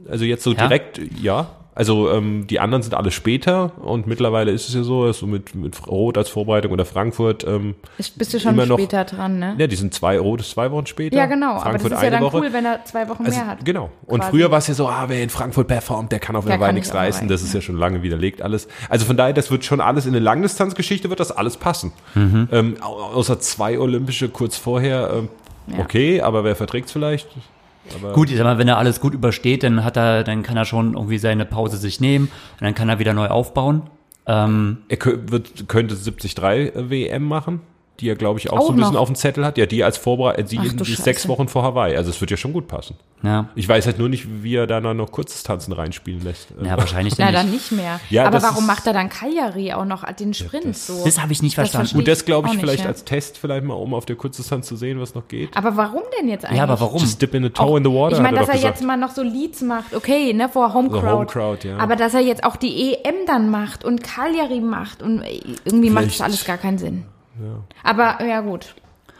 Also 0.10 0.26
jetzt 0.26 0.44
so 0.44 0.52
Ja? 0.52 0.68
direkt, 0.68 1.00
ja. 1.22 1.48
Also 1.76 2.12
ähm, 2.12 2.46
die 2.48 2.60
anderen 2.60 2.84
sind 2.84 2.94
alle 2.94 3.10
später 3.10 3.72
und 3.84 4.06
mittlerweile 4.06 4.52
ist 4.52 4.70
es 4.70 4.76
ja 4.76 4.84
so, 4.84 5.08
dass 5.08 5.18
so 5.18 5.26
mit, 5.26 5.56
mit 5.56 5.88
Rot 5.88 6.18
als 6.20 6.30
Vorbereitung 6.30 6.72
oder 6.72 6.86
Frankfurt, 6.86 7.44
ähm, 7.48 7.74
Ist- 7.98 8.18
Bist 8.18 8.32
du 8.34 8.40
schon 8.40 8.54
immer 8.54 8.68
noch- 8.68 8.78
später 8.78 9.04
dran, 9.06 9.40
ne? 9.40 9.56
ja, 9.58 9.66
die 9.66 9.76
sind 9.76 9.92
zwei, 9.94 10.20
Rot 10.20 10.42
ist 10.42 10.52
zwei 10.52 10.70
Wochen 10.70 10.86
später. 10.86 11.16
Ja, 11.18 11.26
genau. 11.26 11.54
aber 11.54 11.56
das 11.56 11.64
Frankfurt 11.64 11.92
ist 11.94 11.98
ja 11.98 12.08
eine 12.08 12.12
dann 12.12 12.24
Woche. 12.24 12.38
cool, 12.38 12.50
wenn 12.54 12.66
er 12.66 12.86
zwei 12.86 13.10
Wochen 13.10 13.26
Also, 13.26 13.40
mehr 13.40 13.48
hat. 13.48 13.66
genau. 13.66 13.90
Und 14.06 14.20
quasi. 14.20 14.32
früher 14.32 14.52
war 14.52 14.60
es 14.60 14.68
ja 14.68 14.76
so, 14.76 14.88
ah, 14.88 15.06
wer 15.08 15.24
in 15.24 15.30
Frankfurt 15.30 15.68
performt, 15.68 16.12
der 16.12 16.20
kann 16.20 16.36
auf 16.36 16.46
Der 16.46 16.60
kann 16.60 16.76
nichts 16.76 16.94
reißen. 16.94 17.28
Das 17.28 17.42
ist 17.42 17.54
ja 17.56 17.62
schon 17.62 17.78
lange 17.78 18.04
widerlegt 18.04 18.44
alles. 18.44 18.68
Also 18.90 19.06
von 19.06 19.18
daher, 19.18 19.34
das 19.34 19.50
wird 19.50 19.66
schon 19.66 19.82
alles 19.82 20.06
in 20.06 20.12
der 20.14 20.22
Langdistanzgeschichte 20.22 21.10
wird 21.10 21.20
das 21.20 21.32
alles 21.32 21.58
passen. 21.58 21.92
Mhm. 22.14 22.50
Ähm, 22.52 22.76
au- 22.82 23.14
außer 23.16 23.40
zwei 23.40 23.80
Olympische 23.80 24.30
kurz 24.30 24.58
vorher, 24.58 25.10
ähm, 25.16 25.30
Ja. 25.76 25.80
okay, 25.80 26.22
aber 26.22 26.44
wer 26.44 26.56
verträgt's 26.56 26.92
vielleicht? 26.92 27.28
Gut, 28.14 28.30
ich 28.32 28.38
sag 28.38 28.44
mal, 28.46 28.58
wenn 28.58 28.68
er 28.68 28.78
alles 28.78 29.00
gut 29.00 29.14
übersteht, 29.14 29.64
dann 29.64 29.84
hat 29.84 29.98
er, 29.98 30.24
dann 30.24 30.44
kann 30.44 30.58
er 30.58 30.66
schon 30.66 30.94
irgendwie 30.94 31.18
seine 31.18 31.46
Pause 31.46 31.78
sich 31.78 32.00
nehmen 32.00 32.26
und 32.60 32.62
dann 32.62 32.76
kann 32.76 32.90
er 32.90 33.00
wieder 33.00 33.14
neu 33.14 33.28
aufbauen. 33.28 33.84
Ähm, 34.26 34.78
Er 34.88 34.98
wird, 35.04 35.68
könnte 35.68 35.96
73 35.96 36.38
WM 36.90 37.24
machen, 37.24 37.62
die 38.00 38.10
er, 38.10 38.16
glaube 38.16 38.40
ich, 38.40 38.50
auch, 38.52 38.58
Auch 38.58 38.66
so 38.68 38.74
ein 38.74 38.78
bisschen 38.78 38.94
noch? 38.94 39.02
auf 39.02 39.08
dem 39.08 39.16
Zettel 39.16 39.46
hat. 39.46 39.58
Ja, 39.58 39.66
die 39.68 39.84
als 39.84 39.98
Vorbereitung, 39.98 40.48
die, 40.48 40.58
du 40.76 40.84
die 40.84 40.94
ist 40.94 41.04
sechs. 41.04 41.28
Wochen 41.28 41.48
vor 41.48 41.62
Hawaii. 41.64 41.96
Also 41.96 42.10
es 42.10 42.20
wird 42.22 42.32
ja 42.32 42.38
schon 42.38 42.52
gut 42.52 42.68
passen. 42.68 42.96
ja, 43.22 43.50
Ich 43.56 43.70
weiß 43.70 43.86
halt 43.86 44.00
nur 44.00 44.10
nicht, 44.10 44.26
wie 44.44 44.56
er 44.56 44.66
da 44.68 44.82
noch 44.82 45.12
Kurzdistanzen 45.12 45.72
reinspielen 45.74 46.22
lässt. 46.24 46.48
ja, 46.64 46.76
wahrscheinlich 46.76 47.14
dann 47.16 47.32
dann 47.32 47.52
nicht. 47.52 47.72
nicht 47.72 47.82
mehr. 47.84 48.00
Ja, 48.10 48.24
aber 48.24 48.32
das 48.40 48.44
warum 48.44 48.64
ist- 48.64 48.68
macht 48.68 48.88
er 48.88 48.94
dann 48.94 49.10
Cagliari 49.10 49.74
auch 49.74 49.86
noch 49.86 50.04
den 50.12 50.34
Sprint 50.34 50.76
so? 50.76 51.04
Das 51.06 51.22
habe 51.22 51.32
ich 51.34 51.42
nicht 51.44 51.56
Das 51.58 51.70
verstanden. 51.70 51.88
verstehe 51.90 52.00
Gut, 52.02 52.08
das 52.08 52.26
glaube 52.26 52.48
ich 52.48 52.54
nicht, 52.56 52.62
vielleicht 52.62 52.84
ja. 52.84 52.90
als 52.90 53.06
Test, 53.06 53.38
vielleicht 53.38 53.64
mal, 53.64 53.76
um 53.76 53.94
auf 53.94 54.06
der 54.06 54.16
Kurzdistanz 54.16 54.68
zu 54.68 54.76
sehen, 54.76 55.00
was 55.00 55.14
noch 55.14 55.28
geht. 55.28 55.56
aber 55.56 55.78
warum 55.78 56.02
denn 56.20 56.28
jetzt 56.28 56.46
eigentlich? 56.46 56.58
Ja, 56.58 56.64
aber 56.64 56.80
warum? 56.80 57.00
Just 57.00 57.22
dip 57.22 57.34
in 57.36 57.44
the 57.44 57.50
toe 57.52 57.64
Auch- 57.66 57.78
in 57.78 57.84
the 57.86 57.92
water, 57.92 58.16
Ich 58.18 58.22
meine, 58.24 58.38
dass 58.40 58.48
er 58.48 58.56
er 58.56 58.60
gesagt. 58.60 58.80
jetzt 58.80 58.88
mal 58.88 58.98
noch 58.98 59.12
so 59.12 59.22
Leads 59.22 59.62
macht, 59.62 59.96
okay, 59.96 60.34
ne, 60.34 60.50
vor 60.50 60.74
Home 60.74 60.90
So 60.90 61.00
Crowd. 61.00 61.12
Home 61.14 61.26
Crowd, 61.28 61.68
ja. 61.68 61.78
Aber 61.78 61.96
dass 61.96 62.16
er 62.16 62.22
jetzt 62.22 62.44
auch 62.44 62.56
die 62.56 62.94
EM 62.96 63.16
dann 63.28 63.50
macht 63.52 63.86
und 63.86 64.02
Cagliari 64.04 64.60
macht 64.62 65.02
und 65.04 65.22
äh, 65.22 65.40
irgendwie 65.64 65.90
macht 65.92 66.06
das 66.08 66.14
Vielleicht- 66.16 66.24
alles 66.24 66.46
gar 66.46 66.58
keinen 66.58 66.80
Sinn. 66.80 67.06
Aber 67.84 68.24
ja 68.24 68.42
gut. 68.42 68.76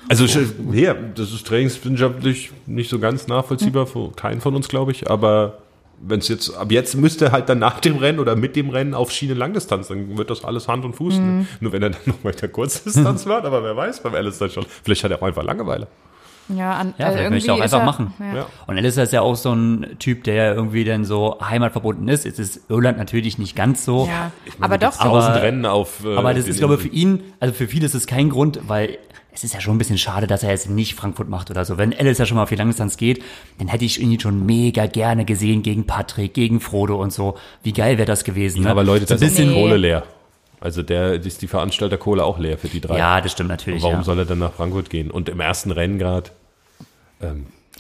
Also 0.10 0.26
ja, 0.74 0.94
das 0.94 1.32
ist 1.32 1.48
trainingswissenschaftlich 1.48 2.52
nicht 2.66 2.90
so 2.90 3.00
ganz 3.00 3.28
nachvollziehbar 3.28 3.88
für 3.88 4.12
keinen 4.12 4.42
von 4.42 4.56
uns, 4.56 4.68
glaube 4.68 4.92
ich. 4.92 5.10
Aber 5.10 5.60
wenn 6.02 6.20
es 6.20 6.28
jetzt, 6.28 6.56
ab 6.56 6.72
jetzt 6.72 6.96
müsste 6.96 7.32
halt 7.32 7.48
dann 7.48 7.60
nach 7.60 7.80
dem 7.80 7.98
Rennen 7.98 8.20
oder 8.20 8.36
mit 8.36 8.56
dem 8.56 8.70
Rennen 8.70 8.94
auf 8.94 9.12
Schiene 9.12 9.34
Langdistanz, 9.34 9.88
dann 9.88 10.18
wird 10.18 10.30
das 10.30 10.44
alles 10.44 10.68
Hand 10.68 10.84
und 10.84 10.94
Fuß. 10.94 11.16
Mhm. 11.16 11.26
Ne? 11.26 11.48
Nur 11.62 11.72
wenn 11.72 11.84
er 11.84 11.92
dann 11.92 12.02
noch 12.06 12.24
weiter 12.24 12.48
Kurzdistanz 12.48 13.26
macht, 13.28 13.46
aber 13.46 13.64
wer 13.64 13.76
weiß 13.76 14.02
beim 14.02 14.16
Alistair 14.16 14.50
schon. 14.50 14.66
Vielleicht 14.84 15.04
hat 15.04 15.12
er 15.12 15.22
auch 15.22 15.28
einfach 15.28 15.44
Langeweile. 15.44 15.88
Ja, 16.50 16.74
an, 16.74 16.94
Ja, 16.98 17.08
äh, 17.10 17.12
vielleicht 17.14 17.30
möchte 17.32 17.48
er 17.52 17.54
auch 17.56 17.62
einfach 17.62 17.80
er- 17.80 17.86
machen. 17.86 18.14
Ja. 18.20 18.36
Ja. 18.36 18.46
Und 18.68 18.78
Alistair 18.78 19.04
ist 19.06 19.14
ja 19.14 19.22
auch 19.22 19.36
so 19.36 19.54
ein 19.54 19.96
Typ, 20.00 20.24
der 20.26 20.34
ja 20.36 20.54
irgendwie 20.54 20.84
dann 20.84 21.06
so 21.06 21.38
heimatverbunden 21.42 22.08
ist. 22.10 22.26
Jetzt 22.26 22.40
ist 22.40 22.70
Irland 22.70 22.98
natürlich 22.98 23.38
nicht 23.38 23.56
ganz 23.56 23.86
so. 23.86 24.08
Ja, 24.08 24.32
aber 24.60 24.78
doch. 24.78 25.00
Aber- 25.00 25.42
Rennen 25.42 25.66
auf. 25.66 26.04
äh, 26.06 26.16
Aber 26.16 26.34
das 26.34 26.48
ist, 26.48 26.58
glaube 26.60 26.76
ich, 26.76 26.82
für 26.82 26.88
ihn, 26.90 27.22
also 27.40 27.54
für 27.54 27.68
viele 27.68 27.86
ist 27.86 27.96
es 27.96 28.08
kein 28.08 28.30
Grund, 28.30 28.60
weil 28.68 28.98
es 29.36 29.44
ist 29.44 29.54
ja 29.56 29.62
schon 29.62 29.74
ein 29.76 29.78
bisschen 29.80 29.98
schade, 29.98 30.28
dass 30.28 30.44
er 30.44 30.52
jetzt 30.52 30.70
nicht 30.70 30.94
Frankfurt 30.96 31.28
macht 31.28 31.50
oder 31.50 31.66
so. 31.66 31.78
Wenn 31.80 31.92
Alice 31.98 32.20
ja 32.20 32.26
schon 32.28 32.36
mal 32.38 32.44
auf 32.44 32.50
die 32.50 32.56
Langdistanz 32.56 32.98
geht, 32.98 33.24
dann 33.58 33.68
hätte 33.68 33.84
ich 33.86 34.00
ihn 34.00 34.20
schon 34.20 34.46
mega 34.46 34.86
gerne 34.86 35.26
gesehen 35.26 35.64
gegen 35.64 35.88
Patrick, 35.88 36.34
gegen 36.36 36.60
Frodo 36.60 37.02
und 37.02 37.12
so. 37.12 37.36
Wie 37.64 37.74
geil 37.74 37.98
wäre 37.98 38.06
das 38.06 38.24
gewesen. 38.26 38.64
Ne? 38.64 38.70
Aber 38.70 38.84
Leute, 38.84 39.06
das 39.06 39.22
ein 39.22 39.28
ist 39.28 39.32
bisschen. 39.38 39.50
die 39.50 39.56
Nee. 39.56 39.62
Kohle 39.62 39.78
leer. 39.78 40.04
Also 40.64 40.82
der 40.82 41.14
ist 41.16 41.42
die 41.42 41.48
Veranstalterkohle 41.48 42.24
auch 42.24 42.40
leer 42.40 42.58
für 42.58 42.70
die 42.70 42.80
drei. 42.80 42.98
Ja, 42.98 43.20
das 43.20 43.34
stimmt 43.34 43.50
natürlich. 43.50 43.84
Warum 43.84 43.98
ja. 43.98 44.04
soll 44.04 44.20
er 44.20 44.26
dann 44.26 44.40
nach 44.40 44.54
Frankfurt 44.54 44.90
gehen? 44.90 45.12
Und 45.12 45.28
im 45.28 45.42
ersten 45.42 45.72
Rennen 45.72 46.00
gerade. 46.00 46.30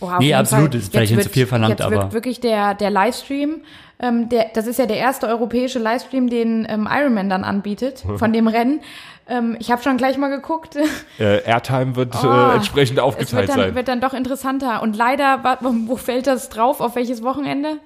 Oh, 0.02 0.08
auf 0.08 0.20
Nee, 0.20 0.34
absolut, 0.34 0.66
Fall. 0.66 0.70
das 0.72 0.82
ist 0.84 0.92
vielleicht 0.92 1.12
Jetzt 1.12 1.18
nicht 1.18 1.28
zu 1.30 1.34
viel 1.34 1.48
verlangt, 1.48 1.80
jetzt 1.80 1.82
aber- 1.82 1.96
wird 1.96 2.14
wirklich 2.14 2.42
der, 2.42 2.74
der 2.74 2.90
Livestream, 2.90 3.62
ähm, 4.00 4.28
der, 4.28 4.48
das 4.54 4.68
ist 4.68 4.80
ja 4.80 4.86
der 4.86 4.98
erste 4.98 5.28
europäische 5.28 5.80
Livestream, 5.80 6.30
den 6.30 6.66
ähm, 6.70 6.88
Ironman 6.92 7.30
dann 7.30 7.44
anbietet, 7.46 8.04
von 8.18 8.34
dem 8.34 8.48
Rennen. 8.48 8.82
Ähm, 9.30 9.56
ich 9.60 9.72
habe 9.72 9.82
schon 9.82 9.96
gleich 9.96 10.18
mal 10.18 10.30
geguckt. 10.30 10.76
Äh, 11.20 11.44
Airtime 11.46 11.96
wird 11.96 12.16
Oh, 12.22 12.28
äh, 12.28 12.56
entsprechend 12.56 12.98
es 12.98 13.04
aufgeteilt 13.04 13.48
wird 13.48 13.50
dann, 13.50 13.60
sein. 13.60 13.76
wird 13.76 13.88
dann 13.88 14.02
doch 14.02 14.14
interessanter. 14.14 14.82
Und 14.82 14.98
leider, 14.98 15.58
wo 15.62 15.96
fällt 15.96 16.28
das 16.28 16.50
drauf? 16.50 16.82
Auf 16.82 16.96
welches 16.96 17.24
Wochenende? 17.24 17.78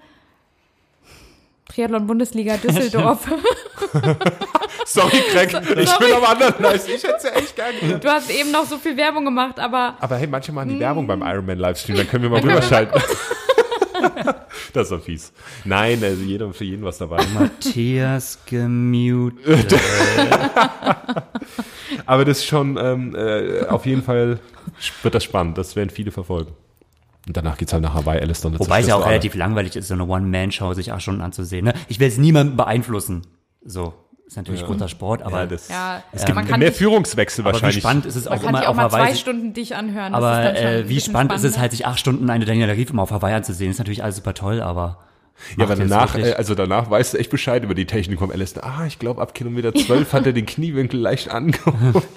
Triathlon-Bundesliga 1.69 2.57
Düsseldorf. 2.57 3.27
Sorry, 4.85 5.19
Craig, 5.31 5.49
ich 5.77 5.97
bin 5.97 6.13
am 6.13 6.23
anderen 6.23 6.61
Leisten. 6.63 6.91
Ich 6.95 7.03
hätte 7.03 7.15
es 7.17 7.23
ja 7.23 7.29
echt 7.31 7.55
gern 7.55 7.73
gemacht. 7.79 8.03
du 8.03 8.09
hast 8.09 8.29
eben 8.29 8.51
noch 8.51 8.65
so 8.65 8.77
viel 8.77 8.95
Werbung 8.95 9.25
gemacht, 9.25 9.59
aber 9.59 9.95
Aber 9.99 10.15
hey, 10.15 10.27
manche 10.27 10.51
machen 10.51 10.69
die 10.69 10.75
Hm. 10.75 10.79
Werbung 10.81 11.07
beim 11.07 11.21
Ironman 11.21 11.57
Livestream, 11.57 11.97
dann 11.97 12.07
können 12.07 12.23
wir 12.23 12.29
mal 12.29 12.39
rüberschalten. 12.41 13.01
das 14.73 14.83
ist 14.83 14.91
doch 14.91 15.01
fies. 15.03 15.33
Nein, 15.65 16.01
also 16.03 16.21
jeder 16.23 16.53
für 16.53 16.63
jeden 16.63 16.83
was 16.83 16.97
dabei. 16.99 17.23
Matthias 17.33 18.39
gemutet. 18.45 19.75
Aber 22.05 22.25
das 22.25 22.39
ist 22.39 22.45
schon 22.45 22.77
ähm, 22.77 23.15
äh, 23.15 23.65
auf 23.67 23.85
jeden 23.85 24.03
Fall 24.03 24.39
wird 25.03 25.15
das 25.15 25.23
spannend. 25.23 25.57
Das 25.57 25.75
werden 25.75 25.89
viele 25.89 26.11
verfolgen. 26.11 26.53
Und 27.27 27.35
danach 27.35 27.57
geht's 27.57 27.73
halt 27.73 27.83
nach 27.83 27.93
Hawaii, 27.93 28.19
Alice 28.21 28.41
dann 28.41 28.57
Wobei 28.57 28.79
es 28.81 28.87
ja 28.87 28.95
auch 28.95 29.05
relativ 29.05 29.35
langweilig 29.35 29.75
ist, 29.75 29.89
so 29.89 29.93
eine 29.93 30.05
One-Man-Show 30.07 30.73
sich 30.73 30.91
acht 30.93 31.01
Stunden 31.01 31.21
anzusehen. 31.21 31.65
Ne? 31.65 31.73
Ich 31.89 31.99
will 31.99 32.07
jetzt 32.07 32.19
niemanden 32.19 32.55
beeinflussen. 32.55 33.23
So, 33.65 33.93
ist 34.25 34.37
natürlich 34.37 34.65
guter 34.65 34.87
Sport, 34.87 35.21
aber, 35.23 35.39
Ja, 35.41 35.45
das, 35.45 35.67
ja, 35.67 36.03
es 36.13 36.21
ja, 36.21 36.25
gibt 36.27 36.35
man 36.37 36.47
kann 36.47 36.59
mehr 36.59 36.69
dich- 36.69 36.77
Führungswechsel 36.77 37.41
aber 37.43 37.49
wie 37.49 37.53
wahrscheinlich. 37.55 37.83
spannend 37.83 38.05
ist 38.05 38.15
es 38.15 38.27
auch 38.27 38.41
immer 38.43 38.63
auch 38.63 38.67
auf 38.69 38.75
mal 38.77 38.89
zwei 38.89 38.99
Hawaii. 38.99 39.15
Stunden 39.15 39.53
dich 39.53 39.75
anhören. 39.75 40.13
Das 40.13 40.21
ist 40.21 40.25
Aber 40.25 40.41
dann 40.43 40.55
schon 40.55 40.65
ein 40.65 40.73
äh, 40.73 40.89
wie 40.89 40.93
bisschen 40.95 41.11
spannend 41.13 41.33
ist 41.33 41.43
es 41.43 41.57
halt, 41.57 41.71
sich 41.71 41.85
acht 41.85 41.99
Stunden 41.99 42.29
eine 42.29 42.45
Daniela 42.45 42.73
Rief 42.73 42.89
immer 42.91 43.03
auf 43.03 43.11
Hawaii 43.11 43.33
anzusehen. 43.35 43.71
Ist 43.71 43.77
natürlich 43.79 44.03
alles 44.03 44.15
super 44.17 44.33
toll, 44.33 44.61
aber. 44.61 44.99
Ja, 45.57 45.65
aber 45.65 45.75
danach, 45.75 46.13
wirklich- 46.15 46.33
äh, 46.33 46.37
also 46.37 46.55
danach 46.55 46.89
weißt 46.89 47.13
du 47.13 47.17
echt 47.19 47.29
Bescheid 47.29 47.63
über 47.63 47.75
die 47.75 47.85
Technik 47.85 48.19
vom 48.19 48.31
Alice. 48.31 48.57
Ah, 48.57 48.85
ich 48.87 48.99
glaube, 48.99 49.21
ab 49.21 49.33
Kilometer 49.35 49.73
12 49.73 50.13
hat 50.13 50.25
er 50.25 50.33
den 50.33 50.45
Kniewinkel 50.45 50.99
leicht 50.99 51.29
angehoben. 51.29 52.01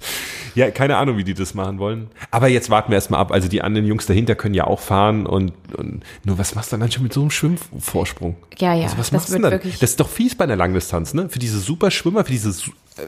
Ja, 0.58 0.70
keine 0.72 0.96
Ahnung, 0.96 1.16
wie 1.16 1.24
die 1.24 1.34
das 1.34 1.54
machen 1.54 1.78
wollen. 1.78 2.08
Aber 2.32 2.48
jetzt 2.48 2.68
warten 2.68 2.90
wir 2.90 2.96
erstmal 2.96 3.20
ab. 3.20 3.30
Also 3.32 3.46
die 3.48 3.62
anderen 3.62 3.86
Jungs 3.86 4.06
dahinter 4.06 4.34
können 4.34 4.54
ja 4.54 4.64
auch 4.66 4.80
fahren 4.80 5.24
und, 5.24 5.52
und 5.76 6.02
nur 6.24 6.36
was 6.38 6.54
machst 6.56 6.72
du 6.72 6.76
dann 6.76 6.90
schon 6.90 7.04
mit 7.04 7.12
so 7.12 7.20
einem 7.20 7.30
Schwimmvorsprung? 7.30 8.36
Ja, 8.58 8.74
ja, 8.74 8.84
Also 8.84 8.98
was 8.98 9.10
das 9.10 9.12
machst 9.12 9.28
du 9.34 9.38
dann? 9.38 9.52
wirklich- 9.52 9.78
Das 9.78 9.90
ist 9.90 10.00
doch 10.00 10.08
fies 10.08 10.34
bei 10.34 10.44
einer 10.44 10.56
Langdistanz, 10.56 11.14
ne? 11.14 11.28
Für 11.28 11.38
diese 11.38 11.60
Superschwimmer, 11.60 12.24
für 12.24 12.32
diese, 12.32 12.52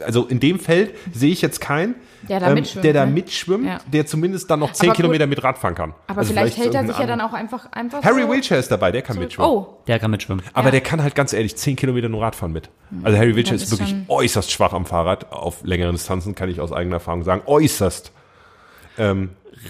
also 0.05 0.25
in 0.25 0.39
dem 0.39 0.59
Feld 0.59 0.95
sehe 1.13 1.31
ich 1.31 1.41
jetzt 1.41 1.59
keinen, 1.61 1.95
Der 2.29 2.39
da 2.39 2.53
mitschwimmt, 2.53 2.85
der 2.85 2.93
da 2.93 3.05
ne? 3.05 3.11
mitschwimmt, 3.11 3.65
Ja. 3.65 3.79
der 3.91 4.05
zumindest 4.05 4.49
dann 4.49 4.59
noch 4.59 4.71
10 4.73 4.89
Aber 4.89 4.95
gut. 4.95 4.95
Kilometer 4.97 5.27
mit 5.27 5.43
Radfahren 5.43 5.75
kann. 5.75 5.93
Aber 6.07 6.19
Also 6.19 6.33
vielleicht, 6.33 6.57
hält 6.57 6.73
er 6.75 6.85
sich 6.85 6.97
ja 6.97 7.05
dann 7.05 7.21
auch 7.21 7.33
einfach, 7.33 7.71
einfach 7.71 8.03
Harry 8.03 8.21
so 8.23 8.29
Wiltshire 8.29 8.59
ist 8.59 8.69
dabei, 8.71 8.91
der 8.91 9.01
kann 9.01 9.17
mitschwimmen. 9.19 9.49
Oh, 9.51 9.77
Der 9.87 9.99
kann 9.99 10.11
mitschwimmen. 10.11 10.43
Aber 10.53 10.67
Ja. 10.67 10.71
der 10.71 10.81
kann 10.81 11.01
halt 11.03 11.15
ganz 11.15 11.33
ehrlich 11.33 11.55
10 11.55 11.75
Kilometer 11.75 12.09
nur 12.09 12.21
Radfahren 12.21 12.53
mit. 12.53 12.69
Also 13.03 13.17
Harry 13.17 13.35
Wiltshire 13.35 13.55
ist 13.55 13.63
ist 13.63 13.71
wirklich 13.71 13.95
äußerst 14.07 14.51
schwach 14.51 14.73
am 14.73 14.85
Fahrrad. 14.85 15.31
Auf 15.31 15.63
längeren 15.63 15.93
Distanzen 15.93 16.35
kann 16.35 16.49
ich 16.49 16.59
aus 16.61 16.71
eigener 16.71 16.95
Erfahrung 16.97 17.23
sagen, 17.23 17.41
äußerst. 17.45 18.11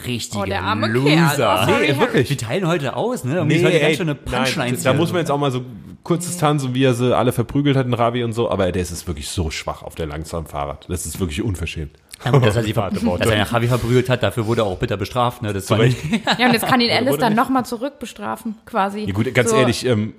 richtige 0.05 0.41
Oh, 0.41 0.45
der 0.45 0.61
arme 0.63 0.87
Loser. 0.87 1.09
Kerl. 1.35 1.59
Oh, 1.63 1.71
sorry, 1.71 1.91
Nee, 1.93 1.99
wirklich. 1.99 2.29
Wir 2.29 2.37
teilen 2.37 2.67
heute 2.67 2.95
aus, 2.95 3.23
ne? 3.23 3.35
Irgendwie 3.35 3.55
ist 3.57 3.65
heute 3.65 3.79
ganz 3.79 3.97
schöne 3.97 4.15
Punchlines. 4.15 4.83
nein, 4.83 4.93
da 4.93 4.93
muss 4.93 5.11
man 5.11 5.19
jetzt 5.19 5.31
auch 5.31 5.37
mal 5.37 5.51
so 5.51 5.63
kurzes 6.03 6.37
Tanzen, 6.37 6.73
wie 6.73 6.83
er 6.83 6.93
sie 6.93 7.15
alle 7.15 7.31
verprügelt 7.31 7.77
hat, 7.77 7.85
den 7.85 7.93
Ravi 7.93 8.23
und 8.23 8.33
so, 8.33 8.49
aber 8.49 8.71
der 8.71 8.81
ist 8.81 8.91
es 8.91 9.07
wirklich 9.07 9.29
so 9.29 9.51
schwach 9.51 9.83
auf 9.83 9.95
der 9.95 10.07
langsamen 10.07 10.47
Fahrrad. 10.47 10.85
Das 10.89 11.05
ist 11.05 11.19
wirklich 11.19 11.41
unverschämt. 11.41 11.91
Ja, 12.23 12.31
gut, 12.31 12.45
dass 12.45 12.55
er, 12.55 12.63
sie, 12.63 12.73
Harte 12.73 12.99
dass 12.99 13.29
er 13.29 13.37
nach 13.37 13.51
Javi 13.51 13.67
verprügelt 13.67 14.09
hat, 14.09 14.21
dafür 14.21 14.45
wurde 14.45 14.61
er 14.61 14.65
auch 14.65 14.77
bitter 14.77 14.97
bestraft. 14.97 15.41
Ne? 15.41 15.53
Das 15.53 15.69
war 15.71 15.79
nicht, 15.79 15.97
Ja, 16.37 16.45
und 16.45 16.53
jetzt 16.53 16.67
kann 16.67 16.79
ihn 16.79 16.91
Alice 16.91 17.17
dann 17.17 17.35
nochmal 17.35 17.65
zurück 17.65 17.99
bestrafen, 17.99 18.55
quasi. 18.65 19.05
Ja 19.05 19.13
gut, 19.13 19.33
ganz 19.33 19.49
So 19.49 19.55
ehrlich, 19.55 19.85
ähm, 19.85 20.13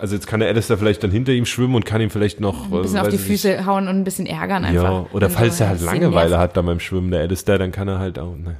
also 0.00 0.14
jetzt 0.14 0.26
kann 0.26 0.40
der 0.40 0.48
Alistair 0.48 0.78
vielleicht 0.78 1.02
dann 1.02 1.10
hinter 1.10 1.32
ihm 1.32 1.46
schwimmen 1.46 1.74
und 1.74 1.84
kann 1.84 2.00
ihm 2.00 2.10
vielleicht 2.10 2.40
noch 2.40 2.70
Ein 2.70 2.82
bisschen 2.82 2.96
äh, 2.96 3.00
auf 3.00 3.08
die 3.08 3.16
ich 3.16 3.28
nicht, 3.28 3.42
Füße 3.42 3.66
hauen 3.66 3.88
und 3.88 3.96
ein 3.96 4.04
bisschen 4.04 4.26
ärgern 4.26 4.64
einfach. 4.64 4.82
Ja, 4.82 5.06
oder 5.12 5.26
Und 5.26 5.32
falls 5.32 5.58
so, 5.58 5.64
er 5.64 5.70
halt 5.70 5.82
Langeweile 5.82 6.38
hat 6.38 6.56
dann 6.56 6.66
beim 6.66 6.80
Schwimmen, 6.80 7.10
der 7.10 7.20
Alistair, 7.20 7.58
dann 7.58 7.72
kann 7.72 7.88
er 7.88 7.98
halt 7.98 8.18
auch, 8.18 8.36
ne. 8.36 8.56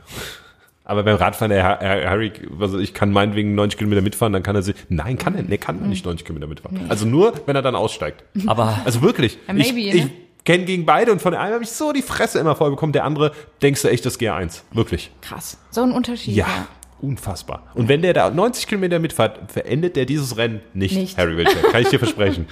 Aber 0.87 1.03
beim 1.03 1.17
Radfahren, 1.17 1.51
der 1.51 1.65
Har- 1.65 1.81
Har- 1.81 2.11
Harry, 2.11 2.31
also 2.61 2.79
ich 2.79 2.93
kann 2.93 3.11
meinetwegen 3.11 3.55
90 3.55 3.79
Kilometer 3.79 4.03
mitfahren, 4.03 4.33
dann 4.35 4.43
kann 4.43 4.55
er 4.55 4.63
sich, 4.63 4.75
nein, 4.91 5.17
kann 5.17 5.35
er, 5.35 5.43
nee, 5.43 5.57
kann 5.57 5.81
er 5.81 5.87
nicht 5.87 6.05
90 6.05 6.27
Kilometer 6.27 6.47
mitfahren. 6.47 6.79
Also 6.91 7.07
nur, 7.07 7.33
wenn 7.47 7.57
er 7.57 7.63
dann 7.63 7.75
aussteigt. 7.75 8.23
aber 8.47 8.79
Also 8.85 9.01
wirklich. 9.01 9.39
Ja, 9.49 9.55
maybe, 9.55 9.81
ich 9.81 9.95
ne? 9.95 10.11
ich 10.39 10.45
kenne 10.45 10.65
gegen 10.65 10.85
beide 10.85 11.11
und 11.11 11.23
von 11.23 11.33
dem 11.33 11.41
einen 11.41 11.55
habe 11.55 11.65
ich 11.65 11.71
so 11.71 11.93
die 11.93 12.03
Fresse 12.03 12.39
immer 12.39 12.55
voll 12.55 12.69
bekommen, 12.71 12.93
der 12.93 13.05
andere 13.05 13.33
denkst 13.63 13.81
du 13.81 13.89
echt 13.89 14.05
das 14.05 14.21
GR1. 14.21 14.61
Wirklich. 14.73 15.11
Krass. 15.23 15.57
So 15.71 15.81
ein 15.83 15.91
Unterschied. 15.93 16.35
Ja. 16.37 16.67
Unfassbar. 17.01 17.65
Und 17.75 17.89
wenn 17.89 18.03
der 18.03 18.13
da 18.15 18.31
90 18.31 18.67
Kilometer 18.67 18.99
mitfährt, 18.99 19.51
verendet 19.53 19.97
der 19.97 20.05
dieses 20.07 20.37
Rennen 20.37 20.61
nicht, 20.75 20.97
Nicht. 20.97 21.17
Harry 21.19 21.37
Wilczek. 21.37 21.63
Kann 21.73 21.83
ich 21.83 21.89
dir 21.89 21.99
versprechen. 21.99 22.47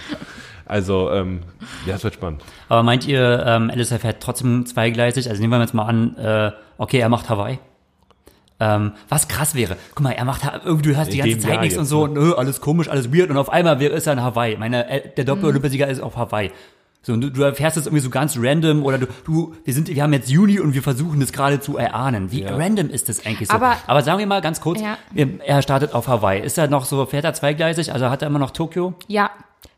Also, 0.66 1.11
ähm, 1.11 1.41
ja, 1.87 1.95
es 1.97 2.05
wird 2.05 2.14
spannend. 2.14 2.43
Aber 2.68 2.83
meint 2.83 3.07
ihr, 3.07 3.45
ähm, 3.47 3.70
Alistair 3.70 3.99
fährt 3.99 4.22
trotzdem 4.22 4.64
zweigleisig? 4.66 5.28
Also 5.28 5.41
nehmen 5.41 5.53
wir 5.53 5.61
jetzt 5.61 5.74
mal 5.74 5.85
an, 5.85 6.16
äh, 6.16 6.53
okay, 6.78 6.99
er 6.99 7.09
macht 7.09 7.28
Hawaii. 7.28 7.59
Ähm, 8.65 8.93
was 9.09 9.27
krass 9.27 9.55
wäre, 9.57 9.77
guck 9.97 10.05
mal, 10.05 10.13
er 10.13 10.25
macht 10.25 10.43
irgendwie, 10.65 10.91
du 10.93 10.97
hast 10.97 11.13
die 11.13 11.19
ganze 11.19 11.39
Zeit 11.39 11.53
Jahr 11.55 11.63
nichts 11.63 11.77
und 11.79 11.87
so, 11.87 12.07
ne? 12.07 12.21
nö, 12.21 12.33
alles 12.35 12.61
komisch, 12.61 12.89
alles 12.89 13.13
weird 13.13 13.29
und 13.31 13.37
auf 13.37 13.51
einmal 13.51 13.81
ist 13.83 14.07
er 14.07 14.13
in 14.13 14.23
Hawaii. 14.23 14.57
Meine, 14.57 14.89
äh, 14.89 15.09
der 15.17 15.25
Doppel-Olympiasieger 15.25 15.89
ist 15.89 16.01
auf 16.01 16.17
Hawaii. 16.17 16.53
So, 17.05 17.15
und 17.15 17.21
du, 17.23 17.31
du 17.31 17.43
erfährst 17.43 17.77
es 17.77 17.87
irgendwie 17.87 18.03
so 18.05 18.11
ganz 18.11 18.37
random 18.39 18.85
oder 18.85 18.99
du, 18.99 19.07
du, 19.25 19.57
wir 19.65 19.75
sind, 19.75 19.89
wir 19.89 20.01
haben 20.01 20.13
jetzt 20.13 20.31
Juni 20.31 20.61
und 20.61 20.75
wir 20.75 20.83
versuchen 20.85 21.19
das 21.19 21.33
gerade 21.33 21.59
zu 21.59 21.77
erahnen. 21.77 22.31
Wie 22.31 22.45
random 22.45 22.91
ist 22.91 23.09
das 23.09 23.27
eigentlich 23.27 23.49
so? 23.49 23.55
Aber- 23.55 23.77
Aber 23.89 24.03
sagen 24.03 24.21
wir 24.21 24.27
mal 24.29 24.41
ganz 24.41 24.61
kurz, 24.61 24.81
Ja. 24.81 24.97
wir- 25.11 25.41
er 25.45 25.63
startet 25.63 25.95
auf 25.95 26.07
Hawaii. 26.07 26.41
Ist 26.41 26.57
er 26.59 26.69
noch 26.69 26.85
so, 26.85 27.05
fährt 27.07 27.25
er 27.25 27.35
zweigleisig? 27.35 27.93
Also 27.93 28.09
hat 28.09 28.23
er 28.23 28.29
immer 28.29 28.39
noch 28.39 28.53
Tokio? 28.53 28.95
Ja. 29.09 29.31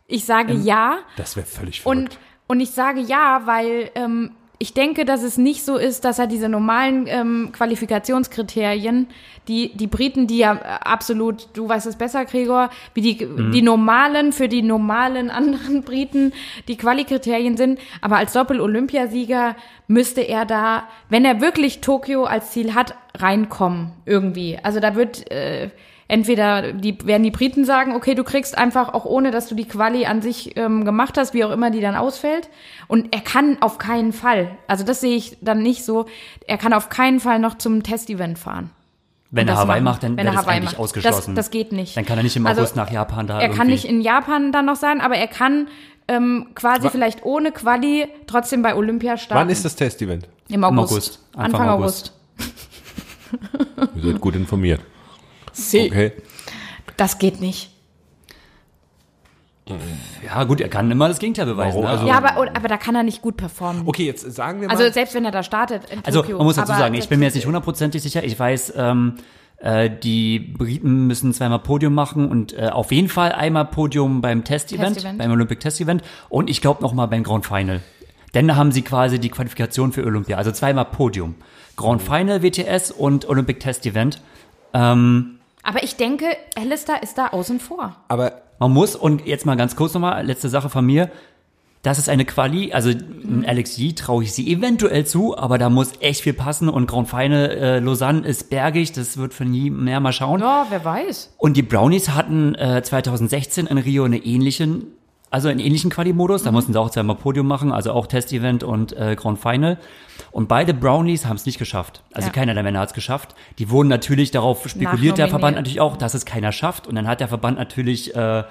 Ich 0.07 0.27
sage 0.27 0.53
Ähm, 0.53 0.65
ja. 0.65 0.99
Das 1.17 1.35
wäre 1.37 1.47
völlig 1.47 1.81
verrückt. 1.81 1.99
Und, 2.11 2.19
und 2.47 2.61
ich 2.61 2.73
sage 2.73 3.01
ja, 3.01 3.41
weil 3.47 3.91
ähm, 3.95 4.33
ich 4.65 4.73
denke, 4.73 5.05
dass 5.05 5.23
es 5.23 5.37
nicht 5.37 5.63
so 5.63 5.77
ist, 5.77 6.07
dass 6.07 6.19
er 6.19 6.27
diese 6.27 6.49
normalen 6.49 7.07
ähm, 7.07 7.51
Qualifikationskriterien, 7.53 9.09
die, 9.47 9.77
die 9.77 9.87
Briten, 9.87 10.27
die 10.27 10.39
ja 10.39 10.55
äh, 10.55 10.59
absolut, 10.83 11.49
du 11.53 11.69
weißt 11.69 11.87
es 11.87 11.97
besser, 11.97 12.25
Gregor, 12.25 12.71
wie 12.95 13.03
die, 13.03 13.29
die 13.53 13.61
normalen, 13.61 14.33
für 14.33 14.49
die 14.49 14.63
normalen 14.63 15.29
anderen 15.29 15.83
Briten 15.85 16.33
die 16.67 16.79
Qualikriterien 16.79 17.59
sind, 17.59 17.79
aber 18.01 18.17
als 18.17 18.33
Doppel-Olympiasieger 18.33 19.55
müsste 19.87 20.23
er 20.23 20.47
da, 20.47 20.85
wenn 21.11 21.27
er 21.27 21.43
wirklich 21.43 21.83
Tokio 21.83 22.25
als 22.25 22.53
Ziel 22.53 22.75
hat, 22.75 22.95
reinkommen 23.19 23.93
irgendwie. 24.07 24.59
Also 24.63 24.81
da 24.81 24.95
wird 24.95 25.31
äh, 25.31 25.69
entweder 26.09 26.73
die 26.73 26.97
werden 27.07 27.23
die 27.23 27.31
Briten 27.31 27.65
sagen, 27.65 27.95
okay, 27.95 28.15
du 28.15 28.25
kriegst 28.25 28.57
einfach 28.59 28.93
auch 28.95 29.05
ohne, 29.05 29.31
dass 29.31 29.49
du 29.49 29.55
die 29.55 29.65
Quali 29.67 30.07
an 30.07 30.23
sich 30.23 30.57
ähm, 30.57 30.85
gemacht 30.85 31.17
hast, 31.19 31.35
wie 31.35 31.45
auch 31.45 31.51
immer 31.51 31.71
die 31.71 31.81
dann 31.81 31.95
ausfällt. 31.97 32.49
Und 32.89 33.15
er 33.15 33.21
kann 33.21 33.59
auf 33.61 33.79
keinen 33.79 34.13
Fall, 34.13 34.51
also 34.69 34.85
das 34.85 35.01
sehe 35.01 35.17
ich 35.17 35.37
dann 35.41 35.63
nicht 35.63 35.85
so, 35.85 36.07
er 36.47 36.59
kann 36.59 36.73
auf 36.73 36.89
keinen 36.89 37.21
Fall 37.21 37.39
noch 37.39 37.57
zum 37.59 37.83
Testevent 37.83 38.39
fahren. 38.39 38.71
Wenn 39.31 39.49
er 39.49 39.57
Hawaii 39.57 39.81
macht, 39.81 40.05
dann 40.05 40.13
Wenn 40.17 40.19
wäre 40.27 40.29
er 40.29 40.33
das 40.37 40.43
Hawaii 40.45 40.57
eigentlich 40.59 40.73
macht. 40.73 40.79
ausgeschlossen. 40.81 41.35
Das, 41.35 41.47
das 41.47 41.51
geht 41.51 41.73
nicht. 41.73 41.97
Dann 41.97 42.07
kann 42.07 42.19
er 42.19 42.23
nicht 42.23 42.37
im 42.37 42.47
Also, 42.47 42.61
August 42.61 42.77
nach 42.77 42.91
Japan 42.93 43.27
da 43.27 43.41
Er 43.41 43.49
kann 43.49 43.57
irgendwie- 43.69 43.73
nicht 43.73 43.85
in 43.87 44.01
Japan 44.01 44.53
dann 44.53 44.67
noch 44.67 44.77
sein, 44.77 45.01
aber 45.01 45.17
er 45.17 45.27
kann 45.27 45.67
ähm, 46.07 46.49
quasi 46.55 46.89
vielleicht 46.91 47.25
ohne 47.25 47.51
Quali 47.51 48.07
trotzdem 48.29 48.63
bei 48.63 48.77
Olympia 48.77 49.17
starten. 49.17 49.41
Wann 49.41 49.51
ist 49.51 49.65
das 49.65 49.75
Testevent? 49.75 50.29
Im 50.49 50.63
August. 50.63 50.93
August. 50.93 51.21
Anfang, 51.35 51.61
Anfang 51.63 51.69
August. 51.71 52.13
Ihr 53.97 54.03
seid 54.13 54.21
gut 54.21 54.37
informiert. 54.37 54.81
See. 55.55 55.87
Okay. 55.87 56.13
Das 56.97 57.19
geht 57.19 57.41
nicht. 57.41 57.71
Ja, 60.23 60.45
gut, 60.45 60.61
er 60.61 60.69
kann 60.69 60.91
immer 60.91 61.09
das 61.09 61.19
Gegenteil 61.19 61.47
beweisen. 61.47 61.77
Warum? 61.83 61.85
Ne? 61.85 61.89
Also- 61.91 62.07
Ja, 62.07 62.19
aber, 62.19 62.37
aber 62.37 62.69
da 62.69 62.77
kann 62.77 62.95
er 62.95 63.03
nicht 63.03 63.23
gut 63.23 63.37
performen. 63.39 63.83
Okay, 63.87 64.05
jetzt 64.05 64.31
sagen 64.35 64.61
wir 64.61 64.69
mal. 64.69 64.77
Also 64.77 64.93
selbst 64.93 65.15
wenn 65.15 65.25
er 65.25 65.31
da 65.31 65.43
startet 65.43 65.85
in 65.91 66.05
Also 66.05 66.21
Tokio. 66.21 66.37
man 66.37 66.47
muss 66.47 66.57
dazu 66.57 66.73
sagen, 66.73 66.95
ich 66.95 67.09
bin 67.09 67.19
mir 67.19 67.27
jetzt 67.27 67.35
nicht 67.35 67.47
hundertprozentig 67.47 68.03
sicher. 68.03 68.23
Ich 68.25 68.39
weiß, 68.39 68.75
ähm, 68.77 69.15
äh, 69.59 69.89
die 69.89 70.39
Briten 70.39 71.07
müssen 71.07 71.33
zweimal 71.33 71.61
Podium 71.61 71.95
machen 71.95 72.29
und 72.29 72.53
äh, 72.53 72.69
auf 72.69 72.93
jeden 72.93 73.09
Fall 73.09 73.33
einmal 73.33 73.65
Podium 73.65 74.21
beim 74.21 74.45
Testevent, 74.45 74.95
Testevent. 74.95 75.19
beim 75.19 75.31
Olympic 75.31 75.61
Testevent 75.61 76.03
und 76.29 76.51
ich 76.51 76.61
glaube 76.61 76.83
noch 76.83 76.93
mal 76.93 77.07
beim 77.07 77.23
Grand 77.23 77.47
Final. 77.47 77.81
Denn 78.35 78.47
da 78.49 78.57
haben 78.57 78.71
sie 78.71 78.83
quasi 78.83 79.19
die 79.19 79.31
Qualifikation 79.31 79.93
für 79.93 80.05
Olympia, 80.05 80.37
also 80.37 80.53
zweimal 80.53 80.85
Podium. 80.85 81.37
Grand 81.77 82.03
Final 82.03 82.43
WTS 82.43 82.91
und 82.91 83.27
Olympic 83.31 83.61
Testevent. 83.61 84.21
Ähm, 84.75 85.34
Aber 85.65 85.83
ich 85.83 85.97
denke, 85.97 86.27
Alistair 86.57 87.03
ist 87.03 87.19
da 87.19 87.29
außen 87.29 87.59
vor. 87.61 87.97
aber 88.09 88.43
Man 88.61 88.71
muss, 88.73 88.95
und 88.95 89.27
jetzt 89.27 89.47
mal 89.47 89.57
ganz 89.57 89.75
kurz 89.75 89.95
nochmal, 89.95 90.25
letzte 90.25 90.49
Sache 90.49 90.69
von 90.71 90.87
mir. 90.87 91.11
Das 91.83 91.99
ist 91.99 92.09
eine 92.09 92.25
Quali, 92.25 92.73
also 92.73 92.91
Mhm. 92.91 93.45
Alex 93.47 93.77
Yee 93.77 93.93
traue 93.95 94.23
ich 94.23 94.33
sie 94.33 94.51
eventuell 94.51 95.05
zu, 95.07 95.37
aber 95.37 95.59
da 95.59 95.69
muss 95.69 95.93
echt 96.01 96.23
viel 96.23 96.33
passen 96.33 96.69
und 96.71 96.87
Grand 96.87 97.09
Final 97.11 97.51
äh, 97.51 97.79
Lausanne 97.81 98.27
ist 98.27 98.49
bergig, 98.49 98.93
das 98.93 99.17
wird 99.19 99.35
von 99.35 99.51
nie 99.51 99.69
mehr 99.71 100.01
mal 100.01 100.13
schauen. 100.13 100.41
Ja, 100.41 100.67
wer 100.71 100.83
weiß. 100.85 101.35
Und 101.39 101.57
die 101.59 101.63
Brownies 101.63 102.11
hatten 102.11 102.55
äh, 102.55 102.83
2016 102.83 103.67
in 103.67 103.77
Rio 103.77 104.05
eine 104.05 104.17
ähnlichen, 104.19 104.87
also 105.31 105.49
einen 105.49 105.61
ähnlichen 105.61 105.91
Quali-Modus, 105.91 106.43
Mhm. 106.43 106.45
da 106.47 106.53
mussten 106.53 106.73
sie 106.73 106.81
auch 106.81 106.89
zweimal 106.91 107.17
Podium 107.17 107.47
machen, 107.49 107.71
also 107.73 107.93
auch 107.93 108.07
Test-Event 108.07 108.63
und 108.63 108.93
äh, 108.97 109.15
Grand 109.17 109.39
Final. 109.41 109.79
Und 110.35 110.49
beide 110.49 110.75
Brownies 110.75 111.27
haben 111.27 111.37
es 111.37 111.47
nicht 111.47 111.59
geschafft. 111.61 112.03
Also 112.13 112.27
Ja. 112.27 112.33
keiner 112.33 112.55
der 112.55 112.65
Männer 112.65 112.81
hat 112.81 112.89
es 112.89 112.95
geschafft. 112.95 113.37
Die 113.61 113.71
wurden 113.71 113.87
natürlich 113.89 114.33
darauf 114.33 114.69
spekuliert, 114.69 115.17
der. 115.17 115.29
Verband 115.29 115.55
natürlich 115.57 115.81
auch, 115.81 115.97
dass 115.97 116.13
es 116.15 116.25
keiner 116.25 116.51
schafft. 116.51 116.89
Und 116.89 116.97
dann 116.97 117.07
hat 117.07 117.21
der 117.21 117.29
Verband 117.29 117.57
natürlich 117.57 118.17
äh, 118.17 118.19
Aus 118.19 118.45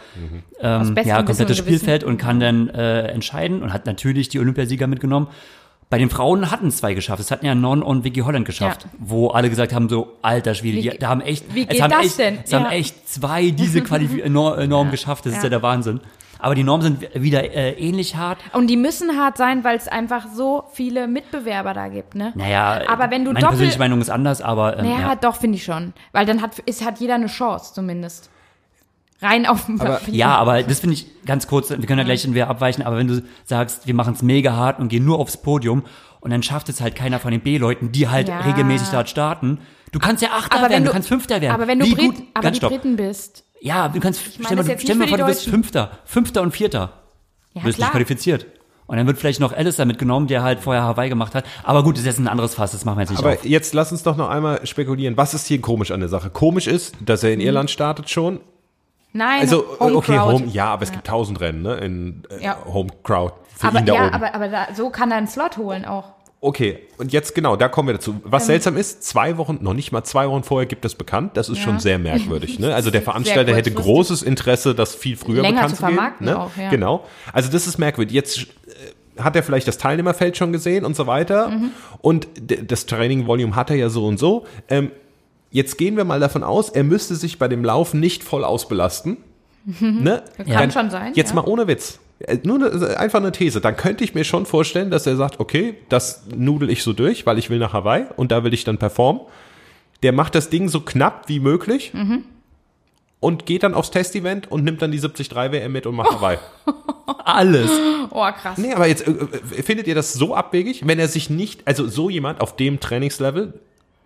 ähm, 0.62 0.96
ja, 1.04 1.22
komplettes. 1.24 1.58
Spielfeld 1.58 2.06
und 2.06 2.18
kann 2.18 2.40
dann 2.40 2.70
äh, 2.70 3.08
entscheiden 3.08 3.62
und 3.62 3.74
hat 3.74 3.86
natürlich 3.86 4.30
die 4.30 4.40
Olympiasieger 4.40 4.88
mitgenommen. 4.88 5.28
Bei 5.90 5.98
den 5.98 6.10
Frauen 6.10 6.50
hatten 6.52 6.68
es 6.68 6.78
zwei 6.78 6.94
geschafft. 6.94 7.20
Es 7.20 7.30
hatten 7.32 7.46
ja 7.46 7.54
Non 7.54 7.84
und 7.84 8.06
Vicky 8.06 8.22
Holland 8.22 8.46
geschafft, 8.46 8.84
Ja. 8.86 8.90
wo 9.00 9.28
alle 9.32 9.50
gesagt 9.50 9.74
haben 9.74 9.90
so 9.90 10.14
alter 10.22 10.56
Schwede, 10.56 10.78
Wie- 10.82 10.98
da 10.98 11.10
haben 11.10 11.20
echt, 11.20 11.54
wie 11.54 11.64
es 11.64 11.68
geht 11.68 11.82
haben 11.82 11.92
das 11.92 12.06
echt, 12.06 12.18
denn? 12.20 12.40
es 12.46 12.54
haben 12.54 12.64
Ja. 12.66 12.72
echt 12.72 13.10
zwei 13.10 13.50
diese 13.52 13.82
Qualif 13.82 14.12
Nor- 14.30 14.58
äh, 14.58 14.68
Normen 14.68 14.90
geschafft. 14.92 15.26
Das 15.26 15.34
ist 15.34 15.40
Ja. 15.40 15.44
ja 15.44 15.50
der 15.50 15.62
Wahnsinn. 15.64 16.00
Aber 16.44 16.56
die 16.56 16.64
Normen 16.64 16.82
sind 16.84 17.08
wieder 17.16 17.44
äh, 17.54 17.72
ähnlich 17.72 18.16
hart. 18.18 18.38
Und 18.52 18.68
die 18.68 18.76
müssen 18.76 19.18
hart 19.18 19.38
sein, 19.38 19.64
weil 19.64 19.78
es 19.78 19.88
einfach 19.88 20.26
so 20.36 20.66
viele 20.74 21.08
Mitbewerber 21.08 21.74
da 21.74 21.88
gibt, 21.88 22.16
ne? 22.16 22.34
Naja, 22.36 22.82
Aber 22.90 23.10
wenn 23.12 23.24
du 23.24 23.32
meine 23.32 23.40
doppel- 23.40 23.50
persönliche 23.52 23.80
Meinung 23.80 24.02
ist 24.02 24.10
anders, 24.10 24.42
aber 24.42 24.78
ähm, 24.78 24.86
Naja, 24.86 25.00
ja. 25.00 25.16
doch, 25.16 25.38
finde 25.38 25.56
ich 25.58 25.64
schon. 25.64 25.94
Weil 26.12 26.26
dann 26.26 26.42
hat, 26.42 26.60
ist, 26.60 26.84
hat 26.86 27.00
jeder 27.00 27.16
eine 27.16 27.28
Chance, 27.28 27.74
zumindest. 27.74 28.30
Rein 29.22 29.46
auf 29.46 29.66
dem 29.68 29.80
Aber- 29.80 29.92
Papier. 30.00 30.14
Ja, 30.16 30.36
aber 30.36 30.64
das 30.64 30.82
finde 30.82 30.96
ich 30.96 31.08
ganz 31.26 31.48
kurz, 31.48 31.70
wir 31.70 31.78
können 31.86 32.00
ja 32.00 32.04
gleich 32.04 32.26
in 32.26 32.34
wer 32.34 32.50
abweichen, 32.50 32.84
aber 32.84 32.98
wenn 32.98 33.08
du 33.08 33.24
sagst, 33.46 33.88
wir 33.88 33.94
machen 33.94 34.14
es 34.14 34.22
mega 34.22 34.54
hart 34.54 34.80
und 34.80 34.90
gehen 34.90 35.06
nur 35.06 35.20
aufs 35.20 35.38
Podium 35.38 35.84
und 36.20 36.32
dann 36.32 36.44
schafft 36.44 36.68
es 36.68 36.82
halt 36.82 36.96
keiner 36.96 37.20
von 37.20 37.32
den 37.32 37.40
B-Leuten, 37.40 37.94
die 37.94 38.10
halt 38.10 38.28
Ja. 38.28 38.40
regelmäßig 38.42 38.90
dort 38.90 39.10
starten. 39.10 39.60
Du 39.94 40.00
kannst 40.00 40.22
ja 40.22 40.30
Achter 40.32 40.58
aber 40.58 40.64
werden, 40.64 40.74
wenn 40.74 40.84
du, 40.84 40.90
du, 40.90 40.94
kannst 40.94 41.08
Fünfter 41.08 41.40
werden. 41.40 41.54
Aber 41.54 41.68
wenn 41.68 41.80
du 41.80 41.86
Wie 41.86 41.96
Brit, 41.96 42.16
gut, 42.16 42.24
aber 42.34 42.52
die. 42.52 42.60
Briten 42.60 42.96
bist. 42.98 43.46
Ja, 43.66 43.88
du 43.88 44.00
kannst, 44.02 44.22
meine 44.40 44.46
stell, 44.46 44.58
mal, 44.58 44.68
jetzt 44.68 44.82
stell 44.84 44.96
nicht 44.96 45.00
mal 45.00 45.06
für 45.06 45.10
vor, 45.10 45.18
du 45.20 45.26
bist. 45.26 45.48
Fünfter, 45.50 45.92
Fünfter 46.04 46.42
und 46.42 46.52
Vierter. 46.52 46.80
Ja, 47.54 47.62
du 47.62 47.66
bist 47.66 47.66
nicht 47.66 47.78
klar. 47.78 47.92
qualifiziert. 47.92 48.46
Und 48.88 48.98
dann 48.98 49.08
wird 49.08 49.18
vielleicht 49.18 49.40
noch 49.40 49.54
Alistair 49.54 49.86
mitgenommen, 49.86 50.28
der 50.28 50.44
halt 50.44 50.60
vorher 50.60 50.84
Hawaii 50.84 51.08
gemacht 51.08 51.34
hat. 51.34 51.46
Aber 51.64 51.82
gut, 51.84 51.96
das 51.96 52.02
ist 52.02 52.08
jetzt 52.08 52.20
ein 52.20 52.28
anderes 52.28 52.56
Fass, 52.56 52.74
das 52.74 52.84
machen 52.84 52.98
wir 52.98 53.04
jetzt 53.04 53.12
nicht 53.12 53.20
Aber 53.20 53.32
auf. 53.32 53.46
jetzt 53.46 53.74
lass 53.74 53.94
uns 53.94 54.04
doch 54.04 54.18
noch 54.18 54.30
einmal 54.30 54.66
spekulieren. 54.68 55.16
Was 55.16 55.34
ist 55.34 55.48
hier 55.48 55.62
komisch 55.62 55.92
an 55.92 56.02
der 56.02 56.10
Sache? 56.10 56.30
Komisch 56.30 56.68
ist, 56.68 56.96
dass 57.00 57.24
er 57.24 57.32
in 57.32 57.40
Irland 57.40 57.72
startet 57.72 58.10
schon. 58.10 58.42
Nein, 59.14 59.40
Also, 59.42 59.64
Home 59.80 59.96
okay, 59.96 60.18
Crowd. 60.18 60.34
Home, 60.34 60.48
ja, 60.48 60.66
aber 60.66 60.84
es 60.84 60.92
gibt 60.92 61.08
tausend 61.08 61.40
Rennen, 61.40 61.62
ne? 61.62 61.76
In 61.76 62.24
äh, 62.30 62.44
Ja. 62.44 62.58
Home 62.66 62.90
Crowd 63.04 63.34
für 63.56 63.68
aber, 63.68 63.80
ihn 63.80 63.86
da 63.86 63.94
ja, 63.94 64.06
oben. 64.08 64.14
aber, 64.16 64.36
aber 64.36 64.48
da, 64.50 64.68
so 64.76 64.90
kann 64.90 65.10
er 65.12 65.18
einen 65.18 65.28
Slot 65.28 65.56
holen 65.58 65.86
auch. 65.86 66.12
Okay, 66.46 66.80
und 66.98 67.14
jetzt 67.14 67.36
genau, 67.36 67.56
da 67.56 67.70
kommen 67.70 67.88
wir 67.88 67.94
dazu. 67.94 68.12
Ähm. 68.12 68.22
Was 68.26 68.48
seltsam 68.48 68.76
ist, 68.76 69.02
zwei 69.04 69.38
Wochen, 69.38 69.60
noch 69.62 69.74
nicht 69.74 69.94
mal 69.94 70.04
zwei 70.04 70.28
Wochen 70.28 70.44
vorher 70.44 70.66
gibt 70.66 70.84
es 70.84 70.94
bekannt. 70.94 71.38
Das 71.38 71.48
ist 71.48 71.60
Ja. 71.60 71.64
schon 71.64 71.80
sehr 71.80 71.98
merkwürdig. 72.00 72.60
Ne? 72.60 72.76
Also 72.76 72.92
der 72.92 73.02
Veranstalter 73.10 73.56
hätte 73.56 73.72
großes 73.72 74.24
Interesse, 74.24 74.76
das 74.76 74.94
viel 74.94 75.16
früher 75.16 75.42
Länger 75.42 75.54
bekannt 75.56 75.70
zu 75.70 75.76
zu 75.78 75.84
geben. 75.86 75.96
vermarkten 75.96 76.26
Ne? 76.28 76.38
auch, 76.38 76.52
ja. 76.58 76.70
Genau. 76.70 77.06
Also 77.32 77.50
das 77.50 77.66
ist 77.66 77.78
merkwürdig. 77.78 78.14
Jetzt 78.14 78.40
äh, 78.42 79.22
hat 79.22 79.38
er 79.38 79.44
vielleicht 79.44 79.70
das 79.70 79.78
Teilnehmerfeld 79.78 80.36
schon 80.36 80.52
gesehen 80.52 80.84
und 80.84 80.98
so 80.98 81.08
weiter. 81.08 81.48
Mhm. 81.50 81.72
Und 82.02 82.28
das 82.68 82.88
Training-Volume 82.88 83.56
hat 83.56 83.70
er 83.70 83.78
ja 83.78 83.88
so 83.88 84.06
und 84.06 84.20
so. 84.20 84.46
Ähm, 84.68 84.92
jetzt 85.50 85.78
gehen 85.78 85.96
wir 85.96 86.04
mal 86.04 86.20
davon 86.20 86.44
aus, 86.44 86.68
er 86.68 86.84
müsste 86.84 87.16
sich 87.16 87.40
bei 87.40 87.48
dem 87.48 87.64
Laufen 87.64 88.02
nicht 88.02 88.22
voll 88.22 88.44
ausbelasten. 88.44 89.16
Ne? 89.66 90.24
Kann 90.38 90.46
Dann- 90.48 90.72
schon 90.72 90.90
sein, 90.90 91.14
Jetzt 91.16 91.30
ja. 91.30 91.36
mal 91.36 91.46
ohne 91.46 91.68
Witz. 91.68 92.00
Äh, 92.20 92.38
Nur 92.44 92.56
eine, 92.72 92.98
einfach 92.98 93.20
eine 93.20 93.32
These. 93.32 93.62
Dann 93.62 93.76
könnte 93.78 94.04
ich 94.04 94.14
mir 94.14 94.24
schon 94.24 94.46
vorstellen, 94.46 94.92
dass 94.92 95.08
er 95.08 95.16
sagt, 95.16 95.40
okay, 95.40 95.76
das 95.90 96.24
nudel 96.36 96.70
ich 96.70 96.84
so 96.84 96.94
durch, 96.94 97.26
weil 97.26 97.38
ich 97.40 97.50
will 97.50 97.60
nach 97.60 97.74
Hawaii 97.74 98.06
und 98.18 98.32
da 98.32 98.44
will 98.44 98.54
ich 98.54 98.64
dann 98.64 98.78
performen. 98.78 99.22
der 100.04 100.12
macht 100.12 100.36
das 100.36 100.50
Ding 100.50 100.68
so 100.68 100.82
knapp 100.82 101.30
wie 101.30 101.40
möglich 101.40 101.94
Mhm. 101.94 102.26
und 103.22 103.46
geht 103.46 103.64
dann 103.64 103.74
aufs 103.74 103.90
Testevent 103.90 104.52
und 104.52 104.66
nimmt 104.66 104.82
dann 104.82 104.92
die 104.92 105.00
73 105.00 105.34
WM 105.34 105.72
mit 105.72 105.86
und 105.88 105.96
macht 105.96 106.12
dabei. 106.12 106.40
Alles. 107.24 107.72
Oh, 108.10 108.26
krass. 108.32 108.58
Nee, 108.58 108.74
aber 108.74 108.88
jetzt 108.88 109.08
äh, 109.08 109.12
äh, 109.12 109.64
findet 109.64 109.88
ihr 109.88 109.96
das 109.96 110.12
so 110.12 110.36
abwegig, 110.36 110.86
wenn 110.86 111.00
er 111.00 111.08
sich 111.08 111.30
nicht, 111.30 111.66
also 111.66 111.88
so 111.88 112.10
jemand 112.10 112.42
auf 112.42 112.58
dem 112.58 112.82
Trainingslevel, 112.82 113.54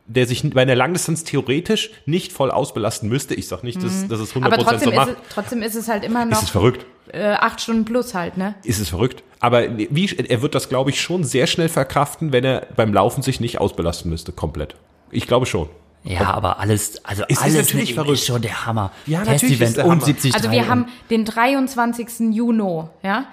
der 0.08 0.26
sich 0.26 0.50
bei 0.54 0.62
einer 0.62 0.76
Langdistanz 0.76 1.24
theoretisch 1.24 1.92
nicht 2.06 2.32
voll 2.32 2.50
ausbelasten 2.50 3.10
müsste, 3.10 3.36
ich 3.36 3.48
sag 3.48 3.64
nicht, 3.64 3.84
dass, 3.84 4.08
dass 4.08 4.20
es 4.20 4.34
100% 4.34 4.40
Mhm. 4.40 4.44
Aber 4.46 4.58
trotzdem 4.58 4.80
so 4.80 4.90
ist, 4.90 4.96
macht, 4.96 5.10
es, 5.10 5.16
trotzdem 5.34 5.62
ist 5.62 5.76
es 5.76 5.88
halt 5.88 6.04
immer 6.04 6.24
ist 6.24 6.32
noch 6.32 6.44
es 6.44 6.50
verrückt. 6.50 6.86
äh, 7.12 7.34
acht 7.34 7.62
Stunden 7.62 7.86
plus 7.86 8.14
halt, 8.14 8.38
ne? 8.38 8.56
Ist 8.64 8.80
es 8.80 8.90
verrückt. 8.90 9.24
Aber 9.40 9.78
wie, 9.78 10.06
er 10.16 10.42
wird 10.42 10.56
das, 10.56 10.70
glaube 10.70 10.90
ich, 10.90 11.02
schon 11.02 11.24
sehr 11.24 11.46
schnell 11.46 11.70
verkraften, 11.70 12.32
wenn 12.32 12.44
er 12.44 12.68
beim 12.76 12.94
Laufen 12.94 13.22
sich 13.22 13.40
nicht 13.40 13.60
ausbelasten 13.60 14.10
müsste, 14.10 14.32
komplett. 14.32 14.76
Ich 15.12 15.28
glaube 15.28 15.46
schon. 15.46 15.70
Ja, 16.04 16.34
aber 16.34 16.60
alles, 16.60 17.04
also 17.04 17.24
ist 17.28 17.42
alles 17.42 17.56
natürlich 17.68 17.94
verrückt. 17.94 18.20
ist 18.20 18.26
schon 18.26 18.42
der 18.42 18.66
Hammer. 18.66 18.92
Ja, 19.06 19.20
natürlich 19.20 19.44
ist 19.44 19.50
Test-Event 19.60 19.78
der 19.78 19.86
und 19.86 19.92
Hammer. 19.92 20.06
70 20.06 20.36
Also 20.36 20.52
wir 20.52 20.68
haben 20.70 20.86
den 21.10 21.26
23. 21.26 22.34
Juni, 22.34 22.84
ja. 23.04 23.26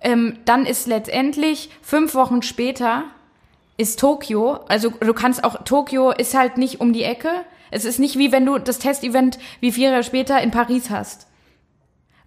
Ähm, 0.00 0.38
dann 0.44 0.66
ist 0.66 0.86
letztendlich 0.86 1.70
fünf 1.80 2.14
Wochen 2.14 2.42
später 2.42 3.04
ist 3.76 3.98
Tokio. 3.98 4.60
Also 4.68 4.90
du 4.90 5.14
kannst 5.14 5.44
auch, 5.44 5.64
Tokio 5.64 6.10
ist 6.10 6.36
halt 6.36 6.58
nicht 6.58 6.80
um 6.80 6.92
die 6.92 7.04
Ecke. 7.04 7.30
Es 7.70 7.84
ist 7.84 7.98
nicht 7.98 8.18
wie 8.18 8.32
wenn 8.32 8.46
du 8.46 8.58
das 8.58 8.78
Testevent 8.78 9.38
wie 9.60 9.72
vier 9.72 9.90
Jahre 9.90 10.04
später 10.04 10.40
in 10.40 10.50
Paris 10.50 10.90
hast. 10.90 11.26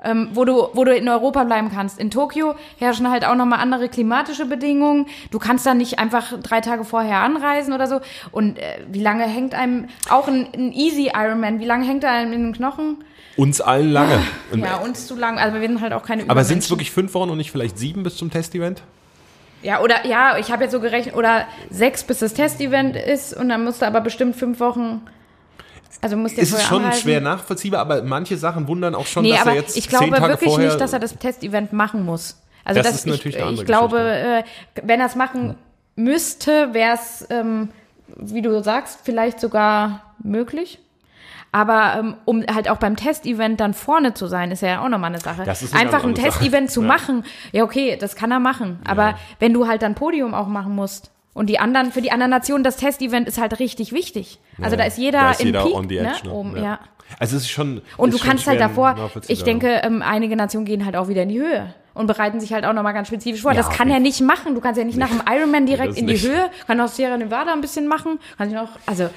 Ähm, 0.03 0.29
wo 0.33 0.45
du, 0.45 0.67
wo 0.73 0.83
du 0.83 0.93
in 0.93 1.07
Europa 1.07 1.43
bleiben 1.45 1.71
kannst. 1.73 1.99
In 1.99 2.11
Tokio 2.11 2.55
herrschen 2.77 3.09
halt 3.09 3.25
auch 3.25 3.35
nochmal 3.35 3.59
andere 3.59 3.89
klimatische 3.89 4.45
Bedingungen. 4.45 5.07
Du 5.31 5.39
kannst 5.39 5.65
da 5.65 5.73
nicht 5.73 5.97
einfach 5.97 6.33
drei 6.43 6.61
Tage 6.61 6.83
vorher 6.83 7.19
anreisen 7.19 7.73
oder 7.73 7.87
so. 7.87 8.01
Und 8.31 8.59
äh, 8.59 8.81
wie 8.91 9.01
lange 9.01 9.23
hängt 9.23 9.55
einem, 9.55 9.87
auch 10.09 10.27
ein, 10.27 10.47
ein 10.53 10.71
Easy 10.73 11.11
Ironman, 11.15 11.59
wie 11.59 11.65
lange 11.65 11.87
hängt 11.87 12.03
er 12.03 12.11
einem 12.11 12.33
in 12.33 12.43
den 12.43 12.53
Knochen? 12.53 13.03
Uns 13.37 13.61
allen 13.61 13.91
lange. 13.91 14.21
Ja, 14.55 14.77
uns 14.77 15.07
zu 15.07 15.15
lang. 15.15 15.39
Also 15.39 15.59
wir 15.59 15.67
sind 15.67 15.81
halt 15.81 15.93
auch 15.93 16.03
keine 16.03 16.29
aber 16.29 16.43
sind 16.43 16.59
es 16.59 16.69
wirklich 16.69 16.91
fünf 16.91 17.13
Wochen 17.13 17.29
und 17.29 17.37
nicht 17.37 17.51
vielleicht 17.51 17.77
sieben 17.77 18.03
bis 18.03 18.15
zum 18.15 18.29
Testevent? 18.29 18.83
Ja, 19.65 19.81
oder 19.81 20.05
ja, 20.05 20.37
ich 20.37 20.51
habe 20.51 20.63
jetzt 20.63 20.73
so 20.73 20.79
gerechnet, 20.79 21.15
oder 21.15 21.47
sechs 21.71 22.03
bis 22.03 22.19
das 22.19 22.35
Testevent 22.35 22.95
ist 22.95 23.33
und 23.35 23.49
dann 23.49 23.63
musst 23.63 23.81
du 23.81 23.87
aber 23.87 23.99
bestimmt 23.99 24.35
fünf 24.35 24.59
Wochen. 24.59 25.01
Also 26.01 26.15
musst 26.17 26.37
du 26.37 26.41
Ist 26.41 26.53
es 26.53 26.61
schon 26.63 26.83
anreisen. 26.83 27.01
schwer 27.01 27.19
nachvollziehbar, 27.19 27.79
aber 27.79 28.03
manche 28.03 28.37
Sachen 28.37 28.67
wundern 28.67 28.93
auch 28.93 29.07
schon, 29.07 29.23
Nee, 29.23 29.31
dass 29.31 29.41
aber 29.41 29.51
er 29.51 29.55
jetzt 29.55 29.75
ich 29.75 29.89
glaube 29.89 30.05
zehn 30.05 30.13
Tage 30.13 30.33
wirklich 30.33 30.51
vorher 30.51 30.67
nicht, 30.67 30.79
dass 30.79 30.93
er 30.93 30.99
das 30.99 31.17
Testevent 31.17 31.73
machen 31.73 32.05
muss. 32.05 32.43
Also 32.63 32.79
Das 32.79 32.91
das 32.91 32.95
ist 32.99 33.07
natürlich 33.07 33.35
ich, 33.37 33.41
eine 33.41 33.45
andere 33.49 33.63
ich 33.63 33.67
glaube, 33.67 33.99
äh, 33.99 34.43
wenn 34.83 34.99
er 34.99 35.07
es 35.07 35.15
machen 35.15 35.55
müsste, 35.95 36.73
wäre 36.75 36.93
es, 36.93 37.25
ähm, 37.31 37.69
wie 38.17 38.43
du 38.43 38.61
sagst, 38.61 38.99
vielleicht 39.03 39.39
sogar 39.39 40.13
möglich. 40.21 40.77
Aber 41.55 41.95
ähm, 41.97 42.15
um 42.25 42.43
halt 42.53 42.69
auch 42.69 42.75
beim 42.77 42.97
Testevent 42.97 43.61
dann 43.61 43.73
vorne 43.73 44.13
zu 44.13 44.27
sein, 44.27 44.51
ist 44.51 44.61
ja 44.61 44.83
auch 44.83 44.89
nochmal 44.89 45.11
eine 45.11 45.21
Sache. 45.21 45.43
Das 45.45 45.61
ist 45.63 45.73
eine 45.73 45.83
Einfach 45.83 46.03
ein. 46.03 46.13
Testevent 46.13 46.69
zu 46.69 46.81
Ja. 46.81 46.87
machen, 46.87 47.23
ja 47.53 47.63
okay, 47.63 47.95
das 47.97 48.17
kann 48.17 48.29
er 48.29 48.41
machen. 48.41 48.79
Aber 48.85 49.17
wenn 49.39 49.53
du 49.53 49.65
halt 49.65 49.81
dann 49.81 49.95
Podium 49.95 50.33
auch 50.33 50.47
machen 50.47 50.75
musst 50.75 51.11
und 51.33 51.49
die 51.49 51.57
anderen, 51.57 51.93
für 51.93 52.01
die 52.01 52.11
anderen 52.11 52.31
Nationen, 52.31 52.65
das 52.65 52.75
Testevent 52.75 53.29
ist 53.29 53.39
halt 53.39 53.57
richtig 53.59 53.93
wichtig. 53.93 54.39
Also 54.61 54.75
da 54.75 54.83
ist 54.83 54.97
jeder 54.97 55.19
Da 55.21 55.31
ist 55.31 55.39
im 55.39 55.45
jeder 55.47 55.63
Peak, 55.63 55.73
on 55.75 55.87
the 55.87 55.97
edge, 55.97 56.09
ne, 56.09 56.19
ne? 56.25 56.31
oben, 56.33 56.57
Ja. 56.57 56.63
ja. 56.63 56.79
Also 57.19 57.37
es 57.37 57.43
ist 57.43 57.51
schon. 57.51 57.81
Und 57.95 58.09
ist 58.09 58.15
du 58.15 58.17
schon 58.19 58.27
kannst 58.31 58.47
halt 58.47 58.59
davor, 58.59 59.11
ich 59.29 59.43
denke, 59.45 59.79
ähm, 59.83 60.01
einige 60.01 60.35
Nationen 60.35 60.65
gehen 60.65 60.83
halt 60.85 60.97
auch 60.97 61.07
wieder 61.07 61.21
in 61.23 61.29
die 61.29 61.39
Höhe 61.39 61.73
und 61.93 62.07
bereiten 62.07 62.41
sich 62.41 62.51
halt 62.51 62.65
auch 62.65 62.73
nochmal 62.73 62.93
ganz 62.93 63.07
spezifisch 63.07 63.43
vor. 63.43 63.51
Ja, 63.53 63.57
das 63.57 63.69
kann 63.69 63.89
er 63.89 64.01
nicht 64.01 64.19
machen. 64.19 64.55
Du 64.55 64.59
kannst 64.59 64.77
ja 64.77 64.83
nicht 64.83 64.97
nach 64.97 65.07
dem 65.07 65.21
Ironman 65.25 65.65
direkt 65.67 65.95
in 65.97 66.07
die 66.07 66.13
nicht. 66.13 66.27
Höhe. 66.27 66.49
Kann 66.67 66.81
auch 66.81 66.89
Sierra 66.89 67.15
Nevada 67.15 67.53
ein 67.53 67.61
bisschen 67.61 67.87
machen. 67.87 68.19
Kann 68.37 68.49
ich 68.49 68.55
noch, 68.55 68.69
also, 68.87 69.09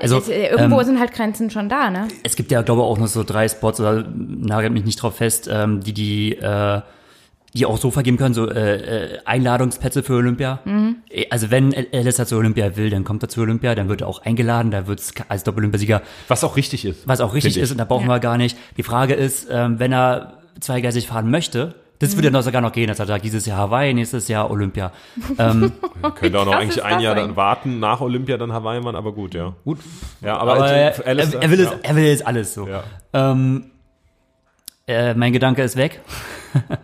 Also, 0.00 0.18
es, 0.18 0.28
äh, 0.28 0.46
irgendwo 0.48 0.80
ähm, 0.80 0.86
sind 0.86 1.00
halt 1.00 1.12
Grenzen 1.12 1.50
schon 1.50 1.68
da, 1.68 1.90
ne? 1.90 2.08
Es 2.22 2.36
gibt 2.36 2.50
ja, 2.50 2.62
glaube 2.62 2.82
ich, 2.82 2.86
auch 2.86 2.98
noch 2.98 3.08
so 3.08 3.24
drei 3.24 3.48
Spots, 3.48 3.80
oder 3.80 4.04
nagelt 4.14 4.72
mich 4.72 4.84
nicht 4.84 5.02
drauf 5.02 5.16
fest, 5.16 5.48
ähm, 5.52 5.80
die 5.80 5.92
die 5.92 6.36
äh, 6.38 6.80
die 7.54 7.66
auch 7.66 7.76
so 7.76 7.90
vergeben 7.90 8.16
können, 8.16 8.32
so 8.32 8.48
äh, 8.48 8.76
äh, 8.76 9.18
Einladungsplätze 9.26 10.02
für 10.02 10.14
Olympia. 10.14 10.60
Mhm. 10.64 10.96
Äh, 11.10 11.26
Also 11.30 11.50
wenn 11.50 11.74
Alistair 11.92 12.24
zu 12.26 12.36
Olympia 12.36 12.76
will, 12.76 12.88
dann 12.88 13.04
kommt 13.04 13.22
er 13.22 13.28
zu 13.28 13.42
Olympia, 13.42 13.74
dann 13.74 13.90
wird 13.90 14.00
er 14.00 14.06
auch 14.08 14.22
eingeladen, 14.22 14.70
da 14.70 14.86
wird 14.86 15.00
es 15.00 15.12
als 15.28 15.44
Doppel-Olympiasieger, 15.44 16.00
Was 16.28 16.44
auch 16.44 16.56
richtig 16.56 16.86
ist. 16.86 17.06
was 17.06 17.20
auch 17.20 17.34
richtig 17.34 17.58
ist, 17.58 17.70
und 17.70 17.76
da 17.76 17.84
brauchen 17.84 18.06
wir 18.08 18.20
gar 18.20 18.38
nicht. 18.38 18.56
Die 18.78 18.82
Frage 18.82 19.12
ist, 19.12 19.48
ähm, 19.50 19.78
wenn 19.78 19.92
er 19.92 20.38
zweigleisig 20.60 21.06
fahren 21.08 21.30
möchte, 21.30 21.74
das 22.02 22.12
Mhm. 22.12 22.18
würde 22.18 22.30
dann 22.32 22.42
sogar 22.42 22.60
noch 22.60 22.72
gehen, 22.72 22.88
dass 22.88 22.98
er 22.98 23.06
sagt, 23.06 23.24
dieses 23.24 23.46
Jahr 23.46 23.58
Hawaii, 23.58 23.94
nächstes 23.94 24.26
Jahr 24.26 24.50
Olympia. 24.50 24.90
Ähm, 25.38 25.72
Könnte 26.16 26.40
auch 26.40 26.44
noch 26.44 26.56
eigentlich 26.56 26.82
ein 26.82 26.98
Jahr 26.98 27.14
dann 27.14 27.36
warten, 27.36 27.78
nach 27.78 28.00
Olympia 28.00 28.36
dann 28.36 28.52
Hawaii 28.52 28.80
machen, 28.80 28.96
aber 28.96 29.12
gut, 29.12 29.34
ja. 29.34 29.54
Gut. 29.64 29.78
Ja, 30.20 30.36
aber, 30.36 30.54
aber 30.54 30.70
er, 30.72 30.92
für 30.92 31.06
er, 31.06 31.16
er, 31.16 31.50
will 31.50 31.60
ja. 31.60 31.70
es, 31.70 31.78
er 31.82 31.96
will 31.96 32.04
jetzt 32.04 32.26
alles 32.26 32.54
so. 32.54 32.66
Ja. 32.66 32.82
Ähm, 33.12 33.70
äh, 34.88 35.14
mein 35.14 35.32
Gedanke 35.32 35.62
ist 35.62 35.76
weg. 35.76 36.00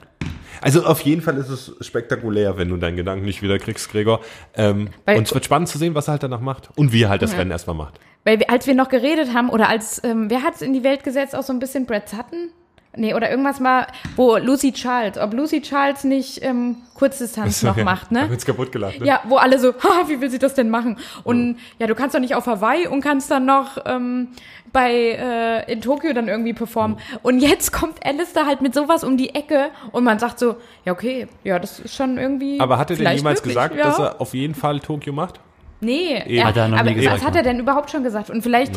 Also 0.60 0.84
auf 0.84 1.02
jeden 1.02 1.22
Fall 1.22 1.36
ist 1.36 1.50
es 1.50 1.76
spektakulär, 1.80 2.58
wenn 2.58 2.68
du 2.68 2.76
deinen 2.78 2.96
Gedanken 2.96 3.24
nicht 3.24 3.42
wieder 3.42 3.60
kriegst, 3.60 3.92
Gregor. 3.92 4.20
Ähm, 4.54 4.88
und 5.06 5.22
es 5.22 5.32
wird 5.32 5.44
spannend 5.44 5.68
zu 5.68 5.78
sehen, 5.78 5.94
was 5.94 6.08
er 6.08 6.12
halt 6.12 6.24
danach 6.24 6.40
macht. 6.40 6.70
Und 6.74 6.92
wie 6.92 7.04
er 7.04 7.10
halt 7.10 7.22
das 7.22 7.36
Rennen 7.36 7.52
erstmal 7.52 7.76
macht. 7.76 8.00
Weil 8.24 8.40
wir, 8.40 8.50
als 8.50 8.66
wir 8.66 8.74
noch 8.74 8.88
geredet 8.88 9.32
haben, 9.34 9.50
oder 9.50 9.68
als, 9.68 10.02
ähm, 10.02 10.30
wer 10.30 10.42
hat 10.42 10.56
es 10.56 10.62
in 10.62 10.72
die 10.72 10.82
Welt 10.82 11.04
gesetzt, 11.04 11.36
auch 11.36 11.44
so 11.44 11.52
ein 11.52 11.60
bisschen 11.60 11.86
Brad 11.86 12.08
Sutton? 12.08 12.50
Nee, 12.98 13.14
oder 13.14 13.30
irgendwas 13.30 13.60
mal, 13.60 13.86
wo 14.16 14.36
Lucy 14.36 14.72
Charles, 14.72 15.18
ob 15.18 15.32
Lucy 15.32 15.62
Charles 15.62 16.04
nicht 16.04 16.42
ähm, 16.42 16.76
Kurzdistanz 16.94 17.62
noch 17.62 17.76
macht, 17.76 18.10
ne? 18.10 18.28
Wird's 18.28 18.44
kaputt 18.44 18.72
gelacht, 18.72 18.98
ne? 19.00 19.06
Ja, 19.06 19.22
wo 19.28 19.36
alle 19.36 19.58
so, 19.58 19.68
ha, 19.82 20.08
wie 20.08 20.20
will 20.20 20.30
sie 20.30 20.40
das 20.40 20.54
denn 20.54 20.68
machen? 20.68 20.98
Und 21.22 21.58
ja, 21.78 21.86
du 21.86 21.94
kannst 21.94 22.14
doch 22.14 22.20
nicht 22.20 22.34
auf 22.34 22.46
Hawaii 22.46 22.88
und 22.88 23.00
kannst 23.00 23.30
dann 23.30 23.46
noch 23.46 23.78
ähm, 23.86 24.28
bei 24.72 24.92
äh, 24.92 25.72
in 25.72 25.80
Tokio 25.80 26.12
dann 26.12 26.28
irgendwie 26.28 26.52
performen. 26.52 26.98
Und 27.22 27.38
jetzt 27.38 27.72
kommt 27.72 28.04
Alistair 28.04 28.46
halt 28.46 28.60
mit 28.60 28.74
sowas 28.74 29.04
um 29.04 29.16
die 29.16 29.34
Ecke 29.34 29.70
und 29.92 30.04
man 30.04 30.18
sagt 30.18 30.38
so, 30.38 30.56
ja 30.84 30.92
okay, 30.92 31.28
ja, 31.44 31.58
das 31.58 31.78
ist 31.78 31.94
schon 31.94 32.18
irgendwie. 32.18 32.60
Aber 32.60 32.78
hat 32.78 32.90
er 32.90 32.96
denn 32.96 33.16
jemals 33.16 33.40
möglich, 33.40 33.54
gesagt, 33.54 33.76
ja. 33.76 33.84
dass 33.84 33.98
er 33.98 34.20
auf 34.20 34.34
jeden 34.34 34.54
Fall 34.54 34.80
Tokio 34.80 35.12
macht? 35.12 35.40
Nee, 35.80 36.16
Eben. 36.16 36.30
er, 36.38 36.44
Hat 36.46 36.56
er 36.56 36.68
noch 36.68 36.78
aber 36.78 36.90
nie 36.90 36.96
gesagt, 36.96 37.16
was 37.20 37.24
hat 37.26 37.36
er 37.36 37.42
denn 37.44 37.60
überhaupt 37.60 37.90
schon 37.90 38.02
gesagt? 38.02 38.30
Und 38.30 38.42
vielleicht 38.42 38.76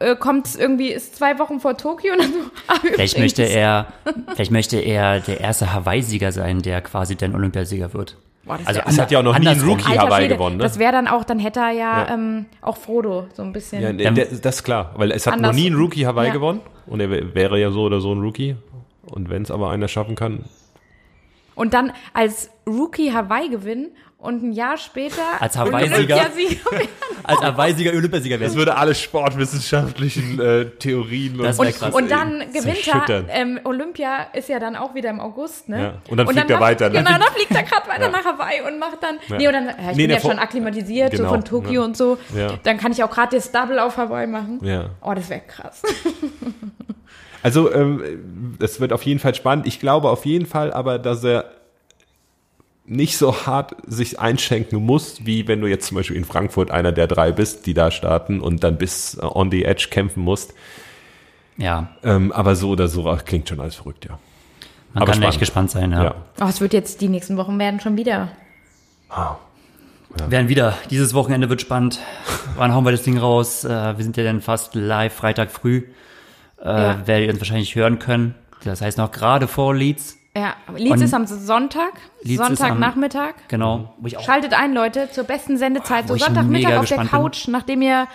äh, 0.00 0.16
kommt 0.16 0.46
es 0.46 0.56
irgendwie, 0.56 0.88
ist 0.92 1.16
zwei 1.16 1.38
Wochen 1.38 1.60
vor 1.60 1.76
Tokio 1.76 2.12
und 2.12 2.18
dann 2.20 2.32
so, 2.32 2.38
ah, 2.68 2.74
Vielleicht 2.82 3.18
möchte 3.18 3.42
er, 3.42 3.86
vielleicht 4.34 4.50
möchte 4.50 4.76
er 4.78 5.20
der 5.20 5.40
erste 5.40 5.72
Hawaii-Sieger 5.72 6.32
sein, 6.32 6.60
der 6.60 6.80
quasi 6.82 7.16
dann 7.16 7.34
Olympiasieger 7.34 7.94
wird. 7.94 8.18
Boah, 8.44 8.58
das 8.58 8.66
Also 8.66 8.80
Es 8.86 8.98
hat 8.98 9.10
ja 9.10 9.20
auch 9.20 9.22
noch 9.22 9.38
nie 9.38 9.48
ein. 9.48 9.58
Rookie 9.62 9.86
Alter 9.86 10.02
Hawaii 10.02 10.24
Schwede, 10.24 10.34
gewonnen, 10.34 10.56
ne? 10.58 10.62
Das 10.62 10.78
wäre 10.78 10.92
dann 10.92 11.08
auch, 11.08 11.24
dann 11.24 11.38
hätte 11.38 11.60
er 11.60 11.70
ja, 11.70 12.02
Ja. 12.06 12.14
Ähm, 12.14 12.44
auch 12.60 12.76
Frodo 12.76 13.26
so 13.32 13.42
ein 13.42 13.54
bisschen. 13.54 13.80
Ja, 13.82 13.90
Dann- 13.92 14.14
der, 14.14 14.26
das 14.26 14.56
ist 14.56 14.64
klar, 14.64 14.92
weil 14.96 15.10
es 15.12 15.26
hat 15.26 15.40
noch 15.40 15.54
nie 15.54 15.70
ein 15.70 15.74
Rookie 15.74 16.04
Hawaii 16.06 16.26
Ja. 16.28 16.32
gewonnen 16.34 16.60
und 16.86 17.00
er 17.00 17.08
wär- 17.10 17.34
wäre 17.34 17.58
ja 17.58 17.70
so 17.70 17.80
oder 17.84 18.00
so 18.02 18.12
ein 18.14 18.20
Rookie. 18.20 18.56
Und 19.06 19.30
wenn 19.30 19.40
es 19.42 19.50
aber 19.50 19.70
einer 19.70 19.88
schaffen 19.88 20.14
kann, 20.16 20.44
Und 21.54 21.72
dann 21.72 21.92
als 22.12 22.50
Rookie 22.66 23.12
Hawaii 23.12 23.48
gewinnen 23.48 23.92
und 24.24 24.42
ein 24.42 24.52
Jahr 24.52 24.76
später 24.76 25.22
Als 25.40 25.56
Hawaii-Sieger? 25.56 26.16
Olympiasieger 26.16 26.70
werden. 26.72 26.88
Als 27.22 27.40
Hawaii-Sieger 27.42 27.90
Olympiasieger 27.92 28.38
das 28.38 28.46
werden. 28.48 28.56
würde 28.56 28.76
alle 28.76 28.94
sportwissenschaftlichen 28.94 30.40
äh, 30.40 30.64
Theorien 30.78 31.38
Das 31.38 31.58
und, 31.58 31.70
krass. 31.72 31.94
Und 31.94 32.10
dann 32.10 32.40
gewinnt 32.52 32.86
er, 33.08 33.24
ähm, 33.28 33.60
Olympia 33.64 34.24
ist 34.32 34.48
ja 34.48 34.58
dann 34.58 34.76
auch 34.76 34.94
wieder 34.94 35.10
im 35.10 35.20
August, 35.20 35.68
ne? 35.68 35.82
Ja. 35.82 35.94
Und 36.10 36.16
dann 36.18 36.26
fliegt 36.28 36.50
er 36.50 36.56
macht- 36.56 36.62
weiter, 36.62 36.88
ne? 36.90 36.98
Genau, 36.98 37.10
dann 37.10 37.32
fliegt 37.34 37.50
er 37.54 37.62
gerade 37.62 37.88
weiter 37.88 38.08
nach 38.10 38.24
Hawaii 38.24 38.60
und 38.66 38.78
macht 38.78 38.98
dann, 39.02 39.16
nee, 39.38 39.46
und 39.46 39.52
dann, 39.52 39.66
ja, 39.66 39.72
ich 39.72 39.96
Nee, 39.96 40.02
bin 40.04 40.08
der 40.08 40.18
ja 40.18 40.22
schon 40.22 40.38
akklimatisiert, 40.38 41.10
Genau, 41.12 41.24
so 41.24 41.28
von 41.30 41.44
Tokio 41.44 41.80
ja. 41.80 41.84
und 41.86 41.96
so. 41.96 42.18
Ja. 42.36 42.54
Dann 42.62 42.78
kann 42.78 42.92
ich 42.92 43.02
auch 43.04 43.10
gerade 43.10 43.36
das 43.36 43.52
Double 43.52 43.78
auf 43.78 43.96
Hawaii 43.96 44.26
machen. 44.26 44.60
Ja. 44.62 44.90
Oh, 45.02 45.12
das 45.14 45.28
wäre 45.30 45.42
krass. 45.46 45.82
Also, 47.42 47.72
ähm, 47.74 48.54
das 48.58 48.80
wird 48.80 48.92
auf 48.92 49.02
jeden 49.02 49.20
Fall 49.20 49.34
spannend. 49.34 49.66
Ich 49.66 49.78
glaube 49.78 50.08
auf 50.08 50.24
jeden 50.24 50.46
Fall 50.46 50.72
aber, 50.72 50.98
dass 50.98 51.22
er 51.24 51.44
nicht 52.86 53.16
so 53.16 53.46
hart 53.46 53.74
sich 53.86 54.20
einschenken 54.20 54.84
muss, 54.84 55.24
wie 55.24 55.48
wenn 55.48 55.60
du 55.60 55.66
jetzt 55.66 55.86
zum 55.86 55.96
Beispiel 55.96 56.16
in 56.16 56.24
Frankfurt 56.24 56.70
einer 56.70 56.92
der 56.92 57.06
drei 57.06 57.32
bist, 57.32 57.64
die 57.66 57.72
da 57.74 57.90
starten 57.90 58.40
und 58.40 58.62
dann 58.62 58.76
bis 58.76 59.14
äh, 59.14 59.20
on 59.24 59.50
the 59.50 59.64
edge 59.64 59.88
kämpfen 59.90 60.22
musst. 60.22 60.52
Ja, 61.56 61.88
Ähm, 62.02 62.32
aber 62.32 62.56
so 62.56 62.70
oder 62.70 62.88
so 62.88 63.08
ach, 63.08 63.24
klingt 63.24 63.48
schon 63.48 63.60
alles 63.60 63.76
verrückt, 63.76 64.04
ja. 64.06 64.18
man 64.92 65.02
Aber 65.02 65.06
kann 65.06 65.14
spannend. 65.14 65.32
echt 65.34 65.38
gespannt 65.40 65.70
sein. 65.70 65.92
Ja. 65.92 66.02
Ja. 66.04 66.14
Oh, 66.40 66.46
es 66.48 66.60
wird 66.60 66.72
jetzt, 66.72 67.00
die 67.00 67.08
nächsten 67.08 67.36
Wochen 67.36 67.58
werden 67.58 67.78
schon 67.80 67.96
wieder. 67.96 68.28
Werden 70.28 70.48
wieder. 70.48 70.76
Dieses 70.90 71.14
Wochenende 71.14 71.48
wird 71.48 71.60
spannend. 71.60 72.00
Wann 72.56 72.72
hauen 72.74 72.84
wir 72.84 72.92
das 72.92 73.02
Ding 73.02 73.18
raus? 73.18 73.64
Äh, 73.64 73.68
wir 73.96 74.02
sind 74.04 74.16
ja 74.16 74.24
dann 74.24 74.40
fast 74.40 74.74
live 74.74 75.12
Freitag 75.14 75.50
früh. 75.50 75.84
Äh, 76.60 76.64
Ja. 76.66 77.06
Werdet 77.06 77.26
ihr 77.26 77.32
uns 77.32 77.40
wahrscheinlich 77.40 77.74
hören 77.74 77.98
können. 77.98 78.34
Das 78.64 78.80
heißt 78.80 78.98
noch 78.98 79.10
gerade 79.12 79.48
vor 79.48 79.74
Leeds. 79.74 80.16
Ja, 80.36 80.54
aber 80.66 80.78
Leeds 80.78 80.94
Und- 80.96 81.02
ist 81.02 81.14
am 81.14 81.26
Sonntag. 81.26 81.92
Leeds 82.22 82.40
ist 82.40 82.40
am- 82.40 82.56
Sonntagnachmittag. 82.56 83.34
Genau. 83.48 83.94
Wo 83.98 84.06
ich 84.08 84.16
auch 84.16 84.24
Schaltet 84.24 84.52
ein, 84.52 84.74
Leute, 84.74 85.08
zur 85.10 85.24
besten 85.24 85.56
Sendezeit. 85.58 86.08
So 86.08 86.16
Sonntagmittag 86.16 86.70
auf 86.78 86.86
der 86.88 86.96
gespannt 86.98 87.10
bin. 87.12 87.20
Couch, 87.20 87.48
nachdem 87.48 87.82
ihr 87.82 88.08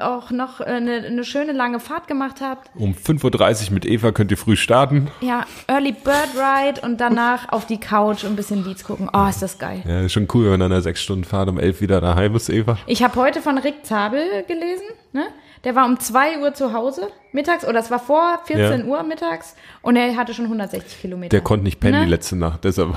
auch 0.00 0.30
noch 0.30 0.60
äh, 0.60 0.64
eine, 0.64 0.94
eine 1.06 1.24
schöne 1.24 1.52
lange 1.52 1.78
Fahrt 1.80 2.08
gemacht 2.08 2.40
habt. 2.40 2.70
Um 2.76 2.92
5.30 2.92 3.68
Uhr 3.68 3.74
mit 3.74 3.86
Eva 3.86 4.10
könnt 4.12 4.30
ihr 4.32 4.36
früh 4.36 4.56
starten. 4.56 5.08
Ja, 5.20 5.44
Early 5.68 5.92
Bird 5.92 6.30
Ride 6.36 6.80
und 6.82 7.00
danach 7.00 7.48
auf 7.50 7.66
die 7.66 7.78
Couch 7.78 8.24
und 8.24 8.30
ein 8.30 8.36
bisschen 8.36 8.64
Leads 8.64 8.84
gucken. 8.84 9.08
Oh, 9.12 9.26
ist 9.28 9.42
das 9.42 9.58
geil. 9.58 9.82
Ja, 9.86 10.00
ist 10.00 10.12
schon 10.12 10.26
cool, 10.34 10.44
wenn 10.44 10.50
man 10.52 10.60
dann 10.60 10.72
eine 10.72 10.82
sechs 10.82 11.02
Stunden 11.02 11.24
Fahrt 11.24 11.48
um 11.48 11.58
elf 11.60 11.80
wieder 11.80 12.00
daheim 12.00 12.34
ist, 12.36 12.48
Eva. 12.48 12.78
Ich 12.86 13.02
habe 13.04 13.14
heute 13.16 13.40
von 13.42 13.58
Rick 13.58 13.84
Zabel 13.86 14.44
gelesen. 14.48 14.84
Ne? 15.12 15.24
Der 15.66 15.74
war 15.74 15.84
um 15.84 15.98
2 15.98 16.38
Uhr 16.42 16.54
zu 16.54 16.72
Hause 16.72 17.08
mittags, 17.32 17.66
oder 17.66 17.80
es 17.80 17.90
war 17.90 17.98
vor 17.98 18.38
14 18.44 18.80
Ja. 18.80 18.84
Uhr 18.86 19.02
mittags 19.02 19.56
und 19.82 19.96
er 19.96 20.16
hatte 20.16 20.32
schon 20.32 20.44
160 20.44 21.00
Kilometer. 21.00 21.30
Der 21.30 21.40
konnte 21.40 21.64
nicht 21.64 21.80
pennen 21.80 21.98
Ne? 21.98 22.04
die 22.04 22.10
letzte 22.10 22.36
Nacht, 22.36 22.62
deshalb 22.62 22.94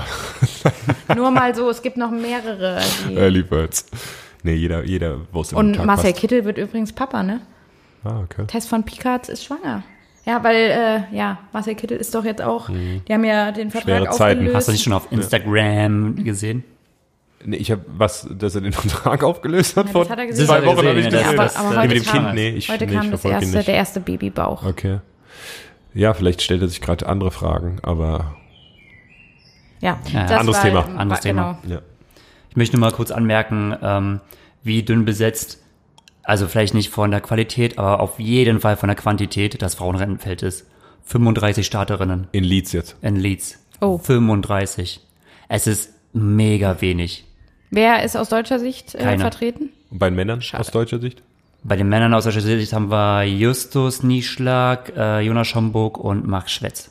Nur 1.16 1.32
mal 1.32 1.52
so, 1.52 1.68
es 1.68 1.82
gibt 1.82 1.96
noch 1.96 2.12
mehrere. 2.12 2.80
Early 3.12 3.42
Birds. 3.42 3.86
Nee, 4.44 4.54
jeder, 4.54 4.84
jeder 4.84 5.18
wusste 5.32 5.56
und 5.56 5.74
Tag 5.74 5.84
Marcel 5.84 6.10
passt. 6.12 6.20
Kittel 6.20 6.44
wird 6.44 6.58
übrigens 6.58 6.92
Papa, 6.92 7.24
ne? 7.24 7.40
Ah, 8.04 8.20
okay. 8.20 8.46
Tess 8.46 8.66
von 8.66 8.84
Picard 8.84 9.28
ist 9.28 9.44
schwanger. 9.44 9.82
Ja, 10.24 10.44
weil, 10.44 10.54
äh, 11.10 11.16
ja, 11.16 11.38
Marcel 11.52 11.74
Kittel 11.74 11.98
ist 11.98 12.14
doch 12.14 12.24
jetzt 12.24 12.40
auch, 12.40 12.68
die 12.70 13.12
haben 13.12 13.24
ja 13.24 13.50
den 13.50 13.72
Vertrag 13.72 13.96
Schwere 13.98 14.10
Zeiten. 14.10 14.38
aufgelöst. 14.40 14.54
Hast 14.56 14.68
du 14.68 14.72
nicht 14.72 14.84
schon 14.84 14.92
auf 14.92 15.10
Instagram 15.10 16.22
gesehen? 16.24 16.62
Nee, 17.44 17.56
ich 17.56 17.70
habe 17.70 17.82
was, 17.88 18.28
dass 18.30 18.54
er 18.54 18.60
den 18.60 18.72
Vertrag 18.74 19.22
aufgelöst 19.24 19.76
hat 19.76 19.86
Ja, 19.86 19.92
vor 19.92 20.08
hat 20.08 20.18
zwei 20.34 20.64
Wochen, 20.66 20.86
habe 20.86 20.98
ich 21.00 21.06
gesehen, 21.06 21.20
ja, 21.24 21.28
aber, 21.30 21.36
das- 21.44 21.56
aber 21.56 21.68
heute 21.76 21.88
mit 21.88 21.96
dem 21.96 22.04
kam, 22.04 22.24
Kind, 22.24 22.34
nee, 22.34 22.48
ich, 22.50 22.68
heute 22.70 22.86
nee, 22.86 22.92
kam 22.94 23.04
ich 23.06 23.10
das 23.12 23.24
erste, 23.24 23.56
nicht. 23.56 23.68
der 23.68 23.74
erste 23.74 24.00
Babybauch. 24.00 24.64
Okay. 24.66 24.98
Ja, 25.94 26.12
vielleicht 26.14 26.42
stellt 26.42 26.62
er 26.62 26.68
sich 26.68 26.80
gerade 26.80 27.06
andere 27.08 27.30
Fragen, 27.30 27.78
aber 27.82 28.36
Ja, 29.80 29.98
Ja, 30.12 30.22
das 30.26 30.32
anderes 30.40 30.58
war, 30.58 30.64
Thema. 30.64 30.98
Anderes 30.98 31.20
Thema. 31.22 31.58
Genau. 31.62 31.74
ja. 31.76 31.82
Ich 32.50 32.56
möchte 32.56 32.76
nur 32.76 32.88
mal 32.88 32.94
kurz 32.94 33.10
anmerken, 33.10 33.74
ähm, 33.82 34.20
wie 34.62 34.82
dünn 34.82 35.04
besetzt, 35.04 35.58
also 36.22 36.46
vielleicht 36.48 36.74
nicht 36.74 36.90
von 36.90 37.10
der 37.10 37.20
Qualität, 37.20 37.78
aber 37.78 38.00
auf 38.00 38.18
jeden 38.20 38.60
Fall 38.60 38.76
von 38.76 38.88
der 38.88 38.96
Quantität 38.96 39.62
das 39.62 39.74
Frauenrennenfeld 39.76 40.42
ist. 40.42 40.66
35 41.04 41.64
Starterinnen 41.66 42.28
In 42.32 42.44
Leeds 42.44 42.72
jetzt. 42.72 42.96
in 43.02 43.16
Leeds. 43.16 43.58
Oh. 43.80 43.96
35. 43.98 45.00
Es 45.48 45.66
ist 45.66 45.94
mega 46.12 46.80
wenig. 46.82 47.24
Wer 47.70 48.02
ist 48.04 48.16
aus 48.16 48.28
deutscher 48.28 48.58
Sicht 48.58 48.94
äh, 48.94 48.98
Keiner. 48.98 49.20
vertreten? 49.20 49.70
Und 49.90 49.98
bei 49.98 50.10
den 50.10 50.16
Männern 50.16 50.42
Schade. 50.42 50.60
aus 50.60 50.70
deutscher 50.70 50.98
Sicht? 50.98 51.22
Bei 51.62 51.76
den 51.76 51.88
Männern 51.88 52.14
aus 52.14 52.24
der 52.24 52.32
Sicht 52.32 52.72
haben 52.72 52.90
wir 52.90 53.24
Justus 53.24 54.02
Nieschlag, 54.02 54.92
äh, 54.96 55.20
Jonas 55.20 55.46
Schomburg 55.48 55.98
und 55.98 56.26
Max 56.26 56.52
Schwetz. 56.52 56.90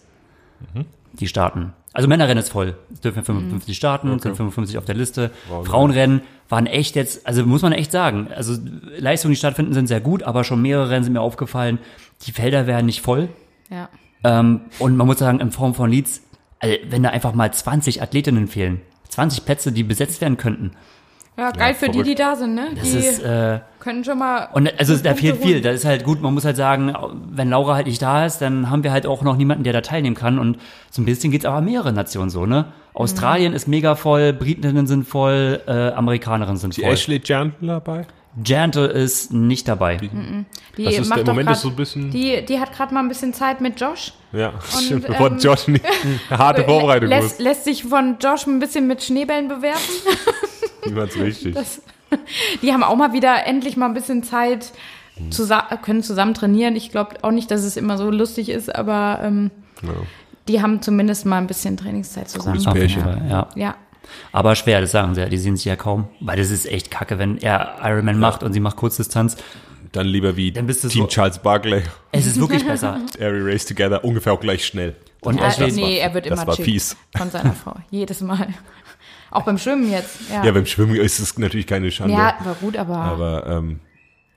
Die 1.13 1.27
starten. 1.27 1.73
Also 1.91 2.07
Männerrennen 2.07 2.43
ist 2.43 2.51
voll. 2.51 2.75
Es 2.93 3.01
dürfen 3.01 3.23
55 3.23 3.75
starten, 3.75 4.19
sind 4.19 4.35
55 4.35 4.77
auf 4.77 4.85
der 4.85 4.95
Liste. 4.95 5.31
Frauenrennen 5.63 6.21
waren 6.47 6.67
echt 6.67 6.95
jetzt, 6.95 7.25
also 7.25 7.45
muss 7.45 7.63
man 7.63 7.71
echt 7.73 7.91
sagen, 7.91 8.27
also 8.35 8.55
Leistungen, 8.97 9.33
die 9.33 9.37
stattfinden, 9.37 9.73
sind 9.73 9.87
sehr 9.87 10.01
gut, 10.01 10.21
aber 10.23 10.43
schon 10.43 10.61
mehrere 10.61 10.91
Rennen 10.91 11.03
sind 11.03 11.13
mir 11.13 11.21
aufgefallen, 11.21 11.79
die 12.27 12.31
Felder 12.31 12.67
werden 12.67 12.85
nicht 12.85 13.01
voll. 13.01 13.29
Ja. 13.71 13.89
Ähm, 14.23 14.61
und 14.77 14.97
man 14.97 15.07
muss 15.07 15.17
sagen, 15.17 15.39
in 15.39 15.51
Form 15.51 15.73
von 15.73 15.89
Leads, 15.89 16.21
also 16.59 16.75
wenn 16.89 17.01
da 17.01 17.09
einfach 17.09 17.33
mal 17.33 17.51
20 17.51 18.01
Athletinnen 18.03 18.47
fehlen, 18.47 18.81
20 19.09 19.45
Plätze, 19.45 19.71
die 19.71 19.83
besetzt 19.83 20.21
werden 20.21 20.37
könnten, 20.37 20.71
Ja, 21.37 21.51
geil 21.51 21.73
für 21.73 21.85
die, 21.87 21.91
verrückt. 21.93 22.07
die 22.09 22.15
da 22.15 22.35
sind, 22.35 22.55
ne? 22.55 22.67
das 22.75 22.83
Die 22.91 22.97
ist, 22.97 23.19
äh, 23.23 23.59
können 23.79 24.03
schon 24.03 24.17
mal. 24.19 24.49
Und 24.53 24.71
also 24.79 24.95
da 24.97 25.13
fehlt 25.15 25.37
viel. 25.37 25.53
holen. 25.55 25.63
Da 25.63 25.71
ist 25.71 25.85
halt 25.85 26.03
gut, 26.03 26.21
man 26.21 26.33
muss 26.33 26.43
halt 26.45 26.57
sagen, 26.57 26.93
wenn 27.31 27.49
Laura 27.49 27.75
halt 27.75 27.87
nicht 27.87 28.01
da 28.01 28.25
ist, 28.25 28.39
dann 28.39 28.69
haben 28.69 28.83
wir 28.83 28.91
halt 28.91 29.05
auch 29.07 29.21
noch 29.21 29.37
niemanden, 29.37 29.63
der 29.63 29.73
da 29.73 29.81
teilnehmen 29.81 30.15
kann. 30.15 30.37
Und 30.37 30.57
so 30.91 31.01
ein 31.01 31.05
bisschen 31.05 31.31
geht's 31.31 31.45
aber 31.45 31.61
mehrere 31.61 31.93
Nationen 31.93 32.29
so, 32.29 32.45
ne? 32.45 32.65
Australien 32.93 33.53
ist 33.53 33.67
mega 33.67 33.95
voll, 33.95 34.33
Britinnen 34.33 34.85
sind 34.85 35.07
voll, 35.07 35.61
äh, 35.67 35.71
Amerikanerinnen 35.91 36.57
sind 36.57 36.75
Die 36.75 36.81
voll. 36.81 36.91
Ashley 36.91 37.21
Jantel 37.23 37.67
dabei? 37.69 38.05
Jantel 38.45 38.89
ist 38.89 39.33
nicht 39.33 39.67
dabei. 39.67 39.97
Die 39.97 40.83
Das 40.83 40.93
ist 40.97 41.09
macht 41.09 41.19
der 41.19 41.25
Moment 41.25 41.47
grad, 41.47 41.55
ist 41.57 41.61
so 41.63 41.69
ein 41.69 41.75
bisschen- 41.75 42.11
Die, 42.11 42.45
die 42.45 42.59
hat 42.59 42.73
gerade 42.73 42.93
mal 42.93 43.01
ein 43.01 43.07
bisschen 43.07 43.33
Zeit 43.33 43.59
mit 43.59 43.79
Josh. 43.81 44.13
Ja, 44.31 44.49
Und, 44.49 44.63
stimmt. 44.83 45.07
Bevor 45.07 45.31
ähm, 45.31 45.39
Josh 45.39 45.67
nicht 45.67 45.83
eine 45.85 46.19
harte 46.39 46.63
Vorbereitung 46.63 47.09
lässt, 47.09 47.39
lässt 47.39 47.63
sich 47.63 47.83
von 47.83 48.17
Josh 48.21 48.45
ein 48.47 48.59
bisschen 48.59 48.87
mit 48.87 49.03
Schneebällen 49.03 49.47
bewerfen. 49.47 49.95
Niemals 50.85 51.17
richtig. 51.17 51.55
Die 52.61 52.71
haben 52.73 52.83
auch 52.83 52.95
mal 52.95 53.13
wieder 53.13 53.45
endlich 53.45 53.77
mal 53.77 53.87
ein 53.87 53.93
bisschen 53.93 54.23
Zeit, 54.23 54.71
zusa 55.31 55.61
können 55.81 56.01
zusammen 56.03 56.33
trainieren. 56.33 56.75
Ich 56.75 56.91
glaube 56.91 57.17
auch 57.23 57.31
nicht, 57.31 57.51
dass 57.51 57.63
es 57.63 57.77
immer 57.77 57.97
so 57.97 58.09
lustig 58.09 58.49
ist, 58.49 58.73
aber 58.73 59.19
ähm, 59.23 59.51
Ja. 59.83 59.89
die 60.47 60.61
haben 60.61 60.81
zumindest 60.81 61.25
mal 61.25 61.37
ein 61.37 61.47
bisschen 61.47 61.75
Trainingszeit 61.77 62.29
zusammen. 62.29 62.57
Cooles 62.63 62.73
Pärchen. 62.73 63.03
Fall, 63.03 63.21
ja. 63.29 63.47
Ja. 63.55 63.75
Aber 64.31 64.55
schwer, 64.55 64.81
das 64.81 64.91
sagen 64.91 65.15
sie 65.15 65.21
ja, 65.21 65.29
die 65.29 65.37
sehen 65.37 65.55
sich 65.55 65.65
ja 65.65 65.75
kaum. 65.75 66.07
Weil 66.19 66.37
das 66.37 66.51
ist 66.51 66.65
echt 66.65 66.91
kacke, 66.91 67.17
wenn 67.19 67.37
er 67.39 67.77
Ironman 67.83 68.19
macht 68.19 68.43
und 68.43 68.53
sie 68.53 68.59
macht 68.59 68.75
Kurzdistanz. 68.77 69.37
Dann 69.91 70.05
lieber 70.05 70.35
wie 70.37 70.51
Dann 70.51 70.67
bist 70.67 70.83
du 70.83 70.87
Team 70.87 71.01
so- 71.03 71.07
Charles 71.07 71.39
Barkley. 71.39 71.81
Es 72.11 72.27
ist 72.27 72.39
wirklich 72.39 72.65
besser. 72.65 72.99
Every 73.17 73.41
Race 73.41 73.65
Together, 73.65 74.03
ungefähr 74.03 74.33
auch 74.33 74.39
gleich 74.39 74.65
schnell. 74.65 74.95
Und 75.21 75.39
ja 75.39 75.47
Ashley, 75.47 75.71
nee, 75.71 75.97
er 75.97 76.13
wird 76.13 76.25
das 76.29 76.33
immer 76.39 76.47
war 76.47 76.55
fies. 76.55 76.95
von 77.17 77.29
seiner 77.31 77.53
Frau. 77.53 77.75
Jedes 77.89 78.21
Mal. 78.21 78.49
Auch 79.31 79.43
beim 79.43 79.57
Schwimmen 79.57 79.91
jetzt. 79.91 80.17
Ja, 80.31 80.43
Ja, 80.45 80.51
beim 80.51 80.65
Schwimmen 80.65 80.95
ist 80.95 81.19
es 81.19 81.37
natürlich 81.37 81.67
keine 81.67 81.91
Schande. 81.91 82.13
ja 82.13 82.35
war 82.43 82.55
gut, 82.61 82.77
aber, 82.77 82.95
Aber, 82.97 83.47
ähm, 83.47 83.79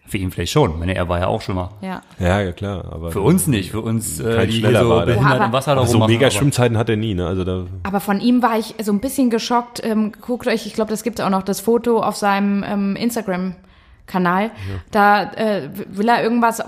für 0.06 0.18
ihn 0.18 0.30
vielleicht 0.30 0.52
schon. 0.52 0.72
Ich 0.72 0.76
meine, 0.76 0.94
er 0.94 1.08
war 1.08 1.20
ja 1.20 1.26
auch 1.28 1.40
schon 1.40 1.54
mal. 1.54 1.70
ja. 1.80 2.02
ja, 2.18 2.40
ja, 2.42 2.52
klar. 2.52 2.84
Aber 2.92 3.10
Für 3.12 3.20
uns 3.22 3.46
nicht, 3.46 3.70
für 3.70 3.80
uns, 3.80 4.20
äh, 4.20 4.46
die 4.46 4.60
hier 4.60 4.78
so 4.78 4.88
war 4.90 5.06
der. 5.06 5.14
behindert 5.14 5.38
Ja, 5.40 5.46
im 5.46 5.52
Wasser 5.52 5.74
da 5.74 5.80
aber 5.80 5.88
so 5.90 5.98
mega 6.06 6.26
aber- 6.26 6.30
Schwimmzeiten 6.30 6.76
hat 6.76 6.88
er 6.90 6.96
nie, 6.96 7.14
ne? 7.14 7.26
Also 7.26 7.44
da, 7.44 7.64
Aber 7.84 8.00
von 8.00 8.20
ihm 8.20 8.42
war 8.42 8.58
ich 8.58 8.74
so 8.82 8.92
ein 8.92 9.00
bisschen 9.00 9.30
geschockt. 9.30 9.80
Ähm, 9.84 10.12
guckt 10.20 10.46
euch, 10.48 10.66
ich 10.66 10.74
glaube, 10.74 10.90
das 10.90 11.02
gibt 11.02 11.20
auch 11.20 11.30
noch 11.30 11.42
das 11.42 11.60
Foto 11.60 12.02
auf 12.02 12.16
seinem 12.16 12.62
ähm, 12.66 12.96
Instagram-Kanal. 12.96 14.50
Da 14.90 15.22
äh, 15.32 15.70
will 15.88 16.08
er 16.08 16.22
irgendwas 16.22 16.62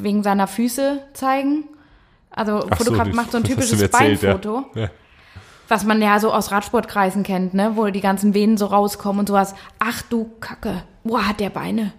wegen 0.00 0.22
seiner 0.22 0.46
Füße 0.46 1.00
zeigen. 1.14 1.64
Also 2.30 2.58
Ach 2.68 2.76
so, 2.78 2.84
Fotograf 2.84 3.06
das- 3.08 3.16
macht 3.16 3.30
so 3.32 3.38
ein 3.38 3.44
typisches 3.44 3.80
erzählt, 3.80 4.22
ja. 4.22 4.34
Beinfoto, 4.34 4.64
Ja. 4.74 4.88
was 5.68 5.84
man 5.84 6.00
ja 6.02 6.20
so 6.20 6.32
aus 6.32 6.50
Radsportkreisen 6.52 7.22
kennt, 7.22 7.54
ne? 7.54 7.72
wo 7.76 7.86
die 7.86 8.00
ganzen 8.00 8.34
Venen 8.34 8.56
so 8.56 8.66
rauskommen 8.66 9.20
und 9.20 9.28
sowas. 9.28 9.54
Ach 9.78 10.02
du 10.02 10.30
Kacke, 10.40 10.82
boah, 11.02 11.26
hat 11.26 11.40
der 11.40 11.50
Beine. 11.50 11.92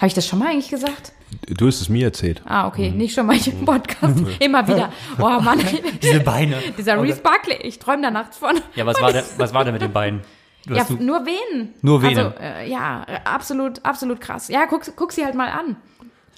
Habe 0.00 0.06
ich 0.08 0.14
das 0.14 0.26
schon 0.26 0.38
mal 0.38 0.48
eigentlich 0.48 0.68
gesagt? 0.70 1.12
du 1.46 1.68
hast 1.68 1.80
es 1.80 1.88
mir 1.88 2.06
erzählt. 2.06 2.42
Ah, 2.44 2.62
Mhm. 2.62 2.68
okay, 2.68 2.90
nicht 2.90 3.14
schon 3.14 3.26
mal 3.26 3.36
im 3.46 3.64
Podcast. 3.64 4.20
Immer 4.40 4.66
wieder. 4.66 4.90
Boah, 5.18 5.40
Mann, 5.40 5.60
Diese 6.02 6.20
Beine. 6.20 6.56
dieser 6.76 7.00
Reese 7.00 7.20
Barkley, 7.20 7.56
ich 7.62 7.78
träume 7.78 8.02
da 8.02 8.10
nachts 8.10 8.36
von. 8.38 8.58
Ja, 8.74 8.84
was 8.84 9.00
war, 9.00 9.12
der, 9.12 9.24
was 9.36 9.54
war 9.54 9.64
denn 9.64 9.72
mit 9.74 9.82
den 9.82 9.92
Beinen? 9.92 10.22
Du 10.66 10.74
Ja, 10.74 10.84
nur 10.98 11.24
Venen. 11.24 11.74
Nur 11.82 12.02
Venen. 12.02 12.18
Also, 12.18 12.38
äh, 12.40 12.68
ja, 12.68 13.04
äh, 13.06 13.20
absolut, 13.24 13.84
absolut 13.84 14.20
krass. 14.20 14.48
Ja, 14.48 14.66
guck, 14.66 14.82
guck 14.96 15.12
sie 15.12 15.24
halt 15.24 15.34
mal 15.36 15.48
an. 15.50 15.76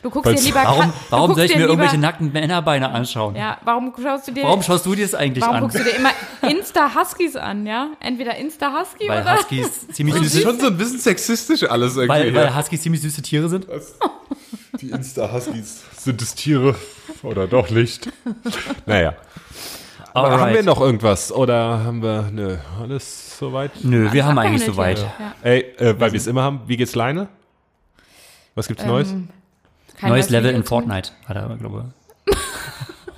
Du 0.02 0.10
guckst 0.10 0.26
Weil's- 0.30 0.40
dir 0.40 0.46
lieber 0.48 0.64
warum 0.64 0.86
du 0.86 0.92
warum 1.10 1.34
soll 1.34 1.44
ich 1.44 1.50
mir 1.52 1.58
lieber, 1.58 1.68
irgendwelche 1.70 1.98
nackten 1.98 2.32
Männerbeine 2.32 2.90
anschauen? 2.90 3.36
Ja, 3.36 3.58
warum 3.64 3.92
schaust 4.02 4.26
du 4.26 4.32
dir 4.32 4.42
Warum 4.42 4.60
schaust 4.62 4.84
du 4.84 4.94
dir 4.96 5.04
das 5.04 5.14
eigentlich 5.14 5.42
warum 5.42 5.56
an? 5.56 5.62
guckst 5.62 5.78
du 5.78 5.84
dir 5.84 5.90
immer 5.94 6.10
Insta-Huskies 6.42 7.36
an, 7.36 7.66
ja? 7.66 7.90
Entweder 8.00 8.36
Insta-Husky 8.36 9.08
Weil 9.08 9.22
oder 9.22 9.36
Huskies 9.36 9.86
ziemlich 9.92 10.16
Das 10.16 10.26
ist 10.26 10.32
süße, 10.32 10.44
schon 10.44 10.58
so 10.60 10.66
ein 10.66 10.76
bisschen 10.76 10.98
sexistisch 10.98 11.62
alles 11.70 11.96
irgendwie. 11.96 12.34
weil, 12.34 12.34
weil. 12.34 12.56
Huskies 12.56 12.82
ziemlich 12.82 13.00
süße 13.02 13.22
Tiere 13.22 13.48
sind. 13.48 13.66
Die 14.80 14.90
Insta-Huskies. 14.90 15.82
Sind 15.96 16.20
es 16.20 16.34
Tiere 16.34 16.74
oder 17.22 17.46
doch 17.46 17.70
nicht? 17.70 18.10
naja. 18.86 19.14
Aber 20.14 20.40
haben 20.40 20.52
wir 20.52 20.62
noch 20.64 20.80
irgendwas? 20.80 21.30
Oder 21.32 21.84
haben 21.84 22.02
wir, 22.02 22.28
nö, 22.32 22.56
alles 22.82 23.38
soweit? 23.38 23.70
Nö, 23.82 24.12
wir 24.12 24.24
haben 24.24 24.36
Abgehandelt 24.36 24.62
eigentlich 24.62 24.64
soweit. 24.74 24.98
Ja. 24.98 25.34
Ey, 25.42 25.60
äh, 25.78 25.94
weil 26.00 26.12
wir 26.12 26.18
es 26.18 26.26
immer 26.26 26.42
haben, 26.42 26.62
wie 26.66 26.76
geht's 26.76 26.94
Leine? 26.96 27.28
Was 28.54 28.66
gibt's 28.68 28.84
Neues? 28.84 29.14
Kein 30.02 30.10
Neues 30.10 30.28
Level 30.30 30.48
Video 30.50 30.58
in 30.60 30.64
Fortnite, 30.66 31.10
hat 31.26 31.36
er, 31.36 31.56
glaube 31.56 31.86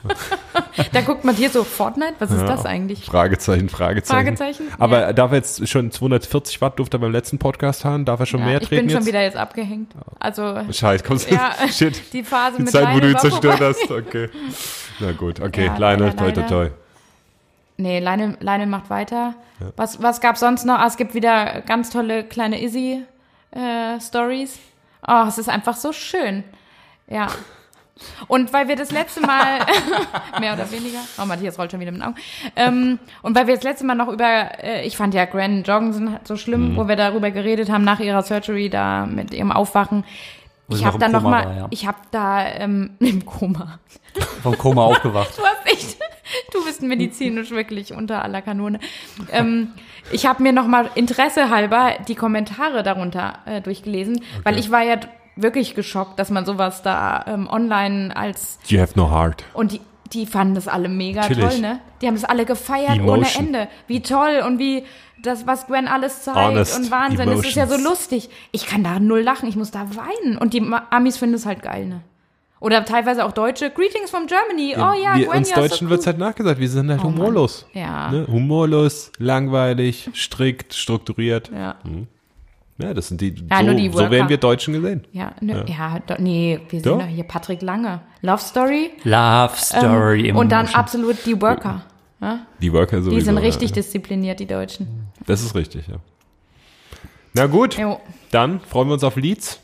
Da 0.92 1.00
guckt 1.00 1.24
man 1.24 1.34
hier 1.34 1.48
so, 1.50 1.64
Fortnite, 1.64 2.14
was 2.18 2.30
ist 2.30 2.42
das 2.42 2.64
eigentlich? 2.66 3.04
Fragezeichen, 3.04 3.68
Fragezeichen. 3.68 4.36
Fragezeichen? 4.36 4.68
Aber 4.78 5.00
Ja. 5.00 5.12
darf 5.12 5.30
er 5.32 5.38
jetzt 5.38 5.66
schon 5.68 5.90
240 5.90 6.60
Watt 6.60 6.78
durfte 6.78 6.98
er 6.98 7.00
beim 7.00 7.10
letzten 7.12 7.38
Podcast 7.38 7.84
haben? 7.86 8.04
Darf 8.04 8.20
er 8.20 8.26
schon 8.26 8.40
Ja, 8.40 8.46
mehr 8.46 8.60
ich 8.60 8.68
treten 8.68 8.82
bin 8.86 8.90
schon 8.90 8.98
jetzt? 9.00 9.06
wieder 9.08 9.22
jetzt 9.22 9.36
abgehängt. 9.36 9.92
Also, 10.20 10.60
Scheiße, 10.70 11.02
kommst 11.04 11.30
ja, 11.30 11.52
Shit. 11.72 12.12
die 12.12 12.22
Phase 12.22 12.58
Die 12.58 12.64
mit 12.64 12.72
Zeit, 12.72 12.88
wo 12.94 13.00
du 13.00 13.06
Leine 13.06 13.12
ihn 13.12 13.18
zerstört 13.18 13.58
vorbei. 13.58 13.74
hast. 13.80 13.90
Okay. 13.90 14.28
Na 15.00 15.12
gut, 15.12 15.40
okay. 15.40 15.66
Ja, 15.66 15.76
Leine, 15.78 16.04
leider, 16.06 16.16
toi, 16.16 16.32
toi, 16.32 16.42
toi. 16.42 16.70
Nee, 17.76 17.98
Leine, 18.00 18.36
Leine 18.40 18.66
macht 18.66 18.90
weiter. 18.90 19.34
Was, 19.76 20.02
was 20.02 20.20
gab's 20.20 20.40
sonst 20.40 20.64
noch? 20.66 20.78
Ah, 20.78 20.86
es 20.86 20.96
gibt 20.96 21.14
wieder 21.14 21.62
ganz 21.62 21.90
tolle 21.90 22.24
kleine 22.24 22.60
Izzy-Stories. 22.62 24.58
oh, 25.08 25.24
es 25.28 25.38
ist 25.38 25.48
einfach 25.48 25.76
so 25.76 25.92
schön. 25.92 26.44
Ja. 27.08 27.28
Und 28.26 28.52
weil 28.52 28.66
wir 28.66 28.74
das 28.76 28.90
letzte 28.90 29.20
Mal, 29.20 29.60
mehr 30.40 30.54
oder 30.54 30.70
weniger, 30.72 30.98
oh, 31.22 31.24
Matthias 31.26 31.58
rollt 31.58 31.70
schon 31.70 31.80
wieder 31.80 31.92
mit 31.92 32.00
den 32.00 32.06
Augen. 32.08 32.16
Ähm, 32.56 32.98
und 33.22 33.36
weil 33.36 33.46
wir 33.46 33.54
das 33.54 33.62
letzte 33.62 33.86
Mal 33.86 33.94
noch 33.94 34.08
über, 34.08 34.62
äh, 34.62 34.84
ich 34.84 34.96
fand 34.96 35.14
ja 35.14 35.24
Gran 35.26 35.62
Jorgensen 35.62 36.18
so 36.24 36.36
schlimm, 36.36 36.72
Mhm. 36.72 36.76
wo 36.76 36.88
wir 36.88 36.96
darüber 36.96 37.30
geredet 37.30 37.70
haben, 37.70 37.84
nach 37.84 38.00
ihrer 38.00 38.22
Surgery 38.22 38.68
da 38.68 39.06
mit 39.06 39.32
ihrem 39.32 39.52
Aufwachen. 39.52 40.04
Wo 40.66 40.74
Ich 40.76 40.84
habe 40.84 40.98
da 40.98 41.08
noch 41.08 41.22
Koma 41.22 41.30
mal, 41.30 41.44
war, 41.46 41.56
ja. 41.56 41.66
ich 41.70 41.86
habe 41.86 41.98
da 42.10 42.44
ähm, 42.46 42.90
im 42.98 43.24
Koma. 43.24 43.78
Vom 44.42 44.58
Koma 44.58 44.82
aufgewacht. 44.82 45.38
Du 45.38 45.42
hast 45.44 45.64
echt, 45.72 45.96
Du 46.52 46.64
bist 46.64 46.82
medizinisch 46.82 47.50
wirklich 47.50 47.92
unter 47.92 48.24
aller 48.24 48.42
Kanone. 48.42 48.80
Ähm, 49.30 49.72
ich 50.10 50.26
habe 50.26 50.42
mir 50.42 50.52
noch 50.52 50.66
mal 50.66 50.90
Interesse 50.96 51.48
halber 51.50 51.92
die 52.08 52.14
Kommentare 52.16 52.82
darunter 52.82 53.38
äh, 53.46 53.60
durchgelesen, 53.60 54.20
weil 54.42 54.58
ich 54.58 54.70
war 54.70 54.82
ja 54.82 54.96
wirklich 55.36 55.74
geschockt, 55.74 56.18
dass 56.18 56.30
man 56.30 56.44
sowas 56.46 56.82
da 56.82 57.24
ähm, 57.26 57.48
online 57.48 58.16
als 58.16 58.58
You 58.66 58.80
have 58.80 58.92
no 58.96 59.10
heart. 59.10 59.44
und 59.54 59.72
die 59.72 59.80
die 60.12 60.26
fanden 60.26 60.54
das 60.54 60.68
alle 60.68 60.88
mega 60.88 61.22
Natürlich. 61.22 61.44
toll, 61.44 61.58
ne? 61.60 61.80
Die 62.00 62.06
haben 62.06 62.14
das 62.14 62.24
alle 62.24 62.44
gefeiert 62.44 63.00
ohne 63.00 63.16
Emotion. 63.16 63.46
Ende. 63.46 63.68
Wie 63.88 64.00
toll 64.00 64.42
und 64.46 64.58
wie 64.58 64.84
das, 65.22 65.46
was 65.46 65.66
Gwen 65.66 65.88
alles 65.88 66.22
zeigt 66.22 66.36
Honest 66.38 66.78
und 66.78 66.90
Wahnsinn. 66.90 67.28
Es 67.30 67.40
ist 67.44 67.56
ja 67.56 67.66
so 67.66 67.74
emotions. 67.74 67.98
lustig. 68.10 68.30
Ich 68.52 68.66
kann 68.66 68.84
da 68.84 69.00
null 69.00 69.22
lachen, 69.22 69.48
ich 69.48 69.56
muss 69.56 69.70
da 69.70 69.88
weinen. 69.96 70.36
Und 70.38 70.52
die 70.54 70.62
Amis 70.90 71.16
finden 71.16 71.34
es 71.34 71.46
halt 71.46 71.62
geil, 71.62 71.86
ne? 71.86 72.02
Oder 72.60 72.84
teilweise 72.84 73.24
auch 73.24 73.32
Deutsche. 73.32 73.70
Greetings 73.70 74.10
from 74.10 74.26
Germany. 74.26 74.74
oh 74.76 74.92
ja, 75.02 75.16
wir, 75.16 75.26
Gwen, 75.26 75.38
uns 75.38 75.50
ja, 75.50 75.56
so 75.56 75.62
Deutschen 75.62 75.86
cool. 75.86 75.90
wird's 75.92 76.06
halt 76.06 76.18
nachgesagt, 76.18 76.60
wir 76.60 76.68
sind 76.68 76.90
halt 76.90 77.00
Oh 77.00 77.04
Mann. 77.08 77.16
humorlos. 77.16 77.66
Ja. 77.72 78.10
Ne? 78.10 78.26
Humorlos, 78.30 79.10
langweilig, 79.18 80.10
strikt, 80.14 80.74
strukturiert. 80.74 81.50
Ja, 81.52 81.76
Ja, 82.78 82.92
das 82.92 83.06
sind 83.08 83.20
die, 83.20 83.34
Ja, 83.50 83.58
so, 83.60 83.64
nur 83.66 83.74
die 83.74 83.88
so 83.88 84.10
werden 84.10 84.28
wir 84.28 84.36
Deutschen 84.36 84.74
gesehen. 84.74 85.04
ja, 85.12 85.32
ne, 85.40 85.64
ja. 85.68 86.00
do, 86.00 86.14
nee, 86.18 86.58
wir 86.68 86.80
sind 86.80 87.00
doch 87.00 87.06
hier 87.06 87.22
Patrick 87.24 87.62
Lange. 87.62 88.00
Love 88.22 88.42
Story. 88.42 88.90
Love 89.04 89.52
Story 89.56 90.28
Ähm, 90.30 90.36
und 90.36 90.50
dann 90.50 90.66
absolut 90.68 91.24
die 91.24 91.40
Worker. 91.40 91.82
Die 92.60 92.72
Worker 92.72 93.02
sowieso. 93.02 93.16
Die 93.18 93.20
sind 93.24 93.36
richtig 93.38 93.70
Ja. 93.70 93.74
diszipliniert, 93.76 94.40
die 94.40 94.46
Deutschen. 94.46 95.08
Das 95.26 95.42
ist 95.42 95.54
richtig, 95.54 95.86
ja. 95.88 95.96
Na 97.34 97.46
gut, 97.46 97.76
Jo. 97.78 98.00
dann 98.30 98.60
freuen 98.60 98.88
wir 98.88 98.94
uns 98.94 99.04
auf 99.04 99.16
Leeds. 99.16 99.60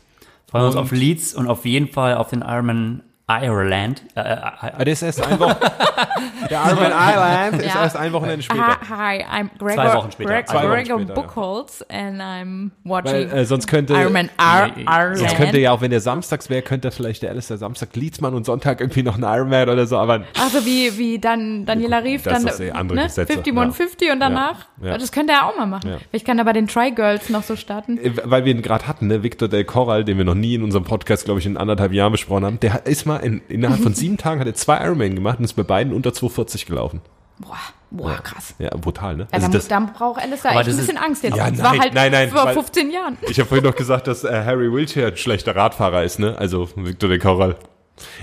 Freuen 0.47 0.63
wir 0.63 0.67
uns 0.67 0.75
auf 0.75 0.91
Leeds 0.91 1.33
und 1.33 1.47
auf 1.47 1.65
jeden 1.65 1.87
Fall 1.87 2.15
auf 2.15 2.29
den 2.29 2.41
Ironman 2.41 3.01
Ireland. 3.27 4.01
Äh, 4.15 4.19
äh, 4.21 4.37
Ah, 4.41 4.71
das 4.79 5.01
ist 5.01 5.03
erst 5.03 5.27
ein 5.27 5.39
Wochen. 5.39 5.55
Der 6.49 6.61
Ironman 6.65 6.91
Island 6.91 7.61
ist 7.63 7.73
Ja. 7.75 7.83
erst 7.83 7.95
ein 7.95 8.11
Wochenende 8.13 8.43
später. 8.43 8.77
Hi, 8.89 9.19
hi, 9.19 9.41
I'm 9.43 9.49
Gregor, 9.57 9.73
Zwei 9.75 9.93
Wochen 9.95 10.11
später. 10.11 10.29
Greg, 10.29 10.47
Zwei 10.47 10.55
Wochen 10.63 10.71
Gregor 10.73 10.99
später, 10.99 11.15
ja. 11.15 11.21
Buchholz 11.21 11.85
and 11.89 12.21
I'm 12.21 12.71
Weil 12.83 13.03
watching 13.03 13.29
äh, 13.31 13.45
sonst 13.45 13.67
könnte, 13.67 13.93
Ironman 13.93 14.29
Ar 14.37 14.67
Nee, 14.75 14.83
Ireland. 14.83 15.17
sonst 15.17 15.35
könnte 15.37 15.59
ja 15.59 15.71
auch, 15.71 15.81
wenn 15.81 15.91
der 15.91 16.01
samstags 16.01 16.49
wäre, 16.49 16.61
könnte 16.61 16.91
vielleicht 16.91 17.23
der 17.23 17.29
Alistair 17.31 17.57
Samstag 17.57 17.95
Leedsmann 17.95 18.33
und 18.33 18.45
Sonntag 18.45 18.81
irgendwie 18.81 19.03
noch 19.03 19.17
ein 19.17 19.23
Ironman 19.23 19.69
oder 19.69 19.85
so, 19.87 19.97
aber 19.97 20.23
Also 20.39 20.65
wie, 20.65 20.97
wie 20.97 21.19
dann 21.19 21.65
Daniela 21.65 21.99
Rief, 21.99 22.23
Das 22.23 22.33
dann 22.43 22.47
ist 22.47 22.59
eh 22.59 22.71
andere 22.71 22.97
ne, 22.99 23.03
Gesetze, 23.05 23.33
50 23.33 23.55
ja. 23.55 23.71
50 23.71 24.11
und 24.11 24.19
danach. 24.19 24.65
Ja, 24.81 24.89
ja. 24.89 24.97
Das 24.97 25.11
könnte 25.11 25.33
er 25.33 25.45
auch 25.47 25.57
mal 25.57 25.67
machen. 25.67 25.89
Ja. 25.89 25.97
Vielleicht 26.09 26.25
kann 26.25 26.37
er 26.37 26.45
bei 26.45 26.53
den 26.53 26.67
Try 26.67 26.91
Girls 26.91 27.29
noch 27.29 27.43
so 27.43 27.55
starten. 27.55 27.97
Äh, 27.97 28.11
weil 28.25 28.43
wir 28.45 28.53
ihn 28.53 28.61
gerade 28.61 28.87
hatten, 28.87 29.07
ne, 29.07 29.23
Victor 29.23 29.47
del 29.47 29.63
Corral, 29.63 30.03
den 30.03 30.17
wir 30.17 30.25
noch 30.25 30.35
nie 30.35 30.55
in 30.55 30.63
unserem 30.63 30.83
Podcast, 30.83 31.25
glaube 31.25 31.39
ich, 31.39 31.45
in 31.45 31.55
anderthalb 31.57 31.93
Jahren 31.93 32.11
besprochen 32.11 32.45
haben, 32.45 32.59
der 32.59 32.85
ist 32.85 33.05
mal 33.05 33.20
in, 33.21 33.41
innerhalb 33.49 33.81
von 33.81 33.93
sieben 33.93 34.17
Tagen 34.17 34.39
hat 34.39 34.47
er 34.47 34.53
zwei 34.53 34.83
Ironman 34.85 35.15
gemacht 35.15 35.39
und 35.39 35.45
ist 35.45 35.53
bei 35.53 35.63
beiden 35.63 35.93
unter 35.93 36.13
240 36.13 36.65
gelaufen. 36.65 37.01
Boah, 37.39 37.57
boah, 37.89 38.17
krass. 38.21 38.53
Ja, 38.59 38.69
brutal, 38.77 39.15
ne? 39.17 39.23
Ja, 39.23 39.27
Also 39.31 39.45
dann, 39.45 39.51
das, 39.53 39.67
dann 39.67 39.93
braucht 39.93 40.21
Alistair 40.21 40.51
echt 40.51 40.59
ein 40.59 40.65
das 40.65 40.73
ist- 40.75 40.81
bisschen 40.81 40.97
Angst 40.97 41.23
jetzt. 41.23 41.37
Ja, 41.37 41.49
das 41.49 41.57
nein, 41.59 41.63
war 41.71 41.79
halt 41.79 41.93
nein, 41.93 42.11
nein, 42.11 42.29
vor 42.29 42.45
weil- 42.45 42.53
15 42.53 42.91
Jahren. 42.91 43.17
ich 43.27 43.39
habe 43.39 43.47
vorhin 43.49 43.65
noch 43.65 43.75
gesagt, 43.75 44.05
dass 44.07 44.23
äh, 44.23 44.43
Harry 44.45 44.71
Wiltshire 44.71 45.07
ein 45.07 45.17
schlechter 45.17 45.55
Radfahrer 45.55 46.03
ist, 46.03 46.19
ne? 46.19 46.37
Also 46.37 46.69
Victor 46.75 47.09
del 47.09 47.19
Corral. 47.19 47.55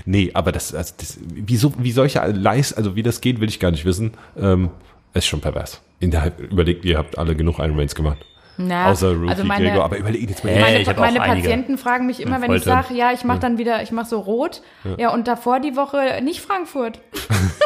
Nee, 0.05 0.31
aber 0.33 0.51
das, 0.51 0.73
also 0.73 0.93
das 0.97 1.17
wie, 1.21 1.57
so, 1.57 1.73
wie 1.77 1.91
solche 1.91 2.19
Leis, 2.27 2.73
also 2.73 2.95
wie 2.95 3.03
das 3.03 3.19
geht, 3.21 3.39
will 3.41 3.49
ich 3.49 3.59
gar 3.59 3.71
nicht 3.71 3.85
wissen. 3.85 4.13
Ähm, 4.37 4.69
ist 5.13 5.27
schon 5.27 5.41
pervers. 5.41 5.81
Innerhalb, 5.99 6.39
überlegt, 6.39 6.85
ihr 6.85 6.97
habt 6.97 7.17
alle 7.17 7.35
genug 7.35 7.59
Ironmans 7.59 7.95
gemacht. 7.95 8.19
Na, 8.61 8.91
Außer 8.91 9.13
Rookie 9.13 9.29
also 9.29 9.43
meine, 9.45 9.69
Gregor, 9.69 9.85
aber 9.85 9.97
überlegt 9.97 10.29
jetzt 10.29 10.43
mal. 10.43 10.49
Äh, 10.49 10.59
meine, 10.59 10.81
ich 10.81 10.89
hab 10.89 10.97
auch 10.97 11.01
meine 11.01 11.21
einige. 11.21 11.47
Patienten 11.47 11.77
fragen 11.77 12.05
mich 12.07 12.19
immer, 12.19 12.41
wenn 12.41 12.51
ich 12.53 12.63
sage, 12.65 12.93
ja, 12.93 13.13
ich 13.13 13.23
mache 13.23 13.39
dann 13.39 13.57
wieder, 13.57 13.81
ich 13.81 13.93
mache 13.93 14.07
so 14.07 14.19
rot. 14.19 14.61
Ja. 14.97 15.13
und 15.13 15.29
davor 15.29 15.61
die 15.61 15.77
Woche 15.77 16.19
nicht 16.21 16.41
Frankfurt. 16.41 16.99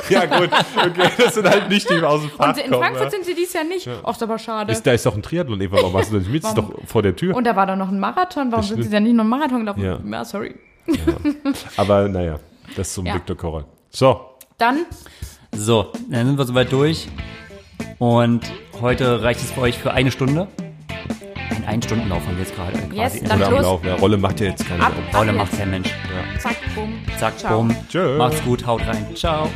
Ja 0.10 0.26
gut, 0.26 0.50
okay, 0.78 1.10
das 1.18 1.34
sind 1.36 1.50
halt 1.50 1.70
nicht 1.70 1.89
die 1.89 1.96
aus 2.04 2.20
dem 2.22 2.30
Fach 2.30 2.50
Und 2.50 2.58
in 2.58 2.70
kommen, 2.72 2.84
Frankfurt 2.84 3.06
ja. 3.06 3.10
sind 3.12 3.26
sie 3.26 3.34
dies 3.36 3.54
Jahr 3.54 3.64
nicht. 3.64 3.89
Ach, 4.04 4.12
ist 4.12 4.22
aber 4.22 4.38
schade. 4.38 4.74
ist, 4.74 4.86
Da 4.86 4.91
ist 4.91 5.06
doch 5.06 5.16
ein 5.16 5.22
Triathlon, 5.24 5.62
Eva, 5.62 5.78
warum 5.78 5.94
machst 5.94 6.12
du 6.12 6.16
das 6.16 6.24
nicht 6.24 6.34
mit? 6.34 6.44
Das 6.44 6.50
ist 6.52 6.58
doch 6.58 6.72
vor 6.86 7.02
der 7.02 7.16
Tür. 7.16 7.34
und 7.36 7.46
da 7.46 7.56
war 7.56 7.66
doch 7.68 7.78
noch 7.78 7.88
ein 7.88 8.00
Marathon. 8.02 8.52
Warum 8.52 8.66
sind 8.66 8.84
sie 8.84 8.89
denn 8.89 9.04
nicht 9.04 9.14
noch 9.16 9.22
einen 9.24 9.30
Marathon 9.30 9.60
gelaufen? 9.62 9.82
Ja. 9.82 9.98
Ja, 10.06 10.26
sorry. 10.26 10.56
Aber 11.78 12.10
naja, 12.10 12.38
das 12.76 12.94
zum 12.94 13.06
Ja. 13.06 13.16
Victor 13.16 13.38
Corral. 13.38 13.66
So, 13.89 14.20
Dann, 14.58 14.80
So, 15.56 15.91
dann 16.10 16.28
sind 16.28 16.38
wir 16.38 16.46
soweit 16.46 16.72
durch. 16.72 17.08
Und 17.98 18.41
heute 18.82 19.24
reicht 19.24 19.39
es 19.39 19.52
für 19.52 19.62
euch 19.62 19.78
für 19.80 19.91
eine 19.94 20.12
Stunde. 20.12 20.48
Ein 21.50 21.66
Ein-Stunden-Lauf 21.66 22.26
haben 22.26 22.36
wir 22.38 22.44
jetzt 22.44 22.56
gerade 22.56 22.78
quasi. 22.78 22.96
Yes, 22.96 23.24
dann 23.24 23.38
oder 23.38 23.48
am 23.48 23.54
los. 23.54 23.62
Laufen. 23.64 23.88
Ja, 23.88 23.96
Rolle 23.96 24.18
macht 24.18 24.39
ja 24.39 24.48
jetzt 24.48 24.68
keine 24.68 24.84
Ab. 24.86 24.94
Sorgen. 24.94 25.12
Paula 25.12 25.32
Ab 25.32 25.38
macht 25.38 25.52
jetzt. 25.52 25.60
kein 25.60 25.70
Mensch. 25.72 25.89
zack, 26.39 26.56
bumm. 26.76 26.94
Zack, 27.20 27.38
Ciao. 27.39 27.58
bumm. 27.58 27.76
Tschö. 27.89 28.18
Macht's 28.18 28.44
gut, 28.44 28.66
haut 28.66 28.82
rein. 28.88 29.06
Ciao. 29.16 29.50